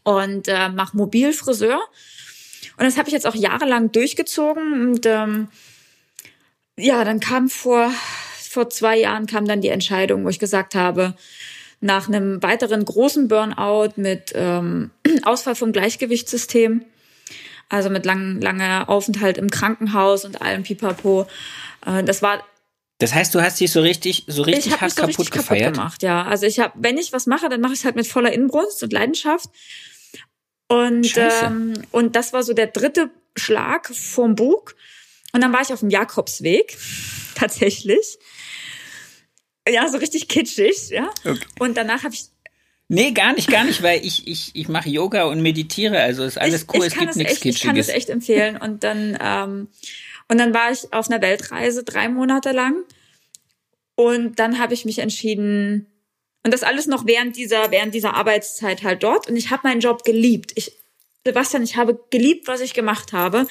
und 0.02 0.48
äh, 0.48 0.68
mache 0.68 0.98
Mobilfriseur. 0.98 1.80
Und 2.76 2.84
das 2.84 2.96
habe 2.96 3.08
ich 3.08 3.12
jetzt 3.12 3.26
auch 3.26 3.34
jahrelang 3.34 3.92
durchgezogen. 3.92 4.88
Und 4.88 5.06
ähm, 5.06 5.48
ja, 6.76 7.04
dann 7.04 7.20
kam 7.20 7.48
vor, 7.48 7.90
vor 8.40 8.70
zwei 8.70 8.98
Jahren 8.98 9.26
kam 9.26 9.46
dann 9.46 9.60
die 9.60 9.68
Entscheidung, 9.68 10.24
wo 10.24 10.28
ich 10.28 10.38
gesagt 10.38 10.74
habe, 10.74 11.14
nach 11.80 12.08
einem 12.08 12.42
weiteren 12.42 12.84
großen 12.84 13.28
Burnout 13.28 13.92
mit 13.96 14.32
ähm, 14.34 14.90
Ausfall 15.22 15.54
vom 15.54 15.72
Gleichgewichtssystem, 15.72 16.84
also 17.68 17.90
mit 17.90 18.06
lang, 18.06 18.40
langer 18.40 18.88
Aufenthalt 18.88 19.38
im 19.38 19.50
Krankenhaus 19.50 20.24
und 20.24 20.40
allem 20.40 20.62
Pipapo. 20.62 21.26
Äh, 21.86 22.02
das 22.02 22.22
war 22.22 22.42
das 22.98 23.12
heißt, 23.12 23.34
du 23.34 23.42
hast 23.42 23.60
dich 23.60 23.72
so 23.72 23.80
richtig, 23.80 24.24
so 24.28 24.42
richtig 24.42 24.80
hart 24.80 24.92
so 24.92 25.02
kaputt 25.02 25.18
richtig 25.18 25.30
gefeiert? 25.32 25.62
Kaputt 25.62 25.74
gemacht, 25.74 26.02
ja. 26.02 26.24
Also 26.24 26.46
ich 26.46 26.60
habe, 26.60 26.72
wenn 26.76 26.96
ich 26.96 27.12
was 27.12 27.26
mache, 27.26 27.48
dann 27.48 27.60
mache 27.60 27.72
ich 27.72 27.80
es 27.80 27.84
halt 27.84 27.96
mit 27.96 28.06
voller 28.06 28.32
Inbrunst 28.32 28.82
und 28.82 28.92
Leidenschaft. 28.92 29.50
Und, 30.68 31.16
ähm, 31.16 31.74
und 31.90 32.16
das 32.16 32.32
war 32.32 32.42
so 32.42 32.54
der 32.54 32.68
dritte 32.68 33.10
Schlag 33.36 33.94
vom 33.94 34.34
Bug. 34.34 34.76
Und 35.32 35.42
dann 35.42 35.52
war 35.52 35.62
ich 35.62 35.72
auf 35.72 35.80
dem 35.80 35.90
Jakobsweg, 35.90 36.76
tatsächlich. 37.34 38.18
Ja, 39.68 39.88
so 39.88 39.98
richtig 39.98 40.28
kitschig, 40.28 40.90
ja. 40.90 41.10
Okay. 41.24 41.38
Und 41.58 41.76
danach 41.76 42.04
habe 42.04 42.14
ich 42.14 42.26
Nee, 42.88 43.12
gar 43.12 43.32
nicht, 43.32 43.50
gar 43.50 43.64
nicht, 43.64 43.82
weil 43.82 44.04
ich, 44.04 44.28
ich, 44.28 44.50
ich 44.54 44.68
mache 44.68 44.90
Yoga 44.90 45.24
und 45.24 45.40
meditiere, 45.40 46.00
also 46.00 46.22
ist 46.22 46.38
alles 46.38 46.66
cool, 46.72 46.80
ich, 46.80 46.88
ich 46.88 46.92
es 46.92 46.98
gibt 46.98 47.16
nichts 47.16 47.32
echt, 47.32 47.42
Kitschiges. 47.42 47.56
Ich 47.56 47.66
kann 47.66 47.76
es 47.78 47.88
echt 47.88 48.10
empfehlen. 48.10 48.56
Und 48.58 48.84
dann, 48.84 49.16
ähm, 49.20 49.68
und 50.28 50.38
dann 50.38 50.52
war 50.52 50.70
ich 50.70 50.92
auf 50.92 51.10
einer 51.10 51.22
Weltreise 51.22 51.82
drei 51.82 52.08
Monate 52.08 52.52
lang. 52.52 52.84
Und 53.94 54.38
dann 54.38 54.58
habe 54.58 54.74
ich 54.74 54.84
mich 54.84 54.98
entschieden, 54.98 55.86
und 56.44 56.52
das 56.52 56.62
alles 56.62 56.86
noch 56.86 57.06
während 57.06 57.36
dieser, 57.36 57.70
während 57.70 57.94
dieser 57.94 58.14
Arbeitszeit 58.14 58.82
halt 58.82 59.02
dort. 59.02 59.28
Und 59.28 59.36
ich 59.36 59.50
habe 59.50 59.66
meinen 59.66 59.80
Job 59.80 60.04
geliebt. 60.04 60.52
Ich, 60.54 60.72
Sebastian, 61.24 61.62
ich 61.62 61.76
habe 61.76 61.98
geliebt, 62.10 62.46
was 62.48 62.60
ich 62.60 62.74
gemacht 62.74 63.14
habe. 63.14 63.46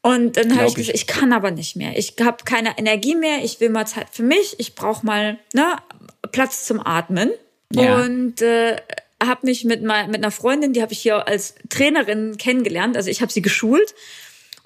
Und 0.00 0.38
dann 0.38 0.56
habe 0.56 0.66
ich 0.66 0.74
gesagt, 0.74 0.96
ich 0.96 1.06
kann 1.06 1.32
aber 1.34 1.50
nicht 1.50 1.76
mehr. 1.76 1.96
Ich 1.96 2.14
habe 2.22 2.44
keine 2.44 2.78
Energie 2.78 3.14
mehr. 3.14 3.44
Ich 3.44 3.60
will 3.60 3.68
mal 3.68 3.86
Zeit 3.86 4.08
für 4.12 4.22
mich. 4.22 4.58
Ich 4.58 4.74
brauche 4.74 5.04
mal 5.04 5.38
ne, 5.52 5.76
Platz 6.32 6.64
zum 6.64 6.84
Atmen. 6.84 7.30
Ja. 7.70 8.02
Und 8.02 8.40
äh, 8.40 8.76
habe 9.22 9.46
mich 9.46 9.64
mit, 9.64 9.82
mal, 9.82 10.06
mit 10.06 10.16
einer 10.16 10.30
Freundin, 10.30 10.72
die 10.72 10.80
habe 10.80 10.92
ich 10.94 11.00
hier 11.00 11.28
als 11.28 11.54
Trainerin 11.68 12.38
kennengelernt. 12.38 12.96
Also 12.96 13.10
ich 13.10 13.20
habe 13.20 13.32
sie 13.32 13.42
geschult. 13.42 13.94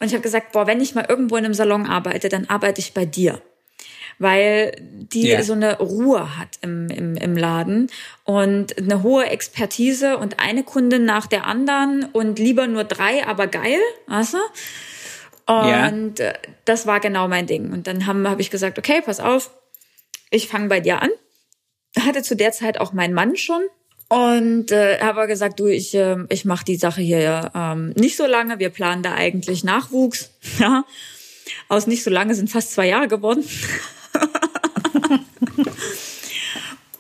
Und 0.00 0.06
ich 0.06 0.12
habe 0.12 0.22
gesagt, 0.22 0.52
boah, 0.52 0.68
wenn 0.68 0.80
ich 0.80 0.94
mal 0.94 1.06
irgendwo 1.08 1.36
in 1.36 1.44
einem 1.44 1.54
Salon 1.54 1.86
arbeite, 1.86 2.28
dann 2.28 2.48
arbeite 2.48 2.80
ich 2.80 2.94
bei 2.94 3.06
dir 3.06 3.42
weil 4.18 4.72
die 4.80 5.28
yeah. 5.28 5.42
so 5.42 5.52
eine 5.52 5.78
Ruhe 5.78 6.38
hat 6.38 6.58
im, 6.62 6.88
im, 6.88 7.16
im 7.16 7.36
Laden 7.36 7.90
und 8.24 8.76
eine 8.76 9.02
hohe 9.02 9.26
Expertise 9.26 10.18
und 10.18 10.40
eine 10.40 10.64
Kundin 10.64 11.04
nach 11.04 11.26
der 11.26 11.46
anderen 11.46 12.04
und 12.12 12.38
lieber 12.38 12.66
nur 12.66 12.84
drei, 12.84 13.26
aber 13.26 13.46
geil, 13.46 13.78
weißt 14.06 14.34
du? 14.34 14.38
Und 15.52 16.20
yeah. 16.20 16.34
das 16.64 16.86
war 16.86 17.00
genau 17.00 17.28
mein 17.28 17.46
Ding. 17.46 17.72
Und 17.72 17.86
dann 17.86 18.06
habe 18.06 18.28
hab 18.28 18.40
ich 18.40 18.50
gesagt, 18.50 18.78
okay, 18.78 19.00
pass 19.04 19.20
auf, 19.20 19.50
ich 20.30 20.48
fange 20.48 20.68
bei 20.68 20.80
dir 20.80 21.00
an. 21.00 21.10
Hatte 21.98 22.22
zu 22.22 22.36
der 22.36 22.52
Zeit 22.52 22.78
auch 22.80 22.92
mein 22.92 23.14
Mann 23.14 23.36
schon. 23.36 23.62
Und 24.08 24.72
äh, 24.72 25.00
habe 25.00 25.26
gesagt, 25.26 25.60
du, 25.60 25.66
ich, 25.66 25.94
äh, 25.94 26.16
ich 26.30 26.44
mache 26.44 26.64
die 26.64 26.76
Sache 26.76 27.02
hier 27.02 27.50
ähm, 27.54 27.90
nicht 27.90 28.16
so 28.16 28.26
lange. 28.26 28.58
Wir 28.58 28.70
planen 28.70 29.02
da 29.02 29.14
eigentlich 29.14 29.64
Nachwuchs. 29.64 30.30
Ja. 30.58 30.84
Aus 31.68 31.86
nicht 31.86 32.04
so 32.04 32.10
lange 32.10 32.34
sind 32.34 32.50
fast 32.50 32.72
zwei 32.72 32.88
Jahre 32.88 33.08
geworden. 33.08 33.42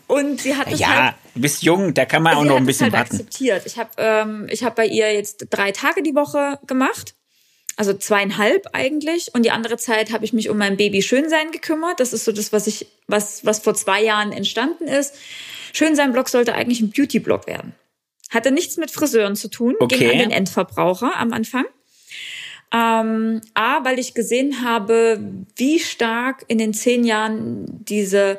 Und 0.08 0.40
sie 0.40 0.56
hat 0.56 0.72
es 0.72 0.80
ja, 0.80 0.88
halt, 0.88 1.14
du 1.34 1.42
bist 1.42 1.62
jung, 1.62 1.92
da 1.92 2.06
kann 2.06 2.22
man 2.22 2.34
auch 2.34 2.44
noch 2.44 2.56
ein 2.56 2.64
bisschen 2.64 2.84
halt 2.86 2.94
warten. 2.94 3.16
akzeptiert. 3.16 3.66
Ich 3.66 3.78
habe 3.78 3.90
ähm, 3.98 4.46
ich 4.50 4.64
hab 4.64 4.74
bei 4.74 4.86
ihr 4.86 5.12
jetzt 5.12 5.46
drei 5.50 5.70
Tage 5.70 6.02
die 6.02 6.14
Woche 6.14 6.58
gemacht, 6.66 7.14
also 7.76 7.92
zweieinhalb 7.92 8.68
eigentlich. 8.72 9.34
Und 9.34 9.44
die 9.44 9.50
andere 9.50 9.76
Zeit 9.76 10.10
habe 10.10 10.24
ich 10.24 10.32
mich 10.32 10.48
um 10.48 10.56
mein 10.56 10.78
Baby 10.78 11.02
Schönsein 11.02 11.50
gekümmert. 11.52 12.00
Das 12.00 12.14
ist 12.14 12.24
so 12.24 12.32
das, 12.32 12.54
was 12.54 12.66
ich, 12.66 12.86
was 13.06 13.44
was 13.44 13.58
vor 13.58 13.74
zwei 13.74 14.02
Jahren 14.02 14.32
entstanden 14.32 14.88
ist. 14.88 15.14
Schönsein-Blog 15.74 16.30
sollte 16.30 16.54
eigentlich 16.54 16.80
ein 16.80 16.90
Beauty-Blog 16.90 17.46
werden. 17.46 17.74
Hatte 18.30 18.50
nichts 18.50 18.78
mit 18.78 18.90
Friseuren 18.90 19.36
zu 19.36 19.48
tun, 19.48 19.76
okay. 19.78 19.98
ging 19.98 20.10
an 20.10 20.18
den 20.18 20.30
Endverbraucher 20.30 21.16
am 21.16 21.34
Anfang. 21.34 21.66
Ähm, 22.72 23.40
A, 23.54 23.84
weil 23.84 23.98
ich 23.98 24.14
gesehen 24.14 24.62
habe, 24.62 25.20
wie 25.56 25.78
stark 25.78 26.44
in 26.48 26.58
den 26.58 26.74
zehn 26.74 27.04
Jahren 27.04 27.64
diese 27.84 28.38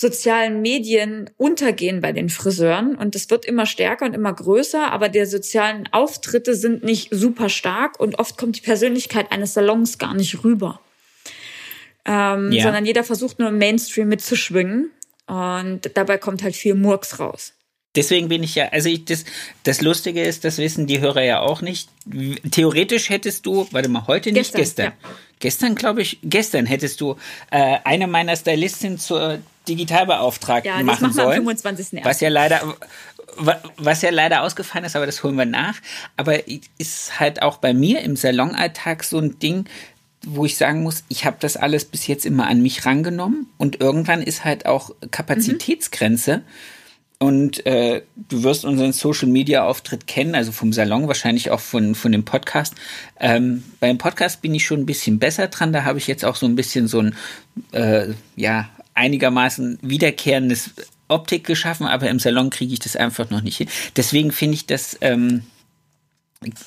sozialen 0.00 0.62
Medien 0.62 1.28
untergehen 1.36 2.00
bei 2.00 2.12
den 2.12 2.30
Friseuren 2.30 2.96
und 2.96 3.14
es 3.14 3.28
wird 3.28 3.44
immer 3.44 3.66
stärker 3.66 4.06
und 4.06 4.14
immer 4.14 4.32
größer, 4.32 4.90
aber 4.90 5.10
der 5.10 5.26
sozialen 5.26 5.88
Auftritte 5.92 6.54
sind 6.54 6.82
nicht 6.82 7.08
super 7.10 7.50
stark 7.50 8.00
und 8.00 8.18
oft 8.18 8.38
kommt 8.38 8.56
die 8.56 8.62
Persönlichkeit 8.62 9.30
eines 9.30 9.52
Salons 9.52 9.98
gar 9.98 10.14
nicht 10.14 10.42
rüber. 10.42 10.80
Ähm, 12.06 12.50
ja. 12.50 12.62
Sondern 12.62 12.86
jeder 12.86 13.04
versucht 13.04 13.38
nur 13.38 13.50
im 13.50 13.58
Mainstream 13.58 14.08
mitzuschwingen 14.08 14.90
und 15.26 15.90
dabei 15.94 16.16
kommt 16.16 16.42
halt 16.42 16.56
viel 16.56 16.74
Murks 16.74 17.20
raus. 17.20 17.52
Deswegen 17.96 18.28
bin 18.28 18.44
ich 18.44 18.54
ja, 18.54 18.68
also 18.68 18.88
ich, 18.88 19.04
das, 19.04 19.24
das 19.64 19.80
Lustige 19.80 20.22
ist, 20.22 20.44
das 20.44 20.58
wissen 20.58 20.86
die 20.86 21.00
Hörer 21.00 21.22
ja 21.22 21.40
auch 21.40 21.60
nicht. 21.60 21.88
Theoretisch 22.50 23.10
hättest 23.10 23.46
du, 23.46 23.66
warte 23.72 23.88
mal, 23.88 24.06
heute 24.06 24.30
nicht, 24.30 24.54
gestern. 24.54 24.60
Gestern, 24.60 24.92
ja. 25.02 25.10
gestern 25.40 25.74
glaube 25.74 26.02
ich, 26.02 26.18
gestern 26.22 26.66
hättest 26.66 27.00
du 27.00 27.16
äh, 27.50 27.78
eine 27.82 28.06
meiner 28.06 28.36
Stylistinnen 28.36 28.98
zur 28.98 29.40
Digitalbeauftragten 29.68 30.70
ja, 30.70 30.82
machen 30.84 31.12
sollen. 31.12 31.38
Am 31.38 31.56
25. 31.56 32.04
Was 32.04 32.20
ja 32.20 32.28
leider, 32.28 32.76
was 33.76 34.02
ja 34.02 34.10
leider 34.10 34.42
ausgefallen 34.42 34.84
ist, 34.84 34.94
aber 34.94 35.06
das 35.06 35.24
holen 35.24 35.34
wir 35.34 35.46
nach. 35.46 35.74
Aber 36.16 36.46
ist 36.78 37.18
halt 37.18 37.42
auch 37.42 37.56
bei 37.56 37.74
mir 37.74 38.02
im 38.02 38.14
Salonalltag 38.14 39.02
so 39.02 39.18
ein 39.18 39.40
Ding, 39.40 39.64
wo 40.24 40.44
ich 40.44 40.56
sagen 40.56 40.84
muss, 40.84 41.02
ich 41.08 41.24
habe 41.24 41.38
das 41.40 41.56
alles 41.56 41.86
bis 41.86 42.06
jetzt 42.06 42.24
immer 42.24 42.46
an 42.46 42.62
mich 42.62 42.86
rangenommen 42.86 43.48
und 43.58 43.80
irgendwann 43.80 44.22
ist 44.22 44.44
halt 44.44 44.66
auch 44.66 44.92
Kapazitätsgrenze. 45.10 46.38
Mhm. 46.38 46.42
Und 47.22 47.66
äh, 47.66 48.00
du 48.16 48.42
wirst 48.44 48.64
unseren 48.64 48.94
Social 48.94 49.28
Media 49.28 49.64
Auftritt 49.64 50.06
kennen, 50.06 50.34
also 50.34 50.52
vom 50.52 50.72
Salon, 50.72 51.06
wahrscheinlich 51.06 51.50
auch 51.50 51.60
von, 51.60 51.94
von 51.94 52.12
dem 52.12 52.24
Podcast. 52.24 52.74
Ähm, 53.18 53.62
beim 53.78 53.98
Podcast 53.98 54.40
bin 54.40 54.54
ich 54.54 54.64
schon 54.64 54.80
ein 54.80 54.86
bisschen 54.86 55.18
besser 55.18 55.48
dran. 55.48 55.74
Da 55.74 55.84
habe 55.84 55.98
ich 55.98 56.06
jetzt 56.06 56.24
auch 56.24 56.34
so 56.34 56.46
ein 56.46 56.56
bisschen 56.56 56.88
so 56.88 57.00
ein, 57.00 57.14
äh, 57.72 58.14
ja, 58.36 58.70
einigermaßen 58.94 59.78
wiederkehrendes 59.82 60.70
Optik 61.08 61.44
geschaffen, 61.44 61.86
aber 61.86 62.08
im 62.08 62.18
Salon 62.18 62.48
kriege 62.48 62.72
ich 62.72 62.78
das 62.78 62.96
einfach 62.96 63.28
noch 63.28 63.42
nicht 63.42 63.58
hin. 63.58 63.68
Deswegen 63.96 64.32
finde 64.32 64.54
ich 64.54 64.64
das, 64.64 64.96
ähm, 65.02 65.42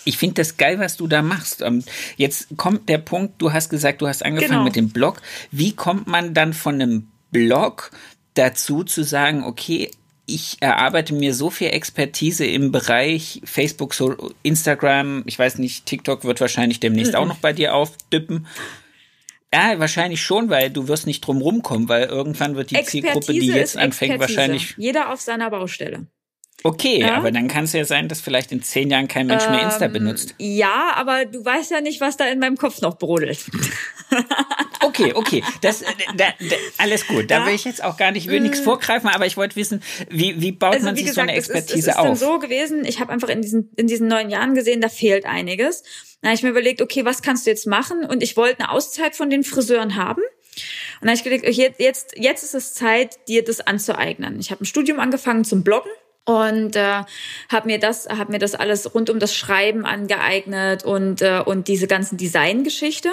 ich 0.04 0.20
finde 0.20 0.36
das 0.36 0.58
geil, 0.58 0.78
was 0.78 0.98
du 0.98 1.08
da 1.08 1.24
machst. 1.24 1.64
Ähm, 1.64 1.84
jetzt 2.16 2.50
kommt 2.58 2.90
der 2.90 3.00
Punkt, 3.00 3.42
du 3.42 3.54
hast 3.54 3.70
gesagt, 3.70 4.04
du 4.04 4.08
hast 4.08 4.24
angefangen 4.24 4.52
genau. 4.52 4.64
mit 4.66 4.76
dem 4.76 4.90
Blog. 4.90 5.20
Wie 5.50 5.74
kommt 5.74 6.06
man 6.06 6.36
dann 6.36 6.54
von 6.54 6.76
einem 6.76 7.08
Blog 7.32 7.90
dazu 8.36 8.84
zu 8.84 9.04
sagen, 9.04 9.44
okay, 9.44 9.90
ich 10.26 10.58
erarbeite 10.62 11.14
mir 11.14 11.34
so 11.34 11.50
viel 11.50 11.70
Expertise 11.70 12.46
im 12.46 12.72
Bereich 12.72 13.42
Facebook, 13.44 13.94
so 13.94 14.32
Instagram, 14.42 15.24
ich 15.26 15.38
weiß 15.38 15.58
nicht, 15.58 15.86
TikTok 15.86 16.24
wird 16.24 16.40
wahrscheinlich 16.40 16.80
demnächst 16.80 17.14
mhm. 17.14 17.20
auch 17.20 17.26
noch 17.26 17.38
bei 17.38 17.54
dir 17.54 17.76
aufdippen. 17.76 18.48
Ja, 19.54 19.78
wahrscheinlich 19.80 20.22
schon, 20.22 20.50
weil 20.50 20.72
du 20.72 20.88
wirst 20.88 21.06
nicht 21.06 21.22
drum 21.22 21.42
rumkommen, 21.42 21.88
weil 21.88 22.06
irgendwann 22.06 22.56
wird 22.56 22.72
die 22.72 22.76
Expertise 22.76 23.04
Zielgruppe, 23.04 23.34
die 23.34 23.48
jetzt 23.48 23.78
anfängt, 23.78 24.20
wahrscheinlich. 24.20 24.74
Jeder 24.78 25.12
auf 25.12 25.22
seiner 25.22 25.50
Baustelle. 25.52 26.08
Okay, 26.66 27.02
ja? 27.02 27.16
aber 27.16 27.32
dann 27.32 27.50
kann 27.50 27.66
es 27.66 27.74
ja 27.74 27.84
sein, 27.84 28.08
dass 28.08 28.22
vielleicht 28.22 28.54
in 28.54 28.64
zehn 28.64 28.90
Jahren 28.90 29.10
kein 29.10 29.28
Mensch 29.28 29.44
ähm, 29.46 29.52
mehr 29.52 29.64
Insta 29.64 29.86
ähm, 29.86 29.94
benutzt. 29.94 30.34
Ja, 30.38 30.94
aber 30.96 31.26
du 31.26 31.44
weißt 31.44 31.72
ja 31.72 31.82
nicht, 31.82 32.00
was 32.00 32.16
da 32.16 32.26
in 32.26 32.40
meinem 32.40 32.56
Kopf 32.56 32.80
noch 32.80 32.98
brodelt. 32.98 33.40
okay, 34.82 35.12
okay, 35.14 35.44
das, 35.60 35.82
äh, 35.82 35.88
da, 36.16 36.28
da, 36.40 36.56
alles 36.78 37.06
gut. 37.06 37.30
Da 37.30 37.40
ja? 37.40 37.48
will 37.48 37.54
ich 37.54 37.66
jetzt 37.66 37.84
auch 37.84 37.98
gar 37.98 38.12
nicht, 38.12 38.28
will 38.28 38.40
nichts 38.40 38.62
mm. 38.62 38.64
vorgreifen, 38.64 39.10
aber 39.10 39.26
ich 39.26 39.36
wollte 39.36 39.58
wissen, 39.58 39.84
wie, 40.10 40.40
wie 40.40 40.54
baut 40.54 40.76
also, 40.76 40.86
man 40.86 40.96
sich 40.96 41.06
gesagt, 41.06 41.16
so 41.16 41.22
eine 41.22 41.34
Expertise 41.34 41.74
es 41.74 41.80
ist, 41.80 41.88
es 41.88 41.96
ist 41.96 42.00
auf? 42.00 42.14
Ist 42.14 42.20
so 42.22 42.40
gewesen, 42.40 42.86
ich 42.86 43.02
habe 43.02 43.12
einfach 43.12 43.30
in 43.30 43.42
diesen, 43.42 43.70
in 43.76 43.88
diesen 43.88 44.08
neun 44.08 44.30
Jahren 44.30 44.56
gesehen, 44.56 44.80
da 44.80 44.88
fehlt 44.88 45.26
einiges. 45.26 45.84
Da 46.22 46.30
habe 46.30 46.36
ich 46.36 46.44
mir 46.44 46.50
überlegt, 46.50 46.82
okay, 46.82 47.04
was 47.04 47.22
kannst 47.22 47.46
du 47.46 47.50
jetzt 47.50 47.68
machen? 47.68 48.06
Und 48.06 48.24
ich 48.24 48.38
wollte 48.38 48.62
eine 48.62 48.72
Auszeit 48.72 49.18
von 49.18 49.30
den 49.30 49.44
Friseuren 49.44 49.98
haben. 49.98 50.22
Und 51.02 51.08
da 51.08 51.10
habe 51.10 51.18
ich 51.18 51.24
gedacht, 51.24 51.44
jetzt, 51.44 51.82
jetzt, 51.82 52.14
jetzt 52.16 52.44
ist 52.44 52.56
es 52.56 52.74
Zeit, 52.74 53.28
dir 53.28 53.44
das 53.44 53.60
anzueignen. 53.60 54.40
Ich 54.40 54.50
habe 54.52 54.64
ein 54.64 54.66
Studium 54.66 55.02
angefangen 55.02 55.44
zum 55.44 55.66
Bloggen 55.66 55.92
und 56.26 56.76
äh, 56.76 57.04
habe 57.52 57.66
mir 57.66 57.80
das 57.80 58.08
habe 58.08 58.32
mir 58.32 58.40
das 58.40 58.56
alles 58.56 58.94
rund 58.94 59.10
um 59.10 59.20
das 59.20 59.36
Schreiben 59.36 59.86
angeeignet 59.86 60.84
und 60.84 61.22
äh, 61.22 61.42
und 61.46 61.68
diese 61.68 61.88
ganzen 61.88 62.18
Designgeschichte 62.18 63.10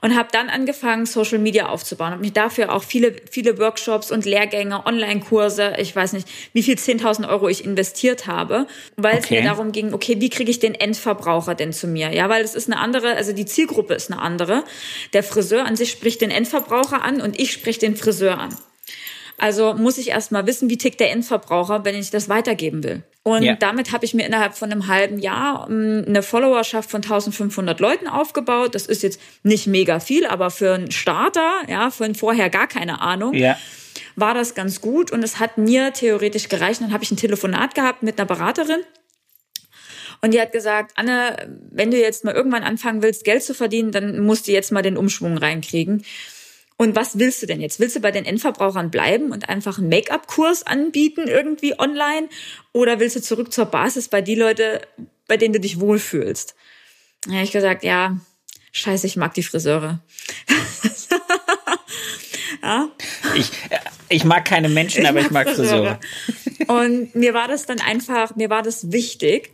und 0.00 0.16
habe 0.16 0.28
dann 0.30 0.48
angefangen 0.48 1.06
Social 1.06 1.38
Media 1.38 1.68
aufzubauen. 1.68 2.10
Habe 2.12 2.20
mich 2.20 2.32
dafür 2.32 2.72
auch 2.72 2.84
viele 2.84 3.16
viele 3.30 3.58
Workshops 3.58 4.12
und 4.12 4.26
Lehrgänge 4.26 4.84
Online-Kurse 4.84 5.74
ich 5.78 5.96
weiß 5.96 6.12
nicht 6.12 6.28
wie 6.52 6.62
viel 6.62 6.76
10.000 6.76 7.28
Euro 7.28 7.48
ich 7.48 7.64
investiert 7.64 8.26
habe 8.26 8.66
weil 8.96 9.16
okay. 9.16 9.22
es 9.22 9.30
mir 9.30 9.42
darum 9.48 9.72
ging 9.72 9.94
okay 9.94 10.16
wie 10.18 10.28
kriege 10.28 10.50
ich 10.50 10.58
den 10.58 10.74
Endverbraucher 10.74 11.54
denn 11.54 11.72
zu 11.72 11.86
mir? 11.86 12.12
Ja 12.12 12.28
weil 12.28 12.44
es 12.44 12.54
ist 12.54 12.70
eine 12.70 12.78
andere 12.78 13.16
also 13.16 13.32
die 13.32 13.46
Zielgruppe 13.46 13.94
ist 13.94 14.12
eine 14.12 14.20
andere. 14.20 14.64
Der 15.14 15.22
Friseur 15.22 15.64
an 15.64 15.76
sich 15.76 15.90
spricht 15.90 16.20
den 16.20 16.30
Endverbraucher 16.30 17.02
an 17.02 17.22
und 17.22 17.40
ich 17.40 17.52
sprich 17.52 17.78
den 17.78 17.96
Friseur 17.96 18.38
an 18.38 18.54
also 19.38 19.74
muss 19.74 19.98
ich 19.98 20.10
erst 20.10 20.32
mal 20.32 20.46
wissen, 20.46 20.68
wie 20.68 20.78
tickt 20.78 21.00
der 21.00 21.12
Endverbraucher, 21.12 21.84
wenn 21.84 21.94
ich 21.94 22.10
das 22.10 22.28
weitergeben 22.28 22.82
will. 22.82 23.02
Und 23.22 23.42
ja. 23.42 23.56
damit 23.56 23.92
habe 23.92 24.04
ich 24.04 24.14
mir 24.14 24.26
innerhalb 24.26 24.54
von 24.54 24.70
einem 24.70 24.86
halben 24.86 25.18
Jahr 25.18 25.68
ähm, 25.68 26.04
eine 26.06 26.22
Followerschaft 26.22 26.90
von 26.90 27.02
1500 27.02 27.78
Leuten 27.80 28.08
aufgebaut. 28.08 28.74
Das 28.74 28.86
ist 28.86 29.02
jetzt 29.02 29.20
nicht 29.42 29.66
mega 29.66 30.00
viel, 30.00 30.26
aber 30.26 30.50
für 30.50 30.74
einen 30.74 30.90
Starter, 30.90 31.52
ja, 31.68 31.90
von 31.90 32.14
vorher 32.14 32.50
gar 32.50 32.66
keine 32.66 33.00
Ahnung. 33.00 33.34
Ja 33.34 33.56
war 34.14 34.34
das 34.34 34.54
ganz 34.54 34.80
gut 34.80 35.12
und 35.12 35.22
es 35.22 35.38
hat 35.38 35.58
mir 35.58 35.92
theoretisch 35.92 36.48
gereicht. 36.48 36.80
Dann 36.80 36.92
habe 36.92 37.04
ich 37.04 37.10
ein 37.10 37.16
Telefonat 37.16 37.74
gehabt 37.74 38.02
mit 38.02 38.18
einer 38.18 38.26
Beraterin 38.26 38.80
und 40.20 40.34
die 40.34 40.40
hat 40.40 40.52
gesagt, 40.52 40.92
Anne, 40.96 41.36
wenn 41.70 41.90
du 41.90 41.98
jetzt 41.98 42.24
mal 42.24 42.34
irgendwann 42.34 42.64
anfangen 42.64 43.02
willst, 43.02 43.24
Geld 43.24 43.42
zu 43.42 43.54
verdienen, 43.54 43.92
dann 43.92 44.20
musst 44.20 44.48
du 44.48 44.52
jetzt 44.52 44.72
mal 44.72 44.82
den 44.82 44.96
Umschwung 44.96 45.38
reinkriegen. 45.38 46.04
Und 46.80 46.94
was 46.94 47.18
willst 47.18 47.42
du 47.42 47.46
denn 47.46 47.60
jetzt? 47.60 47.80
Willst 47.80 47.96
du 47.96 48.00
bei 48.00 48.12
den 48.12 48.24
Endverbrauchern 48.24 48.92
bleiben 48.92 49.32
und 49.32 49.48
einfach 49.48 49.78
einen 49.78 49.88
Make-up-Kurs 49.88 50.62
anbieten 50.62 51.26
irgendwie 51.26 51.78
online? 51.78 52.28
Oder 52.72 53.00
willst 53.00 53.16
du 53.16 53.20
zurück 53.20 53.52
zur 53.52 53.66
Basis 53.66 54.08
bei 54.08 54.22
die 54.22 54.36
Leute, 54.36 54.82
bei 55.26 55.36
denen 55.36 55.52
du 55.52 55.60
dich 55.60 55.80
wohlfühlst? 55.80 56.54
Da 57.26 57.32
habe 57.32 57.42
ich 57.42 57.50
gesagt, 57.50 57.82
ja, 57.82 58.20
scheiße, 58.70 59.08
ich 59.08 59.16
mag 59.16 59.34
die 59.34 59.42
Friseure. 59.42 59.98
ja. 62.62 62.88
Ich, 63.34 63.50
ich 64.08 64.24
mag 64.24 64.44
keine 64.44 64.68
Menschen, 64.68 65.02
ich 65.02 65.08
aber 65.08 65.20
mag 65.20 65.26
ich 65.26 65.32
mag 65.32 65.48
Friseure. 65.48 65.98
Friseure. 65.98 66.84
Und 66.84 67.14
mir 67.16 67.34
war 67.34 67.48
das 67.48 67.66
dann 67.66 67.80
einfach, 67.80 68.36
mir 68.36 68.50
war 68.50 68.62
das 68.62 68.92
wichtig, 68.92 69.52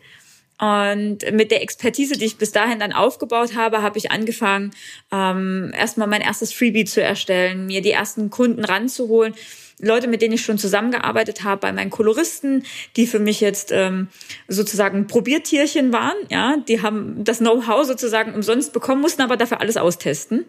und 0.61 1.18
mit 1.32 1.50
der 1.50 1.62
Expertise, 1.62 2.16
die 2.16 2.26
ich 2.26 2.36
bis 2.36 2.52
dahin 2.52 2.78
dann 2.78 2.92
aufgebaut 2.92 3.57
habe, 3.57 3.82
habe 3.82 3.98
ich 3.98 4.12
angefangen, 4.12 4.70
ähm, 5.11 5.72
erstmal 5.76 6.07
mein 6.07 6.20
erstes 6.20 6.52
Freebie 6.52 6.84
zu 6.84 7.02
erstellen, 7.02 7.66
mir 7.66 7.82
die 7.82 7.90
ersten 7.90 8.30
Kunden 8.30 8.64
ranzuholen. 8.64 9.34
Leute, 9.80 10.07
mit 10.07 10.22
denen 10.22 10.34
ich 10.34 10.42
schon 10.42 10.57
zusammengearbeitet 10.57 11.42
habe, 11.42 11.62
bei 11.62 11.72
meinen 11.72 11.90
Koloristen, 11.90 12.64
die 12.96 13.09
für 13.09 13.18
mich 13.18 13.40
jetzt 13.40 13.72
ähm, 13.72 14.07
sozusagen 14.46 15.09
Probiertierchen 15.09 15.92
waren, 15.92 16.16
ja, 16.30 16.57
die 16.68 16.80
haben 16.80 17.24
das 17.24 17.38
Know-how 17.38 17.84
sozusagen 17.84 18.34
umsonst 18.34 18.72
bekommen, 18.72 19.00
mussten 19.00 19.22
aber 19.22 19.36
dafür 19.36 19.61
alles 19.61 19.76
austesten. 19.76 20.44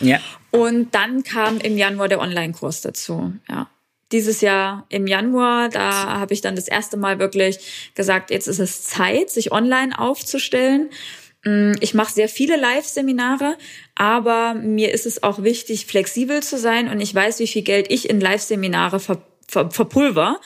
Ja. 0.00 0.20
Und 0.50 0.94
dann 0.94 1.22
kam 1.22 1.58
im 1.58 1.76
Januar 1.76 2.08
der 2.08 2.20
Online-Kurs 2.20 2.80
dazu, 2.80 3.32
ja 3.48 3.68
dieses 4.12 4.40
Jahr 4.40 4.86
im 4.88 5.06
Januar, 5.06 5.68
da 5.68 6.18
habe 6.18 6.32
ich 6.32 6.40
dann 6.40 6.56
das 6.56 6.68
erste 6.68 6.96
Mal 6.96 7.18
wirklich 7.18 7.90
gesagt, 7.94 8.30
jetzt 8.30 8.48
ist 8.48 8.58
es 8.58 8.84
Zeit, 8.84 9.30
sich 9.30 9.52
online 9.52 9.98
aufzustellen. 9.98 10.88
Mm, 11.44 11.72
ich 11.80 11.94
mache 11.94 12.12
sehr 12.12 12.28
viele 12.28 12.56
Live-Seminare, 12.56 13.56
aber 13.94 14.54
mir 14.54 14.92
ist 14.92 15.06
es 15.06 15.22
auch 15.22 15.42
wichtig, 15.42 15.86
flexibel 15.86 16.42
zu 16.42 16.58
sein 16.58 16.88
und 16.88 17.00
ich 17.00 17.14
weiß, 17.14 17.38
wie 17.40 17.46
viel 17.46 17.62
Geld 17.62 17.90
ich 17.90 18.08
in 18.08 18.20
Live-Seminare 18.20 19.00
ver 19.00 19.22
ver 19.46 19.70
verpulver. 19.70 20.40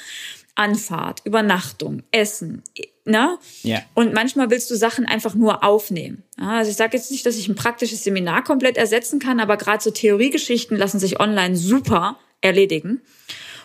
Anfahrt, 0.54 1.22
Übernachtung, 1.24 2.02
Essen, 2.10 2.62
ne? 3.06 3.38
Ja. 3.62 3.80
Und 3.94 4.12
manchmal 4.12 4.50
willst 4.50 4.70
du 4.70 4.74
Sachen 4.74 5.06
einfach 5.06 5.34
nur 5.34 5.64
aufnehmen. 5.64 6.24
Also 6.36 6.70
ich 6.70 6.76
sage 6.76 6.94
jetzt 6.94 7.10
nicht, 7.10 7.24
dass 7.24 7.38
ich 7.38 7.48
ein 7.48 7.54
praktisches 7.54 8.04
Seminar 8.04 8.44
komplett 8.44 8.76
ersetzen 8.76 9.18
kann, 9.18 9.40
aber 9.40 9.56
gerade 9.56 9.82
so 9.82 9.90
Theoriegeschichten 9.90 10.76
lassen 10.76 11.00
sich 11.00 11.20
online 11.20 11.56
super 11.56 12.18
erledigen 12.42 13.00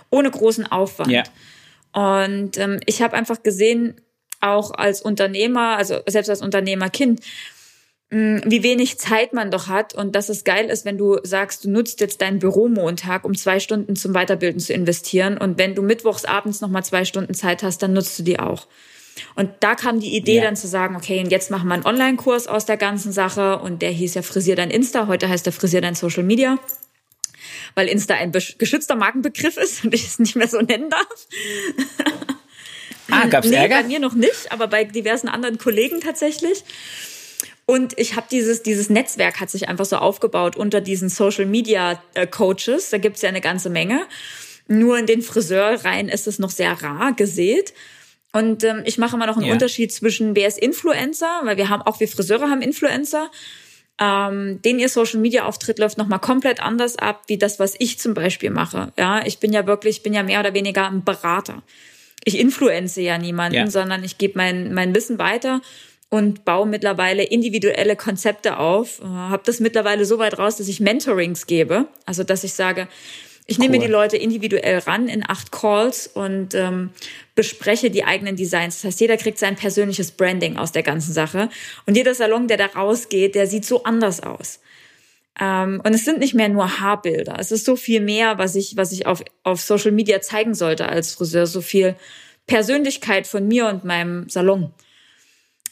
ohne 0.09 0.31
großen 0.31 0.65
Aufwand. 0.71 1.11
Ja. 1.11 1.23
Und 1.93 2.57
ähm, 2.57 2.79
ich 2.85 3.01
habe 3.01 3.15
einfach 3.15 3.43
gesehen, 3.43 3.99
auch 4.39 4.71
als 4.71 5.01
Unternehmer, 5.01 5.77
also 5.77 5.99
selbst 6.05 6.29
als 6.29 6.41
Unternehmerkind, 6.41 7.21
mh, 8.09 8.41
wie 8.45 8.63
wenig 8.63 8.99
Zeit 8.99 9.33
man 9.33 9.51
doch 9.51 9.67
hat 9.67 9.93
und 9.93 10.15
dass 10.15 10.29
es 10.29 10.43
geil 10.43 10.69
ist, 10.69 10.85
wenn 10.85 10.97
du 10.97 11.17
sagst, 11.23 11.65
du 11.65 11.69
nutzt 11.69 11.99
jetzt 12.01 12.21
deinen 12.21 12.39
Büromontag, 12.39 13.25
um 13.25 13.35
zwei 13.35 13.59
Stunden 13.59 13.95
zum 13.95 14.13
Weiterbilden 14.13 14.59
zu 14.59 14.73
investieren 14.73 15.37
und 15.37 15.57
wenn 15.57 15.75
du 15.75 15.81
mittwochs 15.81 16.25
abends 16.25 16.61
nochmal 16.61 16.85
zwei 16.85 17.05
Stunden 17.05 17.33
Zeit 17.33 17.63
hast, 17.63 17.81
dann 17.81 17.93
nutzt 17.93 18.17
du 18.19 18.23
die 18.23 18.39
auch. 18.39 18.67
Und 19.35 19.49
da 19.61 19.73
kam 19.73 19.99
die 19.99 20.15
Idee 20.15 20.37
ja. 20.37 20.43
dann 20.43 20.55
zu 20.55 20.67
sagen, 20.67 20.95
okay, 20.95 21.19
und 21.23 21.31
jetzt 21.31 21.49
machen 21.49 21.67
wir 21.67 21.73
einen 21.73 21.85
Online-Kurs 21.85 22.45
aus 22.45 22.67
der 22.67 22.77
ganzen 22.77 23.11
Sache 23.11 23.57
und 23.57 23.81
der 23.81 23.89
hieß 23.89 24.13
ja 24.13 24.21
Frisier 24.21 24.55
dein 24.55 24.69
Insta, 24.69 25.07
heute 25.07 25.27
heißt 25.27 25.47
der 25.47 25.53
Frisier 25.53 25.81
dein 25.81 25.95
Social 25.95 26.21
Media 26.21 26.59
weil 27.75 27.87
Insta 27.87 28.15
ein 28.15 28.31
geschützter 28.31 28.95
Markenbegriff 28.95 29.57
ist 29.57 29.83
und 29.83 29.93
ich 29.93 30.05
es 30.05 30.19
nicht 30.19 30.35
mehr 30.35 30.47
so 30.47 30.59
nennen 30.59 30.89
darf. 30.89 31.27
Ah, 33.09 33.25
gab's 33.27 33.47
nee, 33.47 33.55
Ärger? 33.55 33.83
Bei 33.83 33.87
mir 33.87 33.99
noch 33.99 34.15
nicht, 34.15 34.51
aber 34.51 34.67
bei 34.67 34.83
diversen 34.83 35.29
anderen 35.29 35.57
Kollegen 35.57 36.01
tatsächlich. 36.01 36.65
Und 37.65 37.97
ich 37.97 38.15
habe 38.15 38.27
dieses, 38.29 38.63
dieses 38.63 38.89
Netzwerk 38.89 39.39
hat 39.39 39.49
sich 39.49 39.67
einfach 39.69 39.85
so 39.85 39.97
aufgebaut 39.97 40.55
unter 40.55 40.81
diesen 40.81 41.09
Social 41.09 41.45
Media 41.45 42.01
äh, 42.15 42.27
Coaches. 42.27 42.89
Da 42.89 42.97
gibt's 42.97 43.21
ja 43.21 43.29
eine 43.29 43.41
ganze 43.41 43.69
Menge. 43.69 44.05
Nur 44.67 44.97
in 44.97 45.05
den 45.05 45.21
Friseurreihen 45.21 46.09
ist 46.09 46.27
es 46.27 46.39
noch 46.39 46.49
sehr 46.49 46.81
rar 46.81 47.13
gesät. 47.13 47.73
Und 48.33 48.63
ähm, 48.63 48.83
ich 48.85 48.97
mache 48.97 49.15
immer 49.15 49.25
noch 49.25 49.37
einen 49.37 49.47
ja. 49.47 49.53
Unterschied 49.53 49.91
zwischen, 49.91 50.35
wer 50.35 50.47
ist 50.47 50.59
Influencer, 50.59 51.41
weil 51.43 51.57
wir 51.57 51.69
haben 51.69 51.81
auch 51.81 51.99
wir 51.99 52.07
Friseure 52.07 52.49
haben 52.49 52.61
Influencer 52.61 53.31
ähm, 53.99 54.61
den 54.61 54.79
ihr 54.79 54.89
Social 54.89 55.19
Media 55.19 55.45
Auftritt 55.45 55.79
läuft 55.79 55.97
nochmal 55.97 56.19
komplett 56.19 56.61
anders 56.61 56.97
ab, 56.97 57.23
wie 57.27 57.37
das, 57.37 57.59
was 57.59 57.75
ich 57.79 57.99
zum 57.99 58.13
Beispiel 58.13 58.49
mache. 58.49 58.93
Ja, 58.97 59.25
ich 59.25 59.39
bin 59.39 59.53
ja 59.53 59.65
wirklich, 59.65 59.97
ich 59.97 60.03
bin 60.03 60.13
ja 60.13 60.23
mehr 60.23 60.39
oder 60.39 60.53
weniger 60.53 60.87
ein 60.87 61.03
Berater. 61.03 61.63
Ich 62.23 62.39
influenze 62.39 63.01
ja 63.01 63.17
niemanden, 63.17 63.55
ja. 63.55 63.69
sondern 63.69 64.03
ich 64.03 64.17
gebe 64.17 64.33
mein, 64.37 64.73
mein 64.73 64.93
Wissen 64.93 65.17
weiter 65.17 65.61
und 66.09 66.45
baue 66.45 66.67
mittlerweile 66.67 67.23
individuelle 67.23 67.95
Konzepte 67.95 68.57
auf. 68.57 69.01
Äh, 69.01 69.05
habe 69.05 69.43
das 69.45 69.59
mittlerweile 69.59 70.05
so 70.05 70.19
weit 70.19 70.37
raus, 70.37 70.57
dass 70.57 70.67
ich 70.67 70.79
Mentorings 70.79 71.47
gebe. 71.47 71.87
Also, 72.05 72.23
dass 72.23 72.43
ich 72.43 72.53
sage, 72.53 72.87
Ich 73.49 73.59
nehme 73.59 73.77
cool. 73.77 73.85
die 73.85 73.91
Leute 73.91 74.17
individuell 74.17 74.79
ran 74.79 75.07
in 75.07 75.23
acht 75.27 75.53
Calls 75.53 76.05
und 76.05 76.53
ähm, 76.53 76.89
bespreche 77.33 77.89
die 77.89 78.03
eigenen 78.03 78.35
Designs. 78.35 78.75
Das 78.75 78.83
heißt, 78.83 78.99
jeder 78.99 79.15
kriegt 79.15 79.39
sein 79.39 79.55
persönliches 79.55 80.11
Branding 80.11 80.57
aus 80.57 80.73
der 80.73 80.83
ganzen 80.83 81.13
Sache. 81.13 81.49
Und 81.85 81.95
jeder 81.95 82.13
Salon, 82.13 82.49
der 82.49 82.57
da 82.57 82.65
rausgeht, 82.65 83.35
der 83.35 83.47
sieht 83.47 83.63
so 83.63 83.83
anders 83.83 84.21
aus. 84.21 84.59
Ähm, 85.39 85.81
und 85.85 85.93
es 85.93 86.03
sind 86.03 86.19
nicht 86.19 86.33
mehr 86.33 86.49
nur 86.49 86.81
Haarbilder. 86.81 87.37
Es 87.39 87.53
ist 87.53 87.63
so 87.63 87.77
viel 87.77 88.01
mehr, 88.01 88.37
was 88.37 88.55
ich, 88.55 88.75
was 88.75 88.91
ich 88.91 89.05
auf, 89.05 89.23
auf 89.43 89.61
Social 89.61 89.93
Media 89.93 90.19
zeigen 90.19 90.53
sollte 90.53 90.89
als 90.89 91.13
Friseur. 91.13 91.47
So 91.47 91.61
viel 91.61 91.95
Persönlichkeit 92.47 93.27
von 93.27 93.47
mir 93.47 93.67
und 93.67 93.85
meinem 93.85 94.27
Salon. 94.27 94.73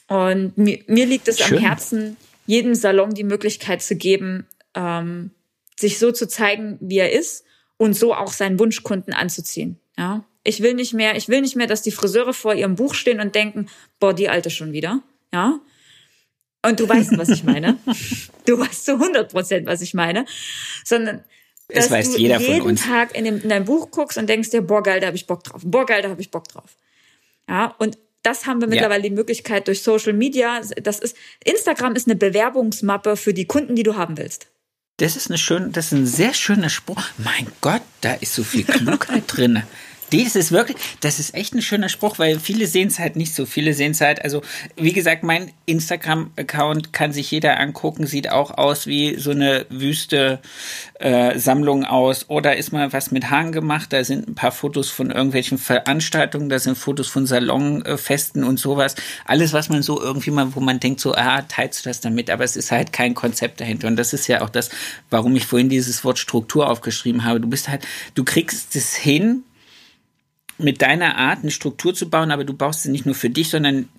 Und 0.07 0.57
mir, 0.57 0.80
mir 0.88 1.05
liegt 1.05 1.28
es 1.28 1.39
Schön. 1.39 1.57
am 1.57 1.63
Herzen, 1.63 2.15
jedem 2.45 2.73
Salon 2.73 3.13
die 3.13 3.26
Möglichkeit 3.26 3.82
zu 3.82 3.97
geben, 3.97 4.45
ähm, 4.76 5.32
sich 5.78 5.99
so 5.99 6.13
zu 6.13 6.26
zeigen, 6.26 6.78
wie 6.80 6.99
er 6.99 7.11
ist 7.11 7.45
und 7.78 7.93
so 7.93 8.13
auch 8.13 8.34
seinen 8.34 8.59
Wunschkunden 8.59 9.13
anzuziehen. 9.13 9.80
Ja, 9.97 10.26
ich 10.45 10.61
will 10.61 10.76
nicht 10.76 10.93
mehr, 10.93 11.17
ich 11.17 11.28
will 11.28 11.41
nicht 11.41 11.55
mehr, 11.55 11.67
dass 11.67 11.82
die 11.82 11.91
Friseure 11.91 12.34
vor 12.34 12.53
ihrem 12.53 12.76
Buch 12.76 12.93
stehen 12.93 13.19
und 13.19 13.36
denken, 13.36 13.67
boah, 13.99 14.13
die 14.13 14.30
alte 14.30 14.49
schon 14.49 14.71
wieder. 14.71 15.01
Ja. 15.34 15.59
Und 16.61 16.80
du 16.80 16.88
weißt, 16.88 17.17
was 17.17 17.30
ich 17.30 17.43
meine. 17.43 17.78
du 18.45 18.59
weißt 18.59 18.86
zu 18.86 18.93
100 18.93 19.32
Prozent, 19.32 19.65
was 19.65 19.82
ich 19.82 19.93
meine. 19.93 20.26
Sondern, 20.84 21.23
dass 21.67 21.89
weiß 21.89 22.11
du 22.11 22.17
jeder 22.19 22.39
jeden 22.39 22.76
Tag 22.76 23.15
in, 23.15 23.26
dem, 23.26 23.41
in 23.41 23.49
dein 23.49 23.65
Buch 23.65 23.89
guckst 23.91 24.17
und 24.17 24.30
denkst 24.30 24.51
dir, 24.51 24.61
boah, 24.61 24.84
geil, 24.84 24.99
da 24.99 25.07
habe 25.07 25.17
ich 25.17 25.26
Bock 25.26 25.43
drauf. 25.43 25.61
Boah, 25.65 25.86
geil, 25.86 26.01
da 26.03 26.09
habe 26.09 26.21
ich 26.21 26.30
Bock 26.30 26.47
drauf. 26.47 26.78
Ja. 27.49 27.76
Und 27.80 27.97
das 28.21 28.45
haben 28.45 28.61
wir 28.61 28.67
mittlerweile 28.67 29.03
ja. 29.03 29.09
die 29.09 29.15
Möglichkeit 29.15 29.67
durch 29.67 29.82
Social 29.82 30.13
Media. 30.13 30.61
Das 30.82 30.99
ist, 30.99 31.15
Instagram 31.43 31.95
ist 31.95 32.07
eine 32.07 32.15
Bewerbungsmappe 32.15 33.17
für 33.17 33.34
die 33.34 33.45
Kunden, 33.45 33.76
die 33.76 33.84
du 33.84 33.95
haben 33.95 34.17
willst. 34.17 34.47
Das 34.98 35.18
ist 35.18 35.30
eine 35.30 35.38
schöne, 35.38 35.70
das 35.70 35.88
ist 35.88 35.91
ein 35.91 36.06
sehr 36.06 36.34
schöner 36.34 36.70
Spruch. 36.70 37.04
Mein 37.18 37.48
Gott, 37.60 37.82
da 38.00 38.14
ist 38.14 38.34
so 38.34 38.43
viel 38.46 38.64
Klugheit 38.64 39.24
drin. 39.28 39.64
Das 40.24 40.36
ist 40.36 40.51
wirklich, 40.51 40.78
das 41.01 41.20
ist 41.20 41.34
echt 41.34 41.53
ein 41.53 41.61
schöner 41.61 41.89
Spruch, 41.89 42.20
weil 42.20 42.39
viele 42.39 42.68
sehen 42.68 42.88
es 42.88 42.99
halt 42.99 43.16
nicht 43.16 43.34
so. 43.34 43.45
Viele 43.45 43.74
sehen 43.74 43.91
es 43.91 44.01
halt, 44.01 44.24
also 44.24 44.41
wie 44.76 44.93
gesagt, 44.93 45.24
mein 45.24 45.51
Instagram-Account 45.66 46.93
kann 46.93 47.11
sich 47.11 47.32
jeder 47.32 47.59
angucken, 47.59 48.05
sieht 48.05 48.30
auch 48.30 48.57
aus 48.57 48.88
wie 48.88 49.16
so 49.18 49.32
eine 49.32 49.66
wüste 49.70 50.39
äh, 50.99 51.38
Sammlung 51.39 51.86
aus. 51.86 52.30
Oder 52.30 52.55
ist 52.55 52.72
mal 52.72 52.93
was 52.93 53.11
mit 53.11 53.30
Haaren 53.30 53.51
gemacht, 53.51 53.93
da 53.93 54.03
sind 54.03 54.28
ein 54.28 54.36
paar 54.36 54.51
Fotos 54.51 54.89
von 54.89 55.11
irgendwelchen 55.11 55.57
Veranstaltungen, 55.57 56.49
da 56.49 56.59
sind 56.59 56.78
Fotos 56.78 57.07
von 57.07 57.26
Salonfesten 57.26 58.43
und 58.43 58.59
sowas. 58.59 58.95
Alles, 59.26 59.53
was 59.53 59.70
man 59.70 59.82
so 59.82 60.01
irgendwie 60.01 60.32
mal, 60.32 60.55
wo 60.55 60.59
man 60.59 60.80
denkt, 60.80 60.99
so, 60.99 61.13
ah, 61.16 61.41
teilst 61.41 61.86
du 61.86 61.89
das 61.89 62.01
damit, 62.01 62.30
aber 62.30 62.43
es 62.43 62.55
ist 62.55 62.72
halt 62.72 62.93
kein 62.93 63.13
Konzept 63.13 63.59
dahinter. 63.61 63.88
Und 63.88 63.95
das 63.95 64.13
ist 64.13 64.28
ja 64.28 64.41
auch 64.41 64.49
das, 64.49 64.70
warum 65.09 65.36
ich 65.36 65.45
vorhin 65.45 65.70
dieses 65.70 66.03
Wort 66.03 66.20
Struktur 66.20 66.70
aufgeschrieben 66.70 67.26
habe. 67.26 67.39
Du 67.39 67.47
bist 67.47 67.70
halt, 67.70 67.86
du 68.13 68.24
kriegst 68.24 68.76
es 68.76 68.95
hin, 68.95 69.43
mit 70.58 70.82
deiner 70.82 71.18
Art 71.18 71.39
eine 71.41 71.51
Struktur 71.51 71.93
zu 71.93 72.10
bauen, 72.10 72.32
aber 72.32 72.43
du 72.43 72.53
baust 72.53 72.84
sie 72.84 72.91
nicht 72.91 73.06
nur 73.06 73.16
für 73.16 73.30
dich, 73.30 73.49
sondern 73.49 73.89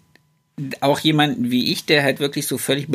auch 0.81 1.01
jemanden 1.01 1.51
wie 1.51 1.71
ich, 1.71 1.85
der 1.85 2.03
halt 2.03 2.19
wirklich 2.19 2.47
so 2.47 2.57
völlig 2.57 2.89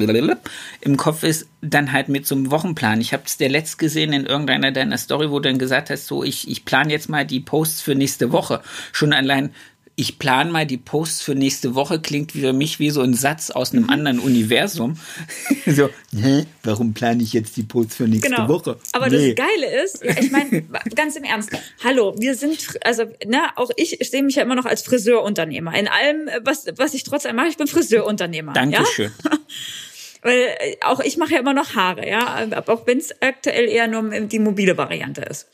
im 0.81 0.97
Kopf 0.97 1.23
ist, 1.23 1.47
dann 1.61 1.91
halt 1.91 2.09
mit 2.09 2.25
so 2.25 2.33
einem 2.33 2.49
Wochenplan. 2.49 3.01
Ich 3.01 3.13
habe 3.13 3.23
es 3.25 3.37
der 3.37 3.49
letzt 3.49 3.77
gesehen 3.77 4.13
in 4.13 4.25
irgendeiner 4.25 4.71
deiner 4.71 4.97
Story, 4.97 5.29
wo 5.29 5.39
du 5.39 5.49
dann 5.49 5.59
gesagt 5.59 5.91
hast, 5.91 6.07
so 6.07 6.23
ich, 6.23 6.49
ich 6.49 6.65
plane 6.65 6.91
jetzt 6.91 7.07
mal 7.07 7.23
die 7.23 7.39
Posts 7.39 7.81
für 7.81 7.93
nächste 7.93 8.31
Woche. 8.31 8.61
Schon 8.91 9.13
allein 9.13 9.53
ich 9.95 10.19
plane 10.19 10.51
mal 10.51 10.65
die 10.65 10.77
Posts 10.77 11.21
für 11.21 11.35
nächste 11.35 11.75
Woche, 11.75 11.99
klingt 11.99 12.31
für 12.31 12.53
mich 12.53 12.79
wie 12.79 12.89
so 12.89 13.01
ein 13.01 13.13
Satz 13.13 13.51
aus 13.51 13.73
einem 13.73 13.89
anderen 13.89 14.19
Universum. 14.19 14.97
so, 15.65 15.89
hä, 16.15 16.45
warum 16.63 16.93
plane 16.93 17.21
ich 17.21 17.33
jetzt 17.33 17.57
die 17.57 17.63
Posts 17.63 17.95
für 17.95 18.07
nächste 18.07 18.29
genau. 18.29 18.47
Woche? 18.47 18.77
Aber 18.93 19.09
nee. 19.09 19.33
das 19.33 19.45
Geile 19.45 19.83
ist, 19.83 20.03
ja, 20.03 20.17
ich 20.19 20.31
meine, 20.31 20.63
ganz 20.95 21.15
im 21.15 21.23
Ernst, 21.23 21.51
hallo, 21.83 22.15
wir 22.17 22.35
sind, 22.35 22.79
also, 22.83 23.03
ne, 23.25 23.41
auch 23.55 23.69
ich 23.75 23.97
sehe 24.09 24.23
mich 24.23 24.35
ja 24.35 24.43
immer 24.43 24.55
noch 24.55 24.65
als 24.65 24.81
Friseurunternehmer. 24.83 25.77
In 25.77 25.87
allem, 25.87 26.29
was, 26.43 26.65
was 26.77 26.93
ich 26.93 27.03
trotzdem 27.03 27.35
mache, 27.35 27.49
ich 27.49 27.57
bin 27.57 27.67
Friseurunternehmer. 27.67 28.53
Dankeschön. 28.53 29.11
Ja? 29.23 29.31
Weil 30.23 30.39
äh, 30.59 30.75
auch 30.81 30.99
ich 30.99 31.17
mache 31.17 31.33
ja 31.33 31.39
immer 31.39 31.53
noch 31.53 31.75
Haare, 31.75 32.07
ja, 32.07 32.47
auch 32.67 32.85
wenn 32.85 32.99
es 32.99 33.21
aktuell 33.21 33.67
eher 33.67 33.87
nur 33.87 34.03
die 34.21 34.39
mobile 34.39 34.77
Variante 34.77 35.21
ist. 35.21 35.47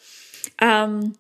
Ähm, 0.62 1.16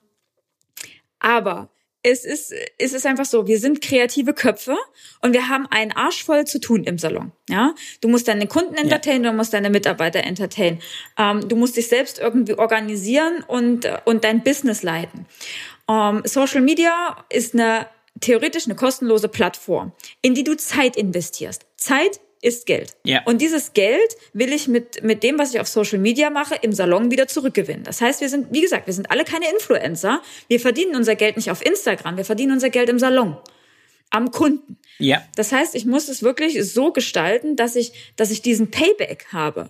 aber 1.19 1.69
es 2.09 2.25
ist, 2.25 2.53
es 2.77 2.93
ist 2.93 3.05
einfach 3.05 3.25
so, 3.25 3.47
wir 3.47 3.59
sind 3.59 3.81
kreative 3.81 4.33
Köpfe 4.33 4.75
und 5.21 5.33
wir 5.33 5.49
haben 5.49 5.67
einen 5.69 5.91
Arsch 5.91 6.23
voll 6.23 6.45
zu 6.45 6.59
tun 6.59 6.83
im 6.83 6.97
Salon. 6.97 7.31
Ja, 7.49 7.73
du 8.01 8.07
musst 8.07 8.27
deine 8.27 8.47
Kunden 8.47 8.75
entertainen, 8.75 9.23
ja. 9.23 9.31
du 9.31 9.37
musst 9.37 9.53
deine 9.53 9.69
Mitarbeiter 9.69 10.23
entertainen, 10.23 10.79
ähm, 11.17 11.47
du 11.47 11.55
musst 11.55 11.77
dich 11.77 11.87
selbst 11.87 12.19
irgendwie 12.19 12.53
organisieren 12.53 13.43
und 13.47 13.87
und 14.05 14.23
dein 14.23 14.43
Business 14.43 14.83
leiten. 14.83 15.25
Ähm, 15.89 16.21
Social 16.25 16.61
Media 16.61 17.25
ist 17.29 17.53
eine 17.53 17.87
theoretisch 18.19 18.65
eine 18.65 18.75
kostenlose 18.75 19.27
Plattform, 19.27 19.91
in 20.21 20.33
die 20.33 20.43
du 20.43 20.55
Zeit 20.57 20.95
investierst. 20.95 21.65
Zeit 21.75 22.19
ist 22.47 22.65
Geld. 22.65 22.95
Ja. 23.03 23.23
Und 23.25 23.41
dieses 23.41 23.73
Geld 23.73 24.15
will 24.33 24.53
ich 24.53 24.67
mit, 24.67 25.03
mit 25.03 25.21
dem, 25.21 25.37
was 25.37 25.53
ich 25.53 25.59
auf 25.59 25.67
Social 25.67 25.99
Media 25.99 26.29
mache, 26.29 26.55
im 26.55 26.71
Salon 26.71 27.11
wieder 27.11 27.27
zurückgewinnen. 27.27 27.83
Das 27.83 27.99
heißt, 27.99 28.21
wir 28.21 28.29
sind, 28.29 28.47
wie 28.51 28.61
gesagt, 28.61 28.87
wir 28.87 28.93
sind 28.93 29.11
alle 29.11 29.25
keine 29.25 29.49
Influencer. 29.51 30.21
Wir 30.47 30.59
verdienen 30.59 30.95
unser 30.95 31.15
Geld 31.15 31.35
nicht 31.35 31.51
auf 31.51 31.65
Instagram, 31.65 32.17
wir 32.17 32.25
verdienen 32.25 32.53
unser 32.53 32.69
Geld 32.69 32.89
im 32.89 32.99
Salon. 32.99 33.37
Am 34.09 34.31
Kunden. 34.31 34.77
Ja. 34.99 35.21
Das 35.35 35.51
heißt, 35.51 35.75
ich 35.75 35.85
muss 35.85 36.07
es 36.07 36.23
wirklich 36.23 36.63
so 36.71 36.93
gestalten, 36.93 37.57
dass 37.57 37.75
ich, 37.75 37.91
dass 38.15 38.31
ich 38.31 38.41
diesen 38.41 38.71
Payback 38.71 39.27
habe. 39.33 39.69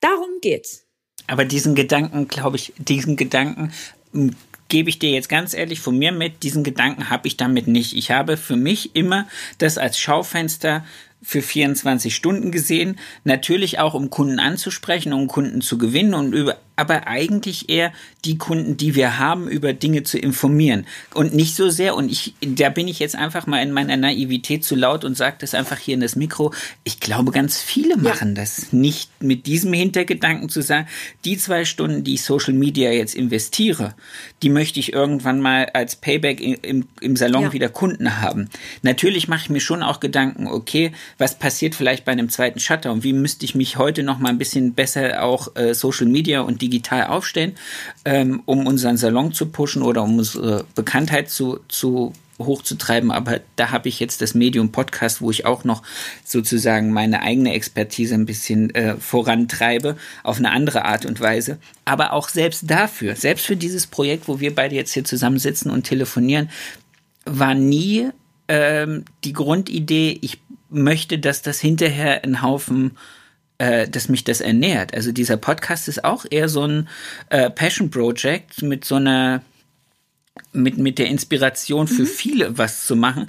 Darum 0.00 0.40
geht's. 0.40 0.86
Aber 1.26 1.44
diesen 1.44 1.74
Gedanken, 1.74 2.28
glaube 2.28 2.56
ich, 2.56 2.72
diesen 2.78 3.16
Gedanken 3.16 3.72
hm, 4.12 4.34
gebe 4.68 4.88
ich 4.88 4.98
dir 4.98 5.10
jetzt 5.10 5.28
ganz 5.28 5.54
ehrlich 5.54 5.80
von 5.80 5.96
mir 5.98 6.12
mit, 6.12 6.42
diesen 6.42 6.64
Gedanken 6.64 7.10
habe 7.10 7.28
ich 7.28 7.36
damit 7.36 7.68
nicht. 7.68 7.94
Ich 7.94 8.10
habe 8.10 8.36
für 8.36 8.56
mich 8.56 8.96
immer 8.96 9.28
das 9.58 9.78
als 9.78 9.98
Schaufenster 9.98 10.84
für 11.24 11.42
24 11.42 12.14
Stunden 12.14 12.52
gesehen. 12.52 12.98
Natürlich 13.24 13.78
auch, 13.78 13.94
um 13.94 14.10
Kunden 14.10 14.38
anzusprechen, 14.38 15.12
um 15.12 15.26
Kunden 15.26 15.60
zu 15.62 15.78
gewinnen 15.78 16.14
und 16.14 16.32
über, 16.32 16.58
aber 16.76 17.06
eigentlich 17.06 17.68
eher 17.68 17.92
die 18.24 18.38
Kunden, 18.38 18.76
die 18.76 18.94
wir 18.94 19.18
haben, 19.18 19.48
über 19.48 19.72
Dinge 19.72 20.02
zu 20.02 20.18
informieren. 20.18 20.86
Und 21.12 21.34
nicht 21.34 21.54
so 21.54 21.70
sehr, 21.70 21.94
und 21.94 22.10
ich, 22.10 22.34
da 22.40 22.68
bin 22.68 22.88
ich 22.88 22.98
jetzt 22.98 23.14
einfach 23.16 23.46
mal 23.46 23.62
in 23.62 23.70
meiner 23.70 23.96
Naivität 23.96 24.64
zu 24.64 24.74
laut 24.74 25.04
und 25.04 25.16
sage 25.16 25.36
das 25.38 25.54
einfach 25.54 25.78
hier 25.78 25.94
in 25.94 26.00
das 26.00 26.16
Mikro. 26.16 26.52
Ich 26.82 27.00
glaube, 27.00 27.30
ganz 27.30 27.60
viele 27.60 27.96
machen 27.96 28.30
ja. 28.30 28.42
das 28.42 28.72
nicht 28.72 29.10
mit 29.22 29.46
diesem 29.46 29.72
Hintergedanken 29.72 30.48
zu 30.48 30.62
sagen, 30.62 30.88
die 31.24 31.36
zwei 31.36 31.64
Stunden, 31.64 32.02
die 32.02 32.14
ich 32.14 32.22
Social 32.22 32.54
Media 32.54 32.90
jetzt 32.90 33.14
investiere, 33.14 33.94
die 34.42 34.50
möchte 34.50 34.80
ich 34.80 34.92
irgendwann 34.92 35.40
mal 35.40 35.66
als 35.74 35.96
Payback 35.96 36.40
im, 36.40 36.86
im 37.00 37.16
Salon 37.16 37.44
ja. 37.44 37.52
wieder 37.52 37.68
Kunden 37.68 38.20
haben. 38.20 38.48
Natürlich 38.82 39.28
mache 39.28 39.42
ich 39.44 39.50
mir 39.50 39.60
schon 39.60 39.82
auch 39.82 40.00
Gedanken, 40.00 40.48
okay, 40.48 40.92
was 41.18 41.38
passiert 41.38 41.74
vielleicht 41.74 42.04
bei 42.04 42.12
einem 42.12 42.28
zweiten 42.28 42.58
Shutter 42.58 42.90
und 42.92 43.04
wie 43.04 43.12
müsste 43.12 43.44
ich 43.44 43.54
mich 43.54 43.76
heute 43.78 44.02
noch 44.02 44.18
mal 44.18 44.30
ein 44.30 44.38
bisschen 44.38 44.74
besser 44.74 45.22
auch 45.22 45.54
äh, 45.56 45.74
Social 45.74 46.06
Media 46.06 46.40
und 46.40 46.63
digital 46.68 47.06
aufstellen, 47.08 47.54
ähm, 48.04 48.42
um 48.46 48.66
unseren 48.66 48.96
Salon 48.96 49.32
zu 49.32 49.46
pushen 49.46 49.82
oder 49.82 50.02
um 50.02 50.18
unsere 50.18 50.64
Bekanntheit 50.74 51.30
zu, 51.30 51.60
zu 51.68 52.12
hochzutreiben, 52.38 53.10
aber 53.10 53.40
da 53.56 53.70
habe 53.70 53.88
ich 53.88 54.00
jetzt 54.00 54.20
das 54.20 54.34
Medium 54.34 54.72
Podcast, 54.72 55.20
wo 55.20 55.30
ich 55.30 55.46
auch 55.46 55.64
noch 55.64 55.82
sozusagen 56.24 56.92
meine 56.92 57.22
eigene 57.22 57.54
Expertise 57.54 58.14
ein 58.14 58.26
bisschen 58.26 58.74
äh, 58.74 58.96
vorantreibe, 58.96 59.96
auf 60.22 60.38
eine 60.38 60.50
andere 60.50 60.84
Art 60.84 61.06
und 61.06 61.20
Weise. 61.20 61.58
Aber 61.84 62.12
auch 62.12 62.28
selbst 62.28 62.68
dafür, 62.68 63.14
selbst 63.14 63.46
für 63.46 63.56
dieses 63.56 63.86
Projekt, 63.86 64.26
wo 64.26 64.40
wir 64.40 64.54
beide 64.54 64.74
jetzt 64.74 64.92
hier 64.92 65.04
zusammensitzen 65.04 65.70
und 65.70 65.84
telefonieren, 65.84 66.50
war 67.24 67.54
nie 67.54 68.10
ähm, 68.48 69.04
die 69.22 69.32
Grundidee, 69.32 70.18
ich 70.20 70.40
möchte, 70.70 71.18
dass 71.18 71.42
das 71.42 71.60
hinterher 71.60 72.24
ein 72.24 72.42
Haufen 72.42 72.96
äh, 73.58 73.88
dass 73.88 74.08
mich 74.08 74.24
das 74.24 74.40
ernährt. 74.40 74.94
Also 74.94 75.12
dieser 75.12 75.36
Podcast 75.36 75.88
ist 75.88 76.04
auch 76.04 76.24
eher 76.28 76.48
so 76.48 76.66
ein 76.66 76.88
äh, 77.30 77.50
Passion 77.50 77.90
Project 77.90 78.62
mit 78.62 78.84
so 78.84 78.96
einer 78.96 79.42
mit 80.52 80.78
mit 80.78 80.98
der 80.98 81.06
Inspiration 81.06 81.86
für 81.86 82.02
mhm. 82.02 82.06
viele 82.06 82.58
was 82.58 82.86
zu 82.86 82.96
machen, 82.96 83.28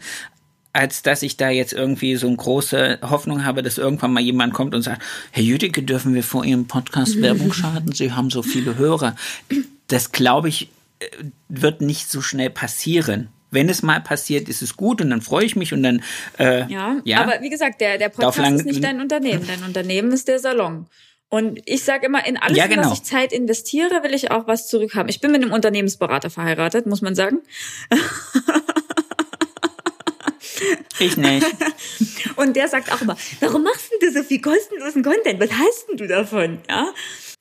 als 0.74 1.04
dass 1.04 1.22
ich 1.22 1.38
da 1.38 1.50
jetzt 1.50 1.74
irgendwie 1.74 2.16
so 2.16 2.28
eine 2.28 2.38
große 2.38 3.00
Hoffnung 3.04 3.46
habe, 3.46 3.62
dass 3.62 3.78
irgendwann 3.78 4.14
mal 4.14 4.24
jemand 4.24 4.54
kommt 4.54 4.74
und 4.74 4.82
sagt, 4.82 5.02
Herr 5.32 5.44
Jüdicke, 5.44 5.84
dürfen 5.84 6.14
wir 6.16 6.24
vor 6.24 6.44
Ihrem 6.44 6.68
Podcast 6.68 7.22
Werbung 7.22 7.54
schalten? 7.54 7.92
Sie 7.92 8.12
haben 8.12 8.30
so 8.30 8.42
viele 8.42 8.78
Hörer. 8.78 9.16
Das 9.88 10.12
glaube 10.12 10.50
ich, 10.50 10.70
äh, 11.00 11.06
wird 11.50 11.82
nicht 11.82 12.10
so 12.10 12.22
schnell 12.22 12.50
passieren 12.50 13.30
wenn 13.52 13.70
es 13.70 13.84
mal 13.84 14.02
passiert, 14.02 14.50
ist 14.50 14.62
es 14.62 14.76
gut 14.76 15.02
und 15.02 15.10
dann 15.10 15.22
freue 15.22 15.46
ich 15.46 15.56
mich 15.56 15.74
und 15.74 15.84
dann. 15.84 16.04
Äh, 16.38 16.72
ja, 16.72 16.98
ja, 17.04 17.22
aber 17.22 17.42
wie 17.42 17.50
gesagt, 17.50 17.82
der, 17.82 17.98
der 17.98 18.10
Podcast 18.10 18.60
ist 18.60 18.66
nicht 18.66 18.84
dein 18.84 19.02
Unternehmen. 19.02 19.46
Dein 19.48 19.64
Unternehmen 19.64 20.12
ist 20.12 20.28
der 20.28 20.40
Salon. 20.40 20.88
Und 21.30 21.60
ich 21.66 21.84
sage 21.84 22.06
immer, 22.06 22.26
in 22.26 22.38
alles, 22.38 22.58
ja, 22.58 22.68
genau. 22.68 22.84
was 22.84 22.94
ich 23.00 23.04
Zeit 23.04 23.34
investiere, 23.34 24.04
will 24.04 24.14
ich 24.14 24.32
auch 24.32 24.48
was 24.48 24.68
zurückhaben. 24.68 25.10
Ich 25.10 25.22
bin 25.22 25.32
mit 25.32 25.42
einem 25.42 25.54
Unternehmensberater 25.54 26.30
verheiratet, 26.30 26.86
muss 26.86 27.02
man 27.02 27.16
sagen. 27.16 27.40
Ich 31.00 31.18
nicht. 31.18 31.46
Und 32.36 32.56
der 32.56 32.68
sagt 32.68 32.92
auch 32.92 33.02
immer, 33.02 33.18
warum 33.40 33.64
machst 33.64 33.92
du 34.00 34.12
so 34.12 34.24
viel 34.24 34.42
kostenlosen 34.42 35.04
Content? 35.04 35.40
Was 35.40 35.52
hast 35.52 35.90
denn 35.90 35.98
du 35.98 36.08
davon? 36.08 36.60
Ja. 36.70 36.88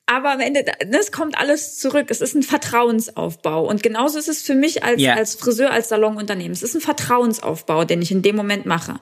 Aber 0.07 0.31
am 0.31 0.39
Ende, 0.39 0.63
das 0.91 1.11
kommt 1.11 1.37
alles 1.37 1.77
zurück. 1.77 2.07
Es 2.09 2.21
ist 2.21 2.35
ein 2.35 2.43
Vertrauensaufbau. 2.43 3.67
Und 3.67 3.81
genauso 3.83 4.19
ist 4.19 4.27
es 4.29 4.41
für 4.41 4.55
mich 4.55 4.83
als, 4.83 5.01
Ja. 5.01 5.15
als 5.15 5.35
Friseur, 5.35 5.71
als 5.71 5.89
Salonunternehmen. 5.89 6.51
Es 6.53 6.63
ist 6.63 6.75
ein 6.75 6.81
Vertrauensaufbau, 6.81 7.85
den 7.85 8.01
ich 8.01 8.11
in 8.11 8.21
dem 8.21 8.35
Moment 8.35 8.65
mache. 8.65 8.99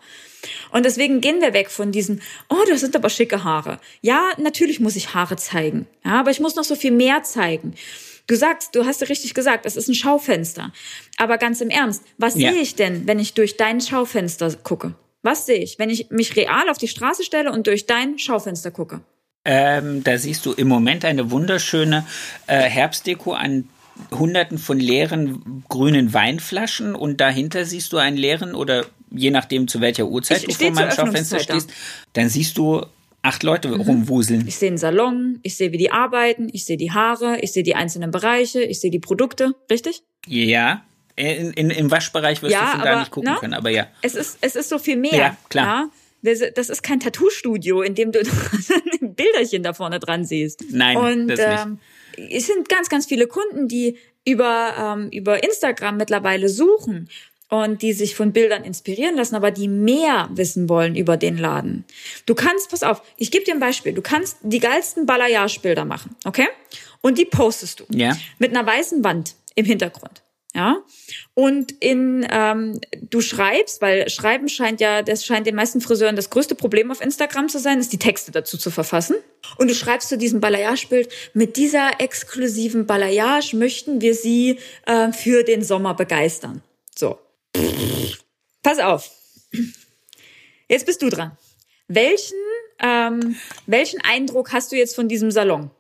Und 0.72 0.86
deswegen 0.86 1.22
gehen 1.22 1.42
wir 1.42 1.54
weg 1.54 1.70
von 1.70 1.92
diesem, 1.92 2.20
oh, 2.50 2.64
das 2.70 2.82
sind 2.82 2.96
aber 2.96 3.10
schicke 3.10 3.44
Haare. 3.44 3.80
Ja, 4.02 4.32
natürlich 4.38 4.80
muss 4.80 4.96
ich 4.96 5.14
Haare 5.14 5.36
zeigen. 5.38 5.88
Ja, 6.06 6.20
aber 6.20 6.32
ich 6.32 6.40
muss 6.40 6.56
noch 6.56 6.64
so 6.64 6.76
viel 6.76 6.92
mehr 6.92 7.24
zeigen. 7.24 7.76
Du 8.28 8.36
sagst, 8.36 8.74
du 8.76 8.86
hast 8.86 9.02
ja 9.02 9.08
richtig 9.08 9.34
gesagt, 9.34 9.66
es 9.66 9.76
ist 9.76 9.90
ein 9.90 9.96
Schaufenster. 9.96 10.72
Aber 11.18 11.38
ganz 11.38 11.60
im 11.62 11.70
Ernst, 11.70 12.04
was 12.18 12.36
Ja. 12.36 12.52
sehe 12.52 12.62
ich 12.62 12.76
denn, 12.76 13.06
wenn 13.08 13.20
ich 13.20 13.34
durch 13.34 13.58
dein 13.58 13.82
Schaufenster 13.82 14.54
gucke? 14.64 14.96
Was 15.22 15.46
sehe 15.46 15.58
ich, 15.60 15.80
wenn 15.80 15.90
ich 15.90 16.10
mich 16.10 16.36
real 16.36 16.70
auf 16.70 16.78
die 16.78 16.88
Straße 16.88 17.24
stelle 17.24 17.52
und 17.52 17.68
durch 17.68 17.86
dein 17.86 18.20
Schaufenster 18.20 18.72
gucke? 18.72 19.02
Ähm, 19.46 20.04
da 20.04 20.18
siehst 20.18 20.46
du 20.46 20.54
im 20.54 20.68
Moment 20.68 21.04
eine 21.06 21.32
wunderschöne 21.32 22.06
äh, 22.48 22.62
Herbstdeko 22.62 23.34
an 23.34 23.68
hunderten 24.12 24.58
von 24.58 24.80
leeren 24.80 25.64
grünen 25.70 26.14
Weinflaschen 26.14 26.96
und 26.96 27.20
dahinter 27.22 27.66
siehst 27.66 27.94
du 27.94 27.98
einen 27.98 28.18
leeren 28.18 28.56
oder 28.56 28.86
je 29.12 29.30
nachdem 29.32 29.68
zu 29.68 29.82
welcher 29.82 30.08
Uhrzeit 30.08 30.44
Ich 30.48 30.58
du 30.58 30.66
vor 30.66 30.72
meinem 30.72 30.92
Schaufenster 30.92 31.38
da. 31.38 31.44
stehst, 31.44 31.70
dann 32.14 32.30
siehst 32.30 32.58
du 32.58 32.86
acht 33.22 33.44
Leute 33.44 33.72
rumwuseln. 33.76 34.48
Ich 34.48 34.56
sehe 34.56 34.70
einen 34.70 34.78
Salon, 34.78 35.40
ich 35.44 35.56
sehe, 35.56 35.72
wie 35.72 35.78
die 35.78 35.92
arbeiten, 35.92 36.50
ich 36.52 36.66
sehe 36.66 36.78
die 36.78 36.92
Haare, 36.92 37.40
ich 37.42 37.52
sehe 37.54 37.64
die 37.64 37.76
einzelnen 37.76 38.12
Bereiche, 38.12 38.64
ich 38.64 38.80
sehe 38.80 38.92
die 38.92 39.00
Produkte, 39.00 39.54
richtig? 39.70 40.04
Ja, 40.26 40.84
in, 41.16 41.52
in, 41.54 41.70
im 41.70 41.92
Waschbereich 41.92 42.42
wirst 42.42 42.54
Ja, 42.54 42.62
du 42.66 42.72
von 42.72 42.82
da 42.82 42.90
aber, 42.92 43.00
nicht 43.02 43.12
gucken 43.12 43.32
ne? 43.34 43.38
können, 43.40 43.54
aber 43.54 43.70
ja. 43.70 43.88
Es 44.02 44.16
ist, 44.16 44.40
es 44.42 44.56
ist 44.56 44.70
so 44.70 44.80
viel 44.80 44.98
mehr. 44.98 45.14
Ja, 45.14 45.38
klar. 45.50 45.66
Ja? 45.66 45.90
Das 46.24 46.70
ist 46.70 46.84
kein 46.84 47.00
Tattoo-Studio, 47.00 47.82
in 47.82 47.96
dem 47.96 48.12
du 48.12 48.20
ein 49.02 49.14
Bilderchen 49.16 49.62
da 49.64 49.74
vorne 49.74 50.00
dran 50.00 50.26
siehst. 50.26 50.64
Nein, 50.72 50.98
Und 50.98 51.28
das 51.28 51.40
nicht. 51.40 51.66
ähm, 52.20 52.30
es 52.32 52.48
sind 52.48 52.70
ganz, 52.70 52.90
ganz 52.90 53.06
viele 53.06 53.28
Kunden, 53.28 53.68
die 53.68 53.98
über, 54.26 54.74
ähm, 54.98 55.10
über 55.10 55.44
Instagram 55.44 55.98
mittlerweile 55.98 56.48
suchen 56.50 57.10
und 57.50 57.82
die 57.82 57.94
sich 57.94 58.16
von 58.16 58.32
Bildern 58.34 58.64
inspirieren 58.64 59.16
lassen, 59.16 59.36
aber 59.36 59.52
die 59.52 59.68
mehr 59.68 60.30
wissen 60.32 60.70
wollen 60.70 60.96
über 60.96 61.18
den 61.18 61.38
Laden. 61.38 61.84
Du 62.26 62.34
kannst, 62.34 62.72
pass 62.72 62.82
auf, 62.84 63.04
ich 63.18 63.30
gebe 63.30 63.44
dir 63.44 63.54
ein 63.54 63.60
Beispiel. 63.60 63.94
Du 63.94 64.02
kannst 64.02 64.38
die 64.42 64.60
geilsten 64.60 65.06
Balayage-Bilder 65.06 65.86
machen, 65.86 66.16
okay? 66.26 66.48
Und 67.02 67.18
die 67.18 67.26
postest 67.26 67.82
du 67.82 67.86
Ja. 67.92 68.18
mit 68.40 68.56
einer 68.56 68.66
weißen 68.66 69.04
Wand 69.04 69.36
im 69.56 69.66
Hintergrund. 69.66 70.23
Ja. 70.56 70.84
Und 71.34 71.72
in 71.80 72.28
ähm, 72.30 72.80
du 73.02 73.22
schreibst, 73.22 73.82
weil 73.82 74.08
Schreiben 74.10 74.48
scheint 74.48 74.80
ja, 74.82 75.02
das 75.02 75.26
scheint 75.26 75.48
den 75.48 75.56
meisten 75.56 75.82
Friseuren 75.82 76.16
das 76.16 76.30
größte 76.30 76.54
Problem 76.54 76.92
auf 76.92 77.02
Instagram 77.02 77.50
zu 77.50 77.58
sein, 77.58 77.80
ist 77.80 77.92
die 77.92 77.98
Texte 77.98 78.32
dazu 78.32 78.58
zu 78.58 78.70
verfassen. 78.70 79.16
Und 79.58 79.70
du 79.70 79.74
schreibst 79.74 80.10
zu 80.10 80.18
diesem 80.18 80.42
Balayage-Bild, 80.42 81.10
mit 81.34 81.58
dieser 81.58 82.00
exklusiven 82.00 82.86
Balayage 82.86 83.56
möchten 83.56 84.02
wir 84.02 84.14
sie 84.14 84.60
äh, 84.86 85.12
für 85.12 85.44
den 85.44 85.64
Sommer 85.64 85.96
begeistern. 85.96 86.62
So. 86.96 87.18
Pass 88.62 88.80
auf. 88.80 89.10
Jetzt 90.70 90.86
bist 90.86 91.02
du 91.02 91.10
dran. 91.10 91.36
Welchen, 91.88 92.38
ähm, 92.80 93.36
welchen 93.66 94.02
Eindruck 94.02 94.54
hast 94.54 94.72
du 94.72 94.76
jetzt 94.76 94.96
von 94.96 95.08
diesem 95.08 95.32
Salon? 95.32 95.72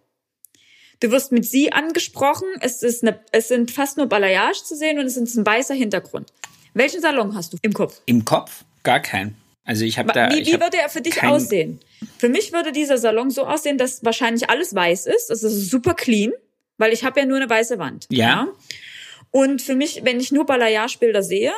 Du 1.04 1.12
wirst 1.12 1.34
mit 1.34 1.43
sie 1.45 1.74
angesprochen. 1.74 2.47
Es 2.62 2.82
ist 2.82 3.04
eine, 3.04 3.20
es 3.34 3.49
sind 3.49 3.72
fast 3.72 3.97
nur 3.97 4.08
Balayage 4.08 4.64
zu 4.64 4.74
sehen 4.74 4.99
und 4.99 5.06
es 5.06 5.18
ist 5.18 5.36
ein 5.36 5.45
weißer 5.45 5.74
Hintergrund. 5.74 6.32
Welchen 6.74 7.01
Salon 7.01 7.36
hast 7.36 7.51
du 7.51 7.58
im 7.62 7.74
Kopf? 7.74 7.99
Im 8.06 8.24
Kopf 8.24 8.64
gar 8.84 9.01
keinen. 9.01 9.36
Also 9.66 9.84
ich 9.84 9.97
habe 9.99 10.14
da. 10.14 10.30
wie 10.32 10.45
wie 10.45 10.54
würde 10.54 10.78
er 10.78 10.88
für 10.88 11.01
dich 11.01 11.16
kein- 11.16 11.30
aussehen? 11.30 11.82
Für 12.18 12.30
mich 12.30 12.54
würde 12.54 12.72
dieser 12.72 12.97
Salon 12.97 13.32
so 13.32 13.45
aussehen, 13.45 13.78
dass 13.78 14.06
wahrscheinlich 14.06 14.49
alles 14.49 14.74
weiß 14.74 15.08
ist. 15.08 15.30
Es 15.30 15.43
ist 15.43 15.70
super 15.70 15.93
clean, 15.93 16.32
weil 16.78 16.93
ich 16.93 17.04
habe 17.04 17.20
ja 17.20 17.26
nur 17.26 17.36
eine 17.36 17.49
weiße 17.49 17.80
Wand. 17.80 18.08
Ja. 18.10 18.47
Und 19.30 19.62
für 19.62 19.76
mich, 19.76 20.06
wenn 20.06 20.22
ich 20.22 20.32
nur 20.32 20.45
Balayage-Bilder 20.45 21.22
sehe, 21.22 21.51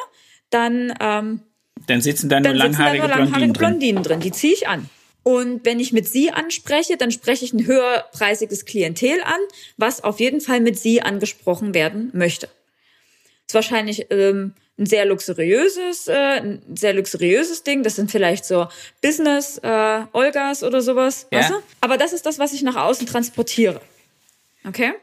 dann 0.50 0.92
ähm, 1.00 1.42
Dann 1.86 2.02
sitzen 2.02 2.30
da 2.30 2.40
nur 2.40 2.52
dann 2.54 2.74
sitzen 2.74 2.80
da 2.80 2.94
langhaarige, 2.94 3.00
nur 3.00 3.10
langhaarige 3.10 3.54
Blondinen 3.54 3.54
drin. 3.54 3.70
Blondinen 3.70 4.04
drin. 4.04 4.20
Die 4.22 4.32
ziehe 4.32 4.54
ich 4.54 4.68
an. 4.68 4.90
Und 5.28 5.66
wenn 5.66 5.80
ich 5.80 5.92
mit 5.92 6.08
sie 6.08 6.30
anspreche, 6.30 6.98
dann 6.98 7.10
spreche 7.10 7.46
ich 7.46 7.52
ein 7.54 7.66
höherpreisiges 7.66 8.66
Klientel 8.66 9.20
an, 9.24 9.40
was 9.76 10.04
auf 10.04 10.20
jeden 10.20 10.40
Fall 10.40 10.60
mit 10.60 10.78
sie 10.78 11.02
angesprochen 11.02 11.74
werden 11.74 12.12
möchte. 12.14 12.48
ist 13.48 13.56
wahrscheinlich 13.56 14.06
ähm, 14.12 14.54
ein 14.78 14.86
sehr 14.86 15.04
luxuriöses, 15.06 16.08
äh, 16.10 16.14
ein 16.42 16.62
sehr 16.76 16.94
luxuriöses 16.94 17.64
Ding. 17.64 17.82
Das 17.82 17.96
sind 17.96 18.12
vielleicht 18.12 18.46
so 18.46 18.68
Business 19.02 19.58
äh, 19.64 20.02
Olgas 20.14 20.62
oder 20.62 20.82
sowas, 20.82 21.26
Ja. 21.32 21.40
weißt 21.40 21.50
du? 21.50 21.56
Aber 21.82 21.98
das 21.98 22.14
ist 22.14 22.28
das, 22.28 22.38
was 22.38 22.54
ich 22.54 22.62
nach 22.62 22.76
außen 22.76 23.08
transportiere. 23.08 23.82
Okay? 24.68 24.94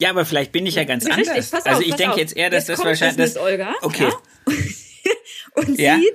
Ja, 0.00 0.10
aber 0.10 0.24
vielleicht 0.24 0.50
bin 0.50 0.66
ich 0.66 0.74
ja 0.74 0.82
ganz 0.82 1.06
Richtig, 1.06 1.28
anders. 1.28 1.50
pass 1.50 1.60
auf, 1.64 1.72
also 1.74 1.82
ich 1.82 1.94
denke 1.94 2.18
jetzt 2.18 2.36
eher, 2.36 2.50
dass 2.50 2.66
Jetzt 2.66 2.78
das 2.80 2.84
wahrscheinlich. 2.84 3.16
Business 3.18 3.34
Das, 3.34 3.42
Olga, 3.44 3.74
okay. 3.82 4.08
ja? 4.08 4.54
und 5.54 5.78
Ja? 5.78 5.96
sieht, 5.96 6.14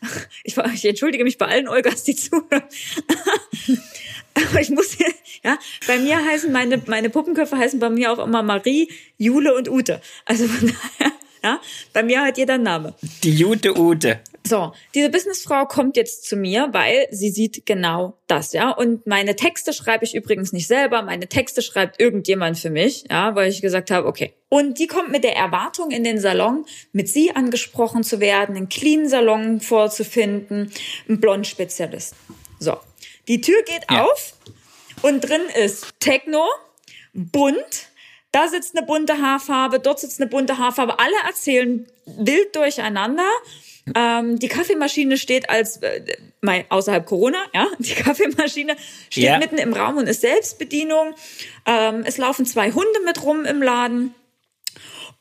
ich, 0.44 0.56
ich 0.56 0.84
entschuldige 0.84 1.24
mich 1.24 1.38
bei 1.38 1.46
allen 1.46 1.68
Olgas, 1.68 2.04
die 2.04 2.16
zuhören. 2.16 2.62
Aber 4.34 4.60
ich 4.60 4.70
muss, 4.70 4.96
ja, 5.42 5.58
bei 5.86 5.98
mir 5.98 6.24
heißen 6.24 6.52
meine, 6.52 6.82
meine 6.86 7.10
Puppenköpfe 7.10 7.56
heißen 7.56 7.78
bei 7.80 7.90
mir 7.90 8.12
auch 8.12 8.24
immer 8.24 8.42
Marie, 8.42 8.90
Jule 9.18 9.54
und 9.54 9.68
Ute. 9.68 10.00
Also 10.24 10.46
von 10.46 10.68
daher, 10.68 11.12
ja, 11.42 11.60
bei 11.92 12.02
mir 12.02 12.22
hat 12.22 12.38
jeder 12.38 12.58
Name. 12.58 12.94
Die 13.22 13.34
Jute 13.34 13.78
Ute. 13.78 14.20
So, 14.46 14.72
diese 14.94 15.10
Businessfrau 15.10 15.66
kommt 15.66 15.96
jetzt 15.96 16.24
zu 16.24 16.34
mir, 16.34 16.68
weil 16.72 17.06
sie 17.10 17.30
sieht 17.30 17.66
genau 17.66 18.14
das, 18.26 18.52
ja. 18.52 18.70
Und 18.70 19.06
meine 19.06 19.36
Texte 19.36 19.72
schreibe 19.72 20.04
ich 20.04 20.14
übrigens 20.14 20.52
nicht 20.52 20.66
selber, 20.66 21.02
meine 21.02 21.28
Texte 21.28 21.60
schreibt 21.60 22.00
irgendjemand 22.00 22.58
für 22.58 22.70
mich, 22.70 23.04
ja, 23.10 23.34
weil 23.34 23.50
ich 23.50 23.60
gesagt 23.60 23.90
habe, 23.90 24.06
okay. 24.08 24.32
Und 24.48 24.78
die 24.78 24.86
kommt 24.86 25.10
mit 25.10 25.24
der 25.24 25.36
Erwartung 25.36 25.90
in 25.90 26.04
den 26.04 26.18
Salon, 26.18 26.64
mit 26.92 27.08
sie 27.08 27.36
angesprochen 27.36 28.02
zu 28.02 28.18
werden, 28.18 28.56
einen 28.56 28.68
clean 28.70 29.08
Salon 29.08 29.60
vorzufinden, 29.60 30.72
einen 31.08 31.20
Blond-Spezialist. 31.20 32.14
So, 32.58 32.76
die 33.28 33.40
Tür 33.42 33.62
geht 33.64 33.82
Ja. 33.90 34.04
auf 34.04 34.34
und 35.02 35.20
drin 35.20 35.42
ist 35.62 35.86
Techno, 36.00 36.46
bunt, 37.12 37.89
da 38.32 38.48
sitzt 38.48 38.76
eine 38.76 38.86
bunte 38.86 39.20
Haarfarbe, 39.20 39.80
dort 39.80 40.00
sitzt 40.00 40.20
eine 40.20 40.30
bunte 40.30 40.58
Haarfarbe. 40.58 40.98
Alle 40.98 41.14
erzählen 41.26 41.86
wild 42.06 42.54
durcheinander. 42.54 43.28
Ähm, 43.96 44.38
die 44.38 44.48
Kaffeemaschine 44.48 45.16
steht 45.18 45.50
als, 45.50 45.78
äh, 45.78 46.16
mal 46.40 46.64
außerhalb 46.68 47.04
Corona, 47.06 47.38
ja, 47.54 47.66
die 47.78 47.94
Kaffeemaschine 47.94 48.76
steht 49.08 49.24
Ja. 49.24 49.38
mitten 49.38 49.58
im 49.58 49.72
Raum 49.72 49.96
und 49.96 50.06
ist 50.06 50.20
Selbstbedienung. 50.20 51.14
Ähm, 51.66 52.02
es 52.06 52.18
laufen 52.18 52.46
zwei 52.46 52.70
Hunde 52.72 53.00
mit 53.04 53.22
rum 53.22 53.44
im 53.44 53.62
Laden. 53.62 54.14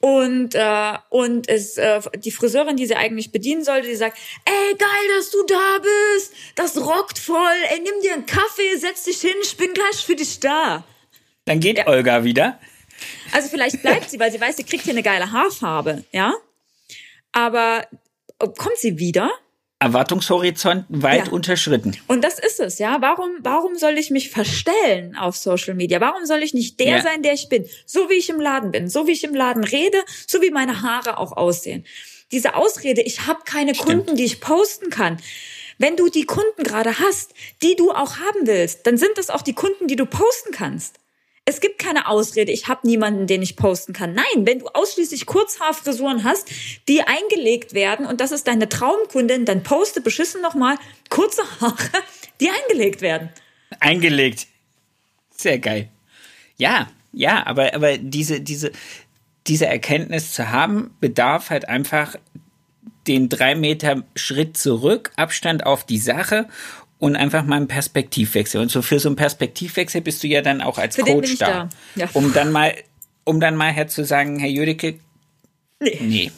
Und, 0.01 0.55
äh, 0.55 0.93
und 1.09 1.49
es, 1.49 1.77
äh, 1.77 1.99
die 2.15 2.31
Friseurin, 2.31 2.77
die 2.77 2.85
sie 2.85 2.95
eigentlich 2.95 3.31
bedienen 3.33 3.65
sollte, 3.65 3.87
die 3.87 3.95
sagt, 3.95 4.17
ey, 4.45 4.75
geil, 4.77 5.17
dass 5.17 5.29
du 5.29 5.43
da 5.45 5.79
bist. 6.15 6.33
Das 6.55 6.77
rockt 6.77 7.19
voll. 7.19 7.37
Ey, 7.69 7.79
nimm 7.79 8.01
dir 8.01 8.13
einen 8.13 8.25
Kaffee, 8.25 8.77
setz 8.77 9.03
dich 9.03 9.19
hin, 9.19 9.35
ich 9.43 9.57
bin 9.57 9.73
gleich 9.73 10.05
für 10.05 10.15
dich 10.15 10.39
da. 10.39 10.85
Dann 11.45 11.59
geht 11.59 11.85
Olga 11.87 12.23
wieder. 12.23 12.59
Also 13.31 13.49
vielleicht 13.49 13.81
bleibt 13.81 14.09
sie, 14.09 14.19
weil 14.19 14.31
sie 14.31 14.39
weiß, 14.41 14.57
sie 14.57 14.63
kriegt 14.63 14.83
hier 14.83 14.93
eine 14.93 15.03
geile 15.03 15.31
Haarfarbe, 15.31 16.03
ja. 16.11 16.33
Aber 17.31 17.85
äh, 18.39 18.47
kommt 18.57 18.77
sie 18.77 18.97
wieder? 18.99 19.29
Erwartungshorizont 19.81 20.85
weit 20.89 21.27
Ja. 21.27 21.31
unterschritten. 21.31 21.95
Und 22.07 22.21
das 22.23 22.37
ist 22.37 22.59
es, 22.59 22.79
ja. 22.79 22.97
Warum, 22.99 23.29
warum 23.39 23.77
soll 23.77 23.97
ich 23.97 24.09
mich 24.09 24.29
verstellen 24.29 25.15
auf 25.15 25.37
Social 25.37 25.73
Media? 25.73 26.01
Warum 26.01 26.25
soll 26.25 26.43
ich 26.43 26.53
nicht 26.53 26.79
der 26.81 26.97
Ja. 26.97 27.01
sein, 27.01 27.23
der 27.23 27.33
ich 27.33 27.47
bin? 27.47 27.65
So 27.85 28.09
wie 28.09 28.15
ich 28.15 28.29
im 28.29 28.41
Laden 28.41 28.71
bin, 28.71 28.89
so 28.89 29.07
wie 29.07 29.11
ich 29.13 29.23
im 29.23 29.33
Laden 29.33 29.63
rede, 29.63 29.97
so 30.27 30.41
wie 30.41 30.49
meine 30.51 30.81
Haare 30.81 31.17
auch 31.17 31.31
aussehen. 31.37 31.85
Diese 32.31 32.55
Ausrede, 32.55 33.01
ich 33.01 33.25
habe 33.25 33.39
keine 33.45 33.73
Kunden, 33.73 34.15
die 34.17 34.25
ich 34.25 34.41
posten 34.41 34.89
kann. 34.89 35.17
Wenn 35.77 35.95
du 35.95 36.09
die 36.09 36.25
Kunden 36.25 36.63
gerade 36.63 36.99
hast, 36.99 37.33
die 37.61 37.75
du 37.77 37.91
auch 37.91 38.17
haben 38.17 38.45
willst, 38.47 38.85
dann 38.85 38.97
sind 38.97 39.17
das 39.17 39.29
auch 39.29 39.41
die 39.41 39.53
Kunden, 39.53 39.87
die 39.87 39.95
du 39.95 40.05
posten 40.05 40.51
kannst. 40.51 40.98
Es 41.49 41.61
gibt 41.61 41.79
keine 41.79 42.07
Ausrede, 42.07 42.51
ich 42.51 42.67
habe 42.67 42.85
niemanden, 42.85 43.25
den 43.25 43.41
ich 43.41 43.55
posten 43.55 43.91
kann. 43.91 44.13
Nein, 44.13 44.45
wenn 44.45 44.59
du 44.59 44.67
ausschließlich 44.67 45.25
Kurzhaarfrisuren 45.25 46.23
hast, 46.23 46.47
die 46.87 47.01
eingelegt 47.01 47.73
werden 47.73 48.05
und 48.05 48.21
das 48.21 48.31
ist 48.31 48.47
deine 48.47 48.69
Traumkundin, 48.69 49.45
dann 49.45 49.63
poste 49.63 49.99
beschissen 49.99 50.43
nochmal 50.43 50.75
kurze 51.09 51.41
Haare, 51.59 52.03
die 52.39 52.51
eingelegt 52.51 53.01
werden. 53.01 53.29
Eingelegt. 53.79 54.45
Sehr 55.31 55.57
geil. 55.57 55.89
Ja, 56.57 56.87
ja, 57.13 57.47
aber, 57.47 57.73
aber 57.73 57.97
diese, 57.97 58.41
diese, 58.41 58.71
diese 59.47 59.65
Erkenntnis 59.65 60.33
zu 60.33 60.51
haben, 60.51 60.95
bedarf 60.99 61.49
halt 61.49 61.67
einfach 61.67 62.15
den 63.07 63.27
drei 63.27 63.55
Meter 63.55 64.03
Schritt 64.15 64.55
zurück, 64.55 65.13
Abstand 65.15 65.65
auf 65.65 65.83
die 65.83 65.97
Sache 65.97 66.47
und 66.99 67.15
einfach 67.15 67.43
mal 67.45 67.55
einen 67.55 67.67
Perspektivwechsel. 67.67 68.61
Und 68.61 68.69
so 68.69 68.81
für 68.81 68.99
so 68.99 69.09
einen 69.09 69.15
Perspektivwechsel 69.15 70.01
bist 70.01 70.21
du 70.23 70.27
ja 70.27 70.41
dann 70.41 70.61
auch 70.61 70.77
als 70.77 70.95
Für 70.95 71.03
Coach 71.03 71.21
bin 71.21 71.31
ich 71.31 71.39
da. 71.39 71.47
da. 71.47 71.69
Ja. 71.95 72.09
Um 72.13 72.33
dann 72.33 72.51
mal, 72.51 72.75
um 73.23 73.39
dann 73.39 73.55
mal 73.55 73.71
herzusagen, 73.71 74.37
Herr 74.39 74.49
Jüdicke, 74.49 74.99
Nee. 75.81 75.97
nee, 76.01 76.31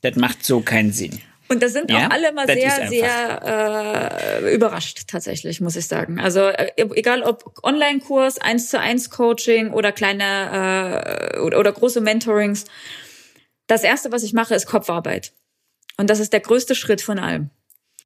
das 0.00 0.16
macht 0.16 0.44
so 0.44 0.60
keinen 0.60 0.90
Sinn. 0.92 1.20
Und 1.48 1.62
da 1.62 1.68
sind 1.68 1.90
ja, 1.90 2.06
auch 2.06 2.10
alle 2.10 2.32
mal 2.32 2.46
sehr, 2.46 2.88
sehr 2.88 4.40
äh, 4.42 4.54
überrascht, 4.54 5.02
tatsächlich, 5.06 5.60
muss 5.60 5.76
ich 5.76 5.86
sagen. 5.86 6.18
Also 6.18 6.40
äh, 6.40 6.72
egal 6.94 7.22
ob 7.22 7.58
Online-Kurs, 7.62 8.38
eins 8.38 8.70
zu 8.70 8.80
eins 8.80 9.10
Coaching 9.10 9.70
oder 9.70 9.92
kleine 9.92 11.34
äh, 11.34 11.38
oder, 11.40 11.58
oder 11.58 11.70
große 11.72 12.00
Mentorings. 12.00 12.64
Das 13.66 13.84
erste, 13.84 14.10
was 14.10 14.22
ich 14.22 14.32
mache, 14.32 14.54
ist 14.54 14.64
Kopfarbeit. 14.64 15.32
Und 15.98 16.08
das 16.08 16.18
ist 16.18 16.32
der 16.32 16.40
größte 16.40 16.74
Schritt 16.74 17.02
von 17.02 17.18
allem. 17.18 17.50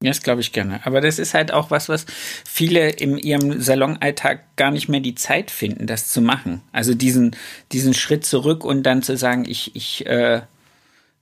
Ja, 0.00 0.10
das 0.10 0.22
glaube 0.22 0.40
ich 0.40 0.52
gerne. 0.52 0.80
Aber 0.86 1.00
das 1.00 1.18
ist 1.18 1.34
halt 1.34 1.52
auch 1.52 1.72
was, 1.72 1.88
was 1.88 2.06
viele 2.46 2.90
in 2.90 3.18
ihrem 3.18 3.60
Salonalltag 3.60 4.44
gar 4.54 4.70
nicht 4.70 4.88
mehr 4.88 5.00
die 5.00 5.16
Zeit 5.16 5.50
finden, 5.50 5.88
das 5.88 6.06
zu 6.08 6.20
machen. 6.20 6.62
Also 6.70 6.94
diesen, 6.94 7.34
diesen 7.72 7.94
Schritt 7.94 8.24
zurück 8.24 8.64
und 8.64 8.84
dann 8.84 9.02
zu 9.02 9.16
sagen, 9.16 9.44
ich, 9.48 9.74
ich 9.74 10.06
äh, 10.06 10.42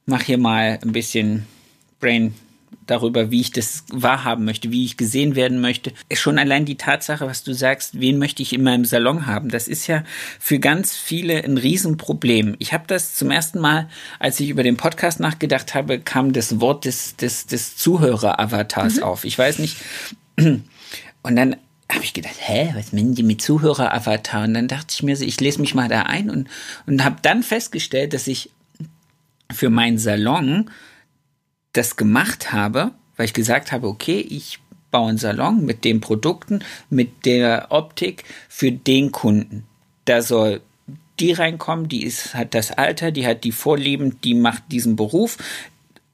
mache 0.05 0.24
hier 0.27 0.39
mal 0.39 0.79
ein 0.83 0.93
bisschen 0.93 1.47
Brain 2.01 2.35
darüber, 2.86 3.30
wie 3.30 3.40
ich 3.40 3.50
das 3.50 3.84
wahrhaben 3.92 4.44
möchte, 4.44 4.70
wie 4.70 4.84
ich 4.84 4.96
gesehen 4.96 5.34
werden 5.34 5.60
möchte. 5.60 5.92
Schon 6.12 6.38
allein 6.38 6.64
die 6.64 6.76
Tatsache, 6.76 7.26
was 7.26 7.42
du 7.42 7.52
sagst, 7.52 8.00
wen 8.00 8.18
möchte 8.18 8.42
ich 8.42 8.52
in 8.52 8.62
meinem 8.62 8.84
Salon 8.84 9.26
haben, 9.26 9.48
das 9.48 9.68
ist 9.68 9.86
ja 9.86 10.04
für 10.38 10.58
ganz 10.58 10.94
viele 10.94 11.42
ein 11.42 11.58
Riesenproblem. 11.58 12.56
Ich 12.58 12.72
habe 12.72 12.84
das 12.86 13.14
zum 13.14 13.30
ersten 13.30 13.58
Mal, 13.58 13.88
als 14.18 14.38
ich 14.40 14.50
über 14.50 14.62
den 14.62 14.76
Podcast 14.76 15.20
nachgedacht 15.20 15.74
habe, 15.74 15.98
kam 15.98 16.32
das 16.32 16.60
Wort 16.60 16.84
des, 16.84 17.16
des, 17.16 17.46
des 17.46 17.76
Zuhörer-Avatars 17.76 18.96
mhm. 18.96 19.02
auf. 19.02 19.24
Ich 19.24 19.38
weiß 19.38 19.58
nicht. 19.58 19.76
Und 20.36 21.36
dann 21.36 21.56
habe 21.90 22.04
ich 22.04 22.14
gedacht, 22.14 22.36
hä, 22.38 22.72
was 22.74 22.92
meinen 22.92 23.14
die 23.14 23.22
mit 23.22 23.40
Zuhörer-Avatar? 23.42 24.44
Und 24.44 24.54
dann 24.54 24.68
dachte 24.68 24.88
ich 24.90 25.02
mir, 25.02 25.20
ich 25.20 25.40
lese 25.40 25.60
mich 25.60 25.74
mal 25.74 25.88
da 25.88 26.02
ein 26.02 26.30
und, 26.30 26.48
und 26.86 27.04
habe 27.04 27.16
dann 27.22 27.42
festgestellt, 27.42 28.12
dass 28.12 28.26
ich 28.26 28.50
für 29.52 29.70
meinen 29.70 29.98
Salon 29.98 30.70
das 31.77 31.97
gemacht 31.97 32.53
habe, 32.53 32.93
weil 33.16 33.27
ich 33.27 33.35
gesagt 33.35 33.72
habe, 33.72 33.89
okay, 33.89 34.20
ich 34.20 34.61
baue 34.91 35.11
einen 35.11 35.18
Salon 35.18 35.64
mit 35.64 35.85
den 35.85 36.01
Produkten, 36.01 36.61
mit 36.91 37.27
der 37.27 37.66
Optik 37.70 38.24
für 38.49 38.72
den 38.72 39.12
Kunden. 39.12 39.66
Da 40.05 40.22
soll 40.22 40.61
die 41.18 41.33
reinkommen, 41.33 41.89
die 41.89 42.05
ist, 42.05 42.35
hat 42.35 42.55
das 42.55 42.70
Alter, 42.70 43.11
die 43.11 43.27
hat 43.27 43.45
die 43.45 43.53
Vorlieben, 43.53 44.20
die 44.22 44.35
macht 44.35 44.64
diesen 44.70 44.97
Beruf. 44.97 45.39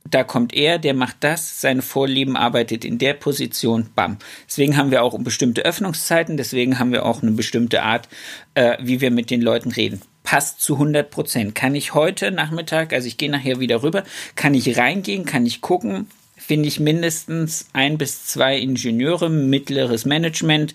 Da 0.08 0.24
kommt 0.24 0.52
er, 0.52 0.78
der 0.78 0.94
macht 0.94 1.16
das, 1.20 1.60
seine 1.60 1.82
Vorlieben 1.82 2.36
arbeitet 2.36 2.84
in 2.84 2.98
der 2.98 3.14
Position, 3.14 3.88
bam. 3.94 4.18
Deswegen 4.48 4.76
haben 4.76 4.90
wir 4.90 5.02
auch 5.02 5.18
bestimmte 5.20 5.64
Öffnungszeiten, 5.64 6.36
deswegen 6.36 6.78
haben 6.78 6.92
wir 6.92 7.06
auch 7.06 7.22
eine 7.22 7.32
bestimmte 7.32 7.82
Art, 7.82 8.08
äh, 8.54 8.76
wie 8.80 9.00
wir 9.00 9.10
mit 9.10 9.30
den 9.30 9.42
Leuten 9.42 9.70
reden 9.70 10.02
passt 10.22 10.60
zu 10.60 10.74
100 10.74 11.10
Prozent. 11.10 11.54
Kann 11.54 11.74
ich 11.74 11.94
heute 11.94 12.30
Nachmittag, 12.30 12.92
also 12.92 13.06
ich 13.06 13.18
gehe 13.18 13.30
nachher 13.30 13.60
wieder 13.60 13.82
rüber, 13.82 14.04
kann 14.34 14.54
ich 14.54 14.78
reingehen, 14.78 15.24
kann 15.24 15.46
ich 15.46 15.60
gucken, 15.60 16.08
finde 16.36 16.68
ich 16.68 16.80
mindestens 16.80 17.66
ein 17.72 17.98
bis 17.98 18.26
zwei 18.26 18.58
Ingenieure, 18.58 19.30
mittleres 19.30 20.04
Management 20.04 20.74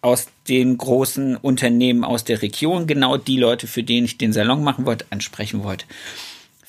aus 0.00 0.28
den 0.48 0.78
großen 0.78 1.36
Unternehmen 1.36 2.04
aus 2.04 2.24
der 2.24 2.40
Region, 2.42 2.86
genau 2.86 3.16
die 3.16 3.38
Leute, 3.38 3.66
für 3.66 3.82
denen 3.82 4.06
ich 4.06 4.18
den 4.18 4.32
Salon 4.32 4.62
machen 4.62 4.86
wollte, 4.86 5.06
ansprechen 5.10 5.64
wollte. 5.64 5.86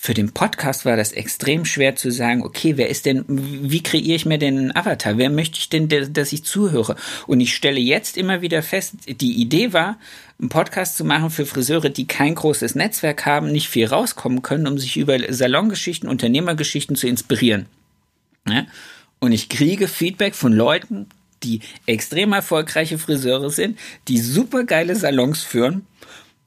Für 0.01 0.13
den 0.13 0.31
Podcast 0.31 0.85
war 0.85 0.95
das 0.95 1.11
extrem 1.11 1.65
schwer 1.65 1.97
zu 1.97 2.09
sagen, 2.09 2.41
okay, 2.41 2.77
wer 2.77 2.87
ist 2.87 3.05
denn, 3.05 3.25
wie 3.27 3.83
kreiere 3.83 4.15
ich 4.15 4.25
mir 4.25 4.37
denn 4.37 4.57
einen 4.57 4.75
Avatar? 4.75 5.17
Wer 5.17 5.29
möchte 5.29 5.59
ich 5.59 5.67
denn, 5.67 5.89
dass 5.89 6.31
ich 6.31 6.45
zuhöre? 6.45 6.95
Und 7.27 7.41
ich 7.41 7.53
stelle 7.53 7.81
jetzt 7.81 8.15
immer 8.15 8.41
wieder 8.41 8.63
fest, 8.63 8.93
die 9.07 9.33
Idee 9.41 9.73
war, 9.73 9.99
einen 10.39 10.47
Podcast 10.47 10.95
zu 10.95 11.03
machen 11.03 11.29
für 11.29 11.45
Friseure, 11.45 11.89
die 11.89 12.07
kein 12.07 12.33
großes 12.33 12.75
Netzwerk 12.75 13.25
haben, 13.25 13.51
nicht 13.51 13.67
viel 13.67 13.87
rauskommen 13.87 14.41
können, 14.41 14.67
um 14.67 14.79
sich 14.79 14.95
über 14.95 15.17
Salongeschichten, 15.33 16.07
Unternehmergeschichten 16.07 16.95
zu 16.95 17.05
inspirieren. 17.05 17.65
Ja? 18.47 18.67
Und 19.19 19.33
ich 19.33 19.49
kriege 19.49 19.89
Feedback 19.89 20.33
von 20.33 20.53
Leuten, 20.53 21.07
die 21.43 21.59
extrem 21.87 22.31
erfolgreiche 22.31 22.99
Friseure 22.99 23.49
sind, 23.49 23.77
die 24.07 24.19
super 24.19 24.63
geile 24.63 24.95
Salons 24.95 25.43
führen 25.43 25.85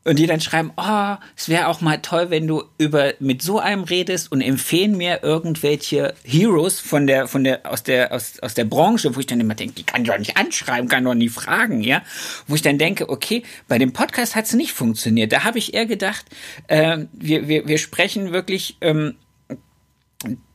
und 0.05 0.19
die 0.19 0.27
dann 0.27 0.41
schreiben, 0.41 0.73
oh, 0.77 1.17
es 1.37 1.49
wäre 1.49 1.69
auch 1.69 1.81
mal 1.81 1.99
toll, 1.99 2.31
wenn 2.31 2.47
du 2.47 2.65
über 2.79 3.15
mit 3.21 3.43
so 3.43 3.59
einem 3.59 3.85
redest 3.85 4.33
und 4.33 4.41
empfehlen 4.41 4.97
mir 4.97 5.21
irgendwelche 5.23 6.15
Heroes 6.25 6.81
von 6.81 7.07
der 7.07 7.29
von 7.29 7.45
der 7.45 7.71
aus 7.71 7.83
der 7.83 8.13
aus, 8.13 8.41
aus 8.41 8.55
der 8.55 8.65
Branche, 8.65 9.15
wo 9.15 9.21
ich 9.21 9.27
dann 9.27 9.41
immer 9.41 9.55
denke, 9.55 9.75
die 9.75 9.85
kann 9.85 10.03
ich 10.03 10.09
doch 10.09 10.19
nicht 10.19 10.37
anschreiben, 10.37 10.89
kann 10.89 11.05
doch 11.05 11.15
nie 11.15 11.29
fragen, 11.29 11.83
ja, 11.83 12.03
wo 12.47 12.55
ich 12.55 12.63
dann 12.63 12.79
denke, 12.79 13.09
okay, 13.09 13.43
bei 13.69 13.79
dem 13.79 13.93
Podcast 13.93 14.35
hat 14.35 14.47
es 14.47 14.55
nicht 14.55 14.73
funktioniert. 14.73 15.33
Da 15.33 15.45
habe 15.45 15.59
ich 15.59 15.75
eher 15.75 15.87
gedacht, 15.87 16.27
äh, 16.67 16.99
wir, 17.13 17.49
wir 17.49 17.69
wir 17.69 17.79
sprechen 17.79 18.33
wirklich 18.33 18.77
ähm, 18.81 19.15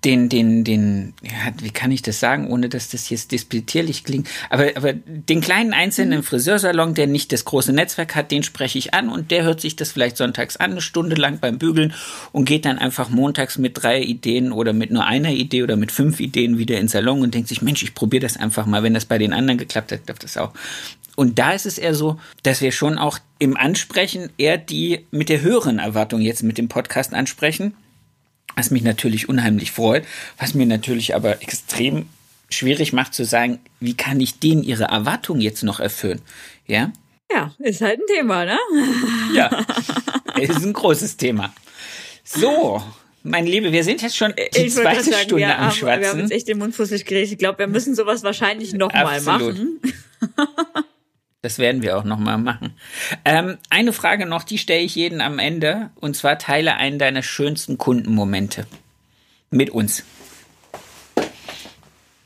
den, 0.03 0.30
den, 0.30 0.63
den, 0.63 1.13
ja, 1.22 1.51
wie 1.61 1.72
kann 1.72 1.91
ich 1.91 2.01
das 2.01 2.20
sagen, 2.20 2.49
ohne 2.49 2.70
dass 2.70 2.89
das 2.89 3.09
jetzt 3.09 3.32
disputierlich 3.32 4.03
klingt, 4.03 4.28
aber, 4.49 4.70
aber 4.76 4.93
den 4.93 5.41
kleinen 5.41 5.74
einzelnen 5.74 6.20
mhm. 6.20 6.24
Friseursalon, 6.24 6.93
der 6.93 7.07
nicht 7.07 7.32
das 7.32 7.45
große 7.45 7.74
Netzwerk 7.74 8.15
hat, 8.15 8.32
den 8.32 8.43
spreche 8.43 8.78
ich 8.78 8.93
an 8.93 9.09
und 9.09 9.32
der 9.32 9.43
hört 9.43 9.59
sich 9.59 9.76
das 9.76 9.91
vielleicht 9.91 10.18
sonntags 10.18 10.57
an, 10.57 10.72
eine 10.72 10.82
Stunde 10.82 11.15
lang 11.15 11.39
beim 11.39 11.57
Bügeln 11.57 11.93
und 12.32 12.45
geht 12.45 12.65
dann 12.65 12.78
einfach 12.78 13.09
montags 13.09 13.57
mit 13.57 13.82
drei 13.82 14.01
Ideen 14.01 14.51
oder 14.51 14.74
mit 14.74 14.91
nur 14.91 15.05
einer 15.05 15.32
Idee 15.32 15.63
oder 15.63 15.76
mit 15.76 15.91
fünf 15.91 16.20
Ideen 16.20 16.57
wieder 16.57 16.80
ins 16.80 16.93
Salon 16.93 17.22
und 17.22 17.34
denkt 17.34 17.49
sich, 17.49 17.61
Mensch, 17.61 17.84
ich 17.84 17.93
probiere 17.93 18.22
das 18.22 18.38
einfach 18.38 18.65
mal. 18.65 18.84
Wenn 18.84 18.93
das 18.93 19.05
bei 19.05 19.18
den 19.18 19.34
anderen 19.34 19.57
geklappt 19.57 19.91
hat, 19.91 20.05
klappt 20.05 20.24
das 20.24 20.38
auch. 20.38 20.53
Und 21.15 21.39
da 21.39 21.51
ist 21.51 21.65
es 21.65 21.80
eher 21.80 21.95
so, 21.95 22.20
dass 22.43 22.61
wir 22.61 22.72
schon 22.72 22.99
auch 22.99 23.18
im 23.39 23.57
Ansprechen 23.57 24.30
eher 24.38 24.57
die 24.57 25.05
mit 25.09 25.30
der 25.30 25.41
höheren 25.41 25.80
Erwartung 25.80 26.22
jetzt 26.22 26.43
mit 26.43 26.59
dem 26.59 26.68
Podcast 26.68 27.13
ansprechen 27.13 27.74
was 28.57 28.71
mich 28.71 28.81
natürlich 28.81 29.29
unheimlich 29.29 29.71
freut, 29.71 30.03
was 30.39 30.55
mir 30.55 30.65
natürlich 30.65 31.13
aber 31.15 31.43
extrem 31.43 32.09
schwierig 32.49 32.91
macht 32.91 33.13
zu 33.13 33.23
sagen, 33.23 33.59
wie 33.79 33.93
kann 33.93 34.19
ich 34.19 34.39
denen 34.39 34.63
ihre 34.63 34.85
Erwartungen 34.85 35.41
jetzt 35.41 35.63
noch 35.63 35.79
erfüllen? 35.79 36.21
Ja? 36.65 36.91
Ja, 37.31 37.53
ist 37.59 37.81
halt 37.81 37.99
ein 37.99 38.07
Thema, 38.07 38.45
ne? 38.45 38.57
Ja, 39.33 39.63
ist 40.39 40.65
ein 40.65 40.73
großes 40.73 41.17
Thema. 41.17 41.53
So, 42.23 42.81
mein 43.21 43.45
Liebe, 43.45 43.71
wir 43.71 43.83
sind 43.83 44.01
jetzt 44.01 44.17
schon 44.17 44.33
die 44.35 44.59
ich 44.59 44.73
zweite 44.73 45.03
sagen, 45.03 45.23
Stunde 45.23 45.55
am 45.55 45.65
haben, 45.65 45.71
Schwatzen. 45.71 46.01
Wir 46.01 46.09
haben 46.09 46.19
jetzt 46.21 46.31
echt 46.31 46.47
den 46.47 46.57
Mund 46.57 46.73
fusselig 46.73 47.05
geredet. 47.05 47.33
Ich 47.33 47.37
glaube, 47.37 47.59
wir 47.59 47.67
müssen 47.67 47.93
sowas 47.93 48.23
wahrscheinlich 48.23 48.73
nochmal 48.73 49.21
machen. 49.21 49.79
Das 51.41 51.59
werden 51.59 51.83
wir 51.83 51.97
auch 51.97 52.03
nochmal 52.03 52.38
machen. 52.38 52.73
Ähm, 53.23 53.57
eine 53.69 53.93
Frage 53.93 54.25
noch, 54.25 54.43
die 54.43 54.57
stelle 54.57 54.81
ich 54.81 54.95
jeden 54.95 55.21
am 55.21 55.38
Ende. 55.39 55.91
Und 55.95 56.15
zwar 56.15 56.39
teile 56.39 56.75
einen 56.75 56.97
deiner 56.97 57.21
schönsten 57.21 57.77
Kundenmomente 57.77 58.65
mit 59.51 59.69
uns. 59.69 60.03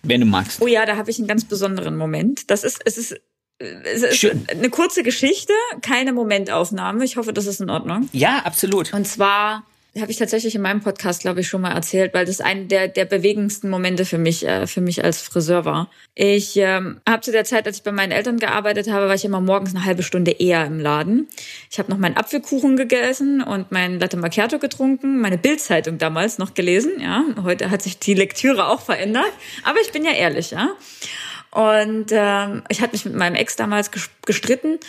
Wenn 0.04 0.22
du 0.22 0.28
magst. 0.28 0.62
Oh 0.62 0.68
ja, 0.68 0.86
da 0.86 0.96
habe 0.96 1.12
ich 1.12 1.20
einen 1.20 1.28
ganz 1.28 1.46
besonderen 1.46 1.98
Moment. 1.98 2.50
Das 2.50 2.64
ist, 2.64 2.82
es 2.86 2.98
ist, 2.98 3.20
es 3.60 4.02
ist 4.02 4.18
Schön. 4.18 4.48
eine 4.50 4.70
kurze 4.70 5.04
Geschichte, 5.04 5.54
keine 5.82 6.14
Momentaufnahme. 6.14 7.04
Ich 7.04 7.18
hoffe, 7.18 7.34
das 7.34 7.46
ist 7.46 7.62
in 7.62 7.70
Ordnung. 7.70 8.10
Ja, 8.14 8.40
absolut. 8.40 8.94
Und 8.94 9.06
zwar 9.06 9.64
habe 10.00 10.10
ich 10.10 10.18
tatsächlich 10.18 10.56
in 10.56 10.62
meinem 10.62 10.80
Podcast, 10.80 11.22
glaube 11.22 11.42
ich, 11.42 11.50
schon 11.50 11.62
mal 11.62 11.74
erzählt, 11.74 12.14
weil 12.14 12.26
das 12.26 12.40
einer 12.40 12.64
der, 12.64 12.88
der 12.88 13.04
bewegendsten 13.04 13.70
Momente 13.70 14.06
für 14.06 14.18
mich, 14.18 14.48
äh, 14.48 14.66
für 14.66 14.80
mich 14.80 15.04
als 15.04 15.22
Friseur 15.22 15.66
war. 15.66 15.90
Ich 16.16 16.56
ähm, 16.56 17.02
habe 17.08 17.22
zu 17.22 17.34
der 17.34 17.44
Zeit, 17.44 17.68
als 17.68 17.78
ich 17.78 17.84
bei 17.84 17.92
meinen 17.92 18.12
Eltern 18.12 18.38
gearbeitet 18.38 18.90
habe, 18.90 19.08
war 19.08 19.16
ich 19.16 19.26
immer 19.26 19.42
morgens 19.42 19.76
eine 19.76 19.84
halbe 19.84 20.04
Stunde 20.04 20.32
eher 20.32 20.66
im 20.66 20.80
Laden. 20.80 21.28
Ich 21.70 21.78
habe 21.78 21.92
noch 21.92 21.98
meinen 21.98 22.16
Apfelkuchen 22.16 22.78
gegessen 22.78 23.42
und 23.42 23.74
mein 23.74 24.00
Latte 24.00 24.16
Macchiato 24.16 24.60
getrunken, 24.60 25.20
meine 25.20 25.38
Bildzeitung 25.38 25.98
damals 25.98 26.38
noch 26.38 26.54
gelesen. 26.54 26.94
Ja, 27.02 27.26
heute 27.44 27.70
hat 27.70 27.82
sich 27.82 28.00
die 28.00 28.14
Lektüre 28.14 28.68
auch 28.68 28.82
verändert, 28.82 29.32
aber 29.64 29.80
ich 29.82 29.92
bin 29.92 30.06
ja 30.06 30.12
ehrlich, 30.12 30.52
ja. 30.52 30.70
Und 31.52 32.12
ähm, 32.12 32.64
ich 32.70 32.82
hatte 32.82 32.94
mich 32.94 33.04
mit 33.04 33.16
meinem 33.16 33.36
Ex 33.36 33.58
damals 33.58 33.92
gestritten 34.26 34.80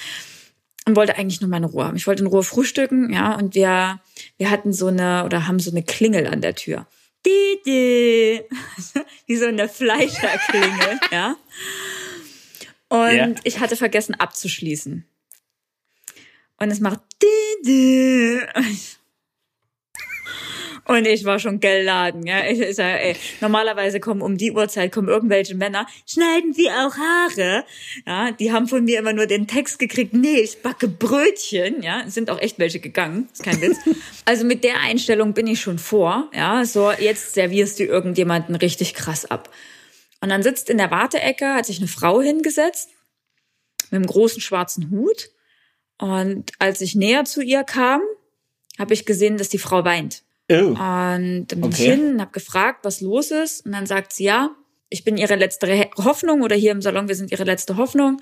und 0.85 0.97
wollte 0.97 1.17
eigentlich 1.17 1.41
nur 1.41 1.51
meine 1.51 1.67
Ruhe 1.67 1.85
haben. 1.85 1.97
Ich 1.97 2.07
wollte 2.07 2.23
in 2.23 2.29
Ruhe 2.29 2.43
frühstücken, 2.43 3.13
ja, 3.13 3.35
und 3.35 3.55
wir, 3.55 4.01
wir 4.37 4.51
hatten 4.51 4.73
so 4.73 4.89
eine, 4.89 5.25
oder 5.25 5.47
haben 5.47 5.61
so 5.61 5.71
eine 5.71 5.83
Klingel 5.83 6.27
an 6.27 6.41
der 6.41 6.55
Tür. 6.55 6.87
Die, 7.25 7.61
die. 7.65 8.41
Wie 9.27 9.37
so 9.37 9.47
eine 9.47 9.69
Fleischerklingel, 9.69 11.01
ja. 11.13 11.37
Und 12.89 13.17
ja. 13.17 13.35
ich 13.45 13.61
hatte 13.61 13.77
vergessen 13.77 14.15
abzuschließen. 14.15 15.07
Und 16.59 16.71
es 16.71 16.81
macht 16.81 17.01
die, 17.23 17.65
die. 17.65 18.41
Und 20.85 21.07
ich 21.07 21.25
war 21.25 21.39
schon 21.39 21.61
geladen, 21.61 22.27
ja. 22.27 22.45
Ich, 22.45 22.61
ich 22.61 22.77
sag, 22.77 23.01
ey, 23.01 23.15
normalerweise 23.41 24.01
kommen 24.01 24.21
um 24.21 24.37
die 24.37 24.51
Uhrzeit 24.51 24.91
kommen 24.91 25.09
irgendwelche 25.09 25.55
Männer, 25.55 25.87
schneiden 26.07 26.53
Sie 26.53 26.69
auch 26.71 26.97
Haare? 26.97 27.65
Ja, 28.07 28.33
die 28.33 28.53
haben 28.53 28.67
von 28.67 28.85
mir 28.85 28.99
immer 28.99 29.13
nur 29.13 29.27
den 29.27 29.47
Text 29.47 29.79
gekriegt, 29.79 30.13
nee, 30.13 30.41
ich 30.41 30.61
backe 30.61 30.89
Brötchen, 30.89 31.83
ja. 31.83 32.03
Sind 32.09 32.31
auch 32.31 32.41
echt 32.41 32.59
welche 32.59 32.81
gegangen, 32.81 33.29
ist 33.33 33.45
kein 33.45 33.61
Witz. 33.61 33.79
Also 34.25 34.45
mit 34.45 34.63
der 34.63 34.81
Einstellung 34.81 35.35
bin 35.35 35.49
ich 35.49 35.61
schon 35.61 35.79
vor, 35.79 36.31
ja. 36.35 36.65
So, 36.65 36.91
jetzt 36.93 37.35
servierst 37.35 37.79
du 37.79 37.85
irgendjemanden 37.85 38.55
richtig 38.55 38.95
krass 38.95 39.25
ab. 39.25 39.51
Und 40.21 40.29
dann 40.29 40.43
sitzt 40.43 40.71
in 40.71 40.79
der 40.79 40.91
Warteecke, 40.91 41.55
hat 41.55 41.67
sich 41.67 41.79
eine 41.79 41.89
Frau 41.89 42.21
hingesetzt, 42.21 42.91
mit 43.91 43.99
einem 43.99 44.07
großen 44.07 44.41
schwarzen 44.41 44.91
Hut. 44.91 45.31
Und 45.99 46.53
als 46.59 46.81
ich 46.81 46.95
näher 46.95 47.25
zu 47.25 47.43
ihr 47.43 47.65
kam, 47.65 48.01
habe 48.79 48.95
ich 48.95 49.05
gesehen, 49.05 49.37
dass 49.37 49.49
die 49.49 49.59
Frau 49.59 49.85
weint. 49.85 50.23
Oh. 50.53 50.69
Und 50.69 50.77
dann 50.79 51.47
bin 51.47 51.65
okay. 51.65 51.73
ich 51.73 51.91
hin 51.91 52.15
und 52.15 52.21
habe 52.21 52.33
gefragt, 52.33 52.81
was 52.85 53.01
los 53.01 53.31
ist. 53.31 53.67
Und 53.67 53.73
dann 53.73 53.87
sagt 53.87 54.13
sie, 54.13 54.25
ja, 54.25 54.51
ich 54.89 55.05
bin 55.05 55.17
ihre 55.17 55.37
letzte 55.37 55.91
Hoffnung 55.97 56.43
oder 56.43 56.57
hier 56.57 56.73
im 56.73 56.83
Salon, 56.83 57.09
wir 57.09 57.15
sind 57.15 57.33
ihre 57.33 57.45
letzte 57.45 57.77
Hoffnung. 57.77 58.21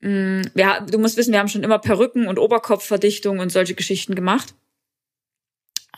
Mm, 0.00 0.42
ja, 0.54 0.80
du 0.80 0.98
musst 0.98 1.16
wissen, 1.16 1.32
wir 1.32 1.38
haben 1.38 1.48
schon 1.48 1.62
immer 1.62 1.78
Perücken 1.78 2.26
und 2.26 2.38
Oberkopfverdichtung 2.38 3.38
und 3.38 3.52
solche 3.52 3.74
Geschichten 3.74 4.14
gemacht. 4.14 4.54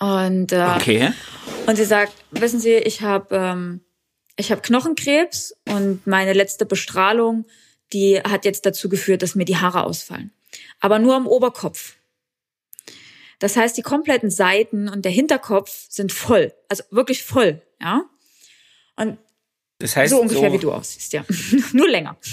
Und, 0.00 0.52
äh, 0.52 0.66
okay. 0.76 1.12
und 1.66 1.76
sie 1.76 1.84
sagt, 1.84 2.12
wissen 2.32 2.58
Sie, 2.58 2.74
ich 2.74 3.02
habe 3.02 3.36
ähm, 3.36 3.80
ich 4.36 4.50
habe 4.50 4.62
Knochenkrebs 4.62 5.54
und 5.68 6.06
meine 6.06 6.32
letzte 6.32 6.66
Bestrahlung, 6.66 7.44
die 7.92 8.20
hat 8.20 8.44
jetzt 8.44 8.64
dazu 8.64 8.88
geführt, 8.88 9.22
dass 9.22 9.34
mir 9.34 9.44
die 9.44 9.58
Haare 9.58 9.84
ausfallen. 9.84 10.32
Aber 10.80 10.98
nur 10.98 11.14
am 11.14 11.26
Oberkopf. 11.26 11.96
Das 13.42 13.56
heißt, 13.56 13.76
die 13.76 13.82
kompletten 13.82 14.30
Seiten 14.30 14.88
und 14.88 15.04
der 15.04 15.10
Hinterkopf 15.10 15.86
sind 15.88 16.12
voll, 16.12 16.54
also 16.68 16.84
wirklich 16.92 17.24
voll, 17.24 17.60
ja. 17.80 18.04
Und 18.94 19.18
das 19.78 19.96
heißt 19.96 20.10
so 20.10 20.20
ungefähr 20.20 20.48
so 20.48 20.54
wie 20.54 20.60
du 20.60 20.70
aussiehst, 20.70 21.12
ja, 21.12 21.24
nur 21.72 21.88
länger. 21.88 22.16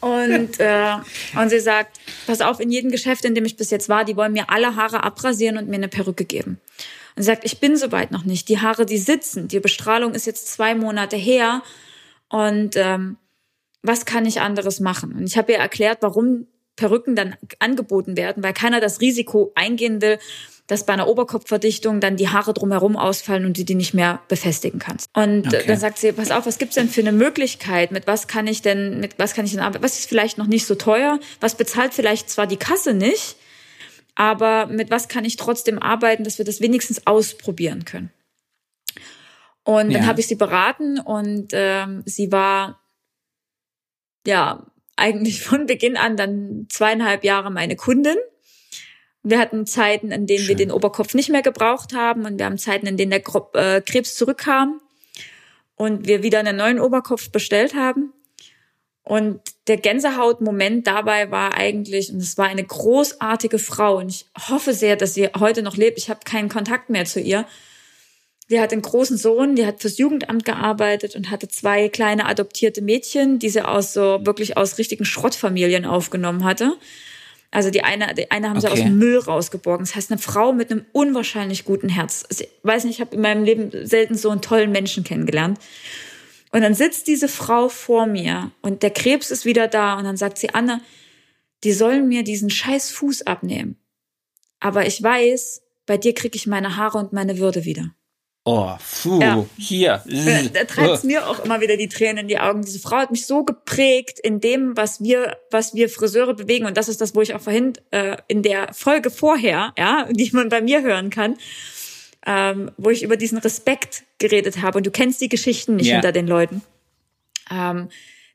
Und, 0.00 0.60
äh, 0.60 0.94
und 1.36 1.48
sie 1.48 1.58
sagt, 1.58 1.98
pass 2.26 2.40
auf, 2.40 2.60
in 2.60 2.70
jedem 2.70 2.92
Geschäft, 2.92 3.24
in 3.24 3.34
dem 3.34 3.44
ich 3.44 3.56
bis 3.56 3.70
jetzt 3.70 3.88
war, 3.88 4.04
die 4.04 4.16
wollen 4.16 4.32
mir 4.32 4.48
alle 4.48 4.76
Haare 4.76 5.02
abrasieren 5.02 5.58
und 5.58 5.68
mir 5.68 5.74
eine 5.74 5.88
Perücke 5.88 6.24
geben. 6.24 6.60
Und 7.16 7.22
sie 7.22 7.26
sagt, 7.26 7.44
ich 7.44 7.58
bin 7.58 7.76
soweit 7.76 8.12
noch 8.12 8.24
nicht. 8.24 8.48
Die 8.48 8.60
Haare, 8.60 8.86
die 8.86 8.98
sitzen. 8.98 9.48
Die 9.48 9.58
Bestrahlung 9.58 10.14
ist 10.14 10.26
jetzt 10.26 10.52
zwei 10.52 10.76
Monate 10.76 11.16
her. 11.16 11.62
Und 12.28 12.76
ähm, 12.76 13.16
was 13.82 14.04
kann 14.04 14.24
ich 14.24 14.40
anderes 14.40 14.78
machen? 14.78 15.12
Und 15.14 15.24
ich 15.24 15.36
habe 15.36 15.50
ihr 15.50 15.58
erklärt, 15.58 15.98
warum 16.00 16.46
Perücken 16.76 17.14
dann 17.14 17.36
angeboten 17.58 18.16
werden, 18.16 18.42
weil 18.42 18.54
keiner 18.54 18.80
das 18.80 19.00
Risiko 19.00 19.52
eingehen 19.54 20.00
will, 20.00 20.18
dass 20.66 20.86
bei 20.86 20.92
einer 20.92 21.08
Oberkopfverdichtung 21.08 22.00
dann 22.00 22.16
die 22.16 22.28
Haare 22.28 22.54
drumherum 22.54 22.96
ausfallen 22.96 23.44
und 23.44 23.58
du 23.58 23.64
die 23.64 23.74
nicht 23.74 23.94
mehr 23.94 24.20
befestigen 24.28 24.78
kannst. 24.78 25.10
Und 25.14 25.48
okay. 25.48 25.64
dann 25.66 25.78
sagt 25.78 25.98
sie, 25.98 26.12
pass 26.12 26.30
auf, 26.30 26.46
was 26.46 26.58
gibt's 26.58 26.76
denn 26.76 26.88
für 26.88 27.00
eine 27.00 27.12
Möglichkeit? 27.12 27.92
Mit 27.92 28.06
was 28.06 28.26
kann 28.26 28.46
ich 28.46 28.62
denn, 28.62 29.00
mit 29.00 29.18
was 29.18 29.34
kann 29.34 29.44
ich 29.44 29.50
denn 29.50 29.60
arbeiten? 29.60 29.84
Was 29.84 29.98
ist 29.98 30.08
vielleicht 30.08 30.38
noch 30.38 30.46
nicht 30.46 30.66
so 30.66 30.74
teuer? 30.74 31.18
Was 31.40 31.56
bezahlt 31.56 31.92
vielleicht 31.92 32.30
zwar 32.30 32.46
die 32.46 32.56
Kasse 32.56 32.94
nicht, 32.94 33.36
aber 34.14 34.66
mit 34.66 34.90
was 34.90 35.08
kann 35.08 35.24
ich 35.24 35.36
trotzdem 35.36 35.78
arbeiten, 35.78 36.24
dass 36.24 36.38
wir 36.38 36.44
das 36.44 36.60
wenigstens 36.60 37.06
ausprobieren 37.06 37.84
können? 37.84 38.10
Und 39.64 39.90
ja. 39.90 39.98
dann 39.98 40.06
habe 40.06 40.20
ich 40.20 40.26
sie 40.26 40.36
beraten 40.36 40.98
und 40.98 41.48
ähm, 41.52 42.02
sie 42.06 42.32
war 42.32 42.80
ja 44.26 44.66
eigentlich 45.02 45.42
von 45.42 45.66
Beginn 45.66 45.96
an 45.96 46.16
dann 46.16 46.66
zweieinhalb 46.68 47.24
Jahre 47.24 47.50
meine 47.50 47.76
Kundin. 47.76 48.16
Wir 49.24 49.38
hatten 49.38 49.66
Zeiten, 49.66 50.10
in 50.10 50.26
denen 50.26 50.40
Schön. 50.40 50.48
wir 50.48 50.56
den 50.56 50.72
Oberkopf 50.72 51.14
nicht 51.14 51.28
mehr 51.28 51.42
gebraucht 51.42 51.92
haben 51.92 52.24
und 52.24 52.38
wir 52.38 52.46
haben 52.46 52.58
Zeiten, 52.58 52.86
in 52.86 52.96
denen 52.96 53.10
der 53.10 53.22
äh, 53.54 53.80
Krebs 53.80 54.14
zurückkam 54.14 54.80
und 55.76 56.06
wir 56.06 56.22
wieder 56.22 56.38
einen 56.38 56.56
neuen 56.56 56.80
Oberkopf 56.80 57.30
bestellt 57.30 57.74
haben. 57.74 58.12
Und 59.04 59.40
der 59.66 59.78
Gänsehautmoment 59.78 60.86
dabei 60.86 61.32
war 61.32 61.54
eigentlich, 61.54 62.12
und 62.12 62.18
es 62.18 62.38
war 62.38 62.46
eine 62.46 62.62
großartige 62.62 63.58
Frau, 63.58 63.98
und 63.98 64.08
ich 64.10 64.26
hoffe 64.48 64.74
sehr, 64.74 64.94
dass 64.94 65.14
sie 65.14 65.28
heute 65.38 65.62
noch 65.62 65.76
lebt. 65.76 65.98
Ich 65.98 66.08
habe 66.08 66.20
keinen 66.24 66.48
Kontakt 66.48 66.88
mehr 66.88 67.04
zu 67.04 67.20
ihr. 67.20 67.44
Die 68.52 68.60
hat 68.60 68.70
einen 68.70 68.82
großen 68.82 69.16
Sohn, 69.16 69.56
die 69.56 69.64
hat 69.64 69.80
fürs 69.80 69.96
Jugendamt 69.96 70.44
gearbeitet 70.44 71.16
und 71.16 71.30
hatte 71.30 71.48
zwei 71.48 71.88
kleine 71.88 72.26
adoptierte 72.26 72.82
Mädchen, 72.82 73.38
die 73.38 73.48
sie 73.48 73.66
aus 73.66 73.94
so 73.94 74.20
wirklich 74.26 74.58
aus 74.58 74.76
richtigen 74.76 75.06
Schrottfamilien 75.06 75.86
aufgenommen 75.86 76.44
hatte. 76.44 76.76
Also 77.50 77.70
die 77.70 77.82
eine, 77.82 78.12
die 78.12 78.30
eine 78.30 78.50
haben 78.50 78.58
okay. 78.58 78.66
sie 78.66 78.72
aus 78.74 78.78
dem 78.80 78.98
Müll 78.98 79.18
rausgeborgen. 79.18 79.86
Das 79.86 79.94
heißt, 79.94 80.10
eine 80.10 80.20
Frau 80.20 80.52
mit 80.52 80.70
einem 80.70 80.84
unwahrscheinlich 80.92 81.64
guten 81.64 81.88
Herz. 81.88 82.26
Ich 82.28 82.46
weiß 82.62 82.84
nicht, 82.84 82.96
ich 82.96 83.00
habe 83.00 83.14
in 83.16 83.22
meinem 83.22 83.42
Leben 83.42 83.70
selten 83.86 84.16
so 84.16 84.28
einen 84.28 84.42
tollen 84.42 84.70
Menschen 84.70 85.02
kennengelernt. 85.02 85.58
Und 86.50 86.60
dann 86.60 86.74
sitzt 86.74 87.06
diese 87.06 87.28
Frau 87.28 87.70
vor 87.70 88.04
mir 88.04 88.50
und 88.60 88.82
der 88.82 88.90
Krebs 88.90 89.30
ist 89.30 89.46
wieder 89.46 89.66
da 89.66 89.94
und 89.94 90.04
dann 90.04 90.18
sagt 90.18 90.36
sie, 90.36 90.50
Anne, 90.50 90.82
die 91.64 91.72
sollen 91.72 92.06
mir 92.06 92.22
diesen 92.22 92.50
scheiß 92.50 92.90
Fuß 92.90 93.22
abnehmen. 93.22 93.78
Aber 94.60 94.86
ich 94.86 95.02
weiß, 95.02 95.62
bei 95.86 95.96
dir 95.96 96.12
kriege 96.12 96.36
ich 96.36 96.46
meine 96.46 96.76
Haare 96.76 96.98
und 96.98 97.14
meine 97.14 97.38
Würde 97.38 97.64
wieder. 97.64 97.94
Oh, 98.44 98.72
puh, 99.02 99.20
ja. 99.20 99.46
hier. 99.56 100.02
Da, 100.52 100.64
treibt 100.64 101.04
mir 101.04 101.28
auch 101.28 101.44
immer 101.44 101.60
wieder 101.60 101.76
die 101.76 101.88
Tränen 101.88 102.18
in 102.18 102.28
die 102.28 102.38
Augen. 102.38 102.62
Diese 102.62 102.80
Frau 102.80 102.96
hat 102.96 103.12
mich 103.12 103.26
so 103.26 103.44
geprägt 103.44 104.18
in 104.18 104.40
dem, 104.40 104.76
was 104.76 105.00
wir, 105.00 105.36
was 105.52 105.74
wir 105.74 105.88
Friseure 105.88 106.34
bewegen. 106.34 106.66
Und 106.66 106.76
das 106.76 106.88
ist 106.88 107.00
das, 107.00 107.14
wo 107.14 107.20
ich 107.20 107.34
auch 107.34 107.40
vorhin 107.40 107.74
äh, 107.92 108.16
in 108.26 108.42
der 108.42 108.74
Folge 108.74 109.10
vorher, 109.10 109.72
ja, 109.78 110.08
die 110.10 110.30
man 110.32 110.48
bei 110.48 110.60
mir 110.60 110.82
hören 110.82 111.10
kann, 111.10 111.36
ähm, 112.26 112.72
wo 112.76 112.90
ich 112.90 113.04
über 113.04 113.16
diesen 113.16 113.38
Respekt 113.38 114.02
geredet 114.18 114.60
habe. 114.60 114.78
Und 114.78 114.86
du 114.86 114.90
kennst 114.90 115.20
die 115.20 115.28
Geschichten 115.28 115.76
nicht 115.76 115.86
yeah. 115.86 115.96
hinter 115.96 116.10
den 116.10 116.26
Leuten. 116.26 116.62
Ähm, 117.48 117.90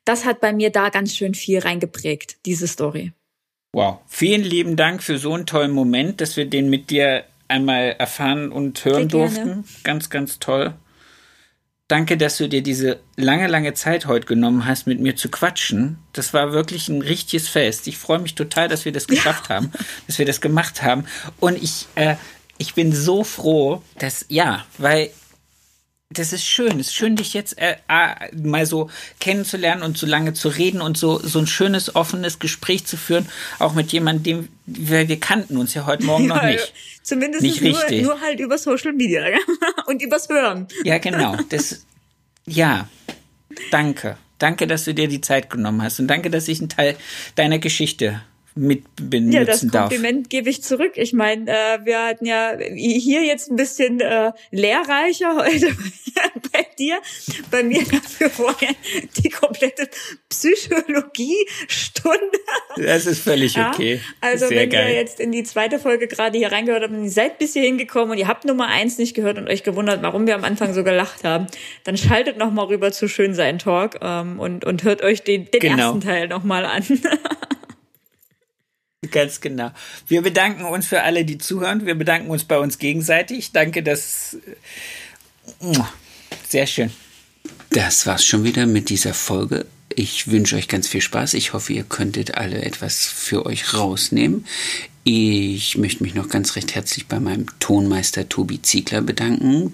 das 0.05 0.23
hat 0.23 0.39
bei 0.39 0.53
mir 0.53 0.69
da 0.69 0.87
ganz 0.87 1.17
schön 1.17 1.33
viel 1.33 1.59
reingeprägt, 1.59 2.37
diese 2.45 2.67
Story. 2.67 3.11
Wow. 3.73 3.99
Vielen 4.07 4.43
lieben 4.43 4.77
Dank 4.77 5.03
für 5.03 5.17
so 5.17 5.33
einen 5.33 5.45
tollen 5.45 5.71
Moment, 5.71 6.21
dass 6.21 6.37
wir 6.37 6.45
den 6.45 6.69
mit 6.69 6.89
dir 6.89 7.25
einmal 7.47 7.95
erfahren 7.97 8.51
und 8.51 8.83
hören 8.83 9.07
durften. 9.07 9.65
Ganz, 9.83 10.09
ganz 10.09 10.39
toll. 10.39 10.73
Danke, 11.87 12.17
dass 12.17 12.37
du 12.37 12.49
dir 12.49 12.61
diese 12.61 12.99
lange, 13.15 13.47
lange 13.47 13.73
Zeit 13.73 14.07
heute 14.07 14.27
genommen 14.27 14.65
hast, 14.65 14.87
mit 14.87 14.99
mir 14.99 15.15
zu 15.15 15.29
quatschen. 15.29 15.97
Das 16.11 16.33
war 16.33 16.51
wirklich 16.51 16.89
ein 16.89 17.01
richtiges 17.01 17.47
Fest. 17.47 17.87
Ich 17.87 17.97
freue 17.97 18.19
mich 18.19 18.35
total, 18.35 18.67
dass 18.67 18.83
wir 18.83 18.91
das 18.91 19.07
geschafft 19.07 19.49
ja. 19.49 19.55
haben, 19.55 19.71
dass 20.05 20.19
wir 20.19 20.25
das 20.25 20.41
gemacht 20.41 20.83
haben. 20.83 21.05
Und 21.39 21.61
ich, 21.61 21.87
äh, 21.95 22.15
ich 22.57 22.73
bin 22.73 22.91
so 22.91 23.23
froh, 23.23 23.81
dass, 23.99 24.25
ja, 24.27 24.65
weil 24.77 25.11
das 26.09 26.31
ist 26.31 26.45
schön. 26.45 26.79
Es 26.79 26.87
ist 26.87 26.95
schön, 26.95 27.15
dich 27.15 27.33
jetzt 27.33 27.57
äh, 27.57 27.75
äh, 27.89 28.35
mal 28.35 28.65
so 28.65 28.89
kennenzulernen 29.19 29.83
und 29.83 29.97
so 29.97 30.07
lange 30.07 30.33
zu 30.33 30.47
reden 30.47 30.81
und 30.81 30.97
so, 30.97 31.19
so 31.19 31.39
ein 31.39 31.47
schönes, 31.47 31.95
offenes 31.95 32.39
Gespräch 32.39 32.85
zu 32.85 32.95
führen, 32.95 33.27
auch 33.59 33.73
mit 33.73 33.91
jemandem, 33.91 34.23
dem 34.23 34.49
wir, 34.65 35.07
wir 35.07 35.19
kannten 35.19 35.57
uns 35.57 35.73
ja 35.73 35.85
heute 35.85 36.05
Morgen 36.05 36.27
noch 36.27 36.43
nicht. 36.43 36.73
Zumindest 37.03 37.43
nicht 37.43 37.61
nur, 37.61 37.77
richtig. 37.77 38.03
nur 38.03 38.21
halt 38.21 38.39
über 38.39 38.57
Social 38.57 38.93
Media 38.93 39.23
und 39.87 40.01
übers 40.01 40.29
Hören. 40.29 40.67
Ja, 40.83 40.97
genau. 40.97 41.37
Das, 41.49 41.85
ja, 42.45 42.87
danke. 43.71 44.17
Danke, 44.39 44.67
dass 44.67 44.85
du 44.85 44.93
dir 44.93 45.07
die 45.07 45.21
Zeit 45.21 45.49
genommen 45.49 45.81
hast 45.81 45.99
und 45.99 46.07
danke, 46.07 46.29
dass 46.29 46.47
ich 46.47 46.61
ein 46.61 46.69
Teil 46.69 46.95
deiner 47.35 47.59
Geschichte 47.59 48.21
mit 48.57 48.83
benutzen 48.95 49.31
Ja, 49.31 49.43
das 49.43 49.61
darf. 49.61 49.89
Kompliment 49.89 50.29
gebe 50.29 50.49
ich 50.49 50.63
zurück. 50.63 50.93
Ich 50.95 51.13
meine, 51.13 51.49
äh, 51.49 51.79
wir 51.85 52.03
hatten 52.03 52.25
ja 52.25 52.57
hier 52.75 53.23
jetzt 53.23 53.49
ein 53.49 53.55
bisschen 53.55 53.99
äh, 53.99 54.31
lehrreicher 54.51 55.37
heute 55.37 55.67
bei 56.51 56.65
dir. 56.77 56.99
Bei 57.51 57.63
mir 57.63 57.83
dafür 57.83 58.29
vorher 58.29 58.73
die 59.17 59.29
komplette 59.29 59.89
Psychologie-Stunde. 60.29 62.17
Das 62.77 63.05
ist 63.05 63.21
völlig 63.23 63.57
okay. 63.57 63.95
Ja, 63.95 64.01
also 64.21 64.47
Sehr 64.47 64.61
wenn 64.61 64.69
geil. 64.69 64.89
ihr 64.89 64.95
jetzt 64.95 65.19
in 65.19 65.31
die 65.31 65.43
zweite 65.43 65.79
Folge 65.79 66.07
gerade 66.07 66.37
hier 66.37 66.51
reingehört 66.51 66.83
habt 66.83 66.93
und 66.93 67.03
ihr 67.03 67.11
seid 67.11 67.39
bis 67.39 67.53
hier 67.53 67.63
hingekommen 67.63 68.11
und 68.11 68.17
ihr 68.17 68.27
habt 68.27 68.45
Nummer 68.45 68.67
eins 68.67 68.97
nicht 68.97 69.13
gehört 69.13 69.37
und 69.37 69.49
euch 69.49 69.63
gewundert, 69.63 70.01
warum 70.01 70.27
wir 70.27 70.35
am 70.35 70.43
Anfang 70.43 70.73
so 70.73 70.83
gelacht 70.83 71.23
haben, 71.23 71.47
dann 71.83 71.97
schaltet 71.97 72.37
noch 72.37 72.51
mal 72.51 72.65
rüber 72.65 72.91
zu 72.91 73.07
Schön 73.07 73.33
sein 73.33 73.59
Talk 73.59 73.99
ähm, 74.01 74.39
und, 74.39 74.65
und 74.65 74.83
hört 74.83 75.01
euch 75.01 75.23
den, 75.23 75.49
den 75.51 75.59
genau. 75.59 75.77
ersten 75.77 76.01
Teil 76.01 76.27
noch 76.27 76.43
mal 76.43 76.65
an. 76.65 76.83
Ganz 79.11 79.41
genau. 79.41 79.71
Wir 80.07 80.21
bedanken 80.21 80.65
uns 80.65 80.87
für 80.87 81.03
alle, 81.03 81.23
die 81.23 81.37
zuhören. 81.37 81.85
Wir 81.85 81.95
bedanken 81.95 82.29
uns 82.29 82.43
bei 82.43 82.57
uns 82.57 82.79
gegenseitig. 82.79 83.51
Danke, 83.51 83.83
dass. 83.83 84.37
Äh, 85.61 85.79
sehr 86.47 86.65
schön. 86.65 86.91
Das 87.69 88.05
war's 88.07 88.25
schon 88.25 88.43
wieder 88.43 88.65
mit 88.65 88.89
dieser 88.89 89.13
Folge. 89.13 89.65
Ich 89.93 90.29
wünsche 90.29 90.55
euch 90.55 90.67
ganz 90.67 90.87
viel 90.87 91.01
Spaß. 91.01 91.35
Ich 91.35 91.53
hoffe, 91.53 91.73
ihr 91.73 91.83
könntet 91.83 92.35
alle 92.35 92.61
etwas 92.61 93.05
für 93.05 93.45
euch 93.45 93.73
rausnehmen. 93.73 94.45
Ich 95.03 95.77
möchte 95.77 96.03
mich 96.03 96.15
noch 96.15 96.27
ganz 96.27 96.55
recht 96.55 96.75
herzlich 96.75 97.07
bei 97.07 97.19
meinem 97.19 97.45
Tonmeister 97.59 98.27
Tobi 98.27 98.61
Ziegler 98.61 99.01
bedanken 99.01 99.73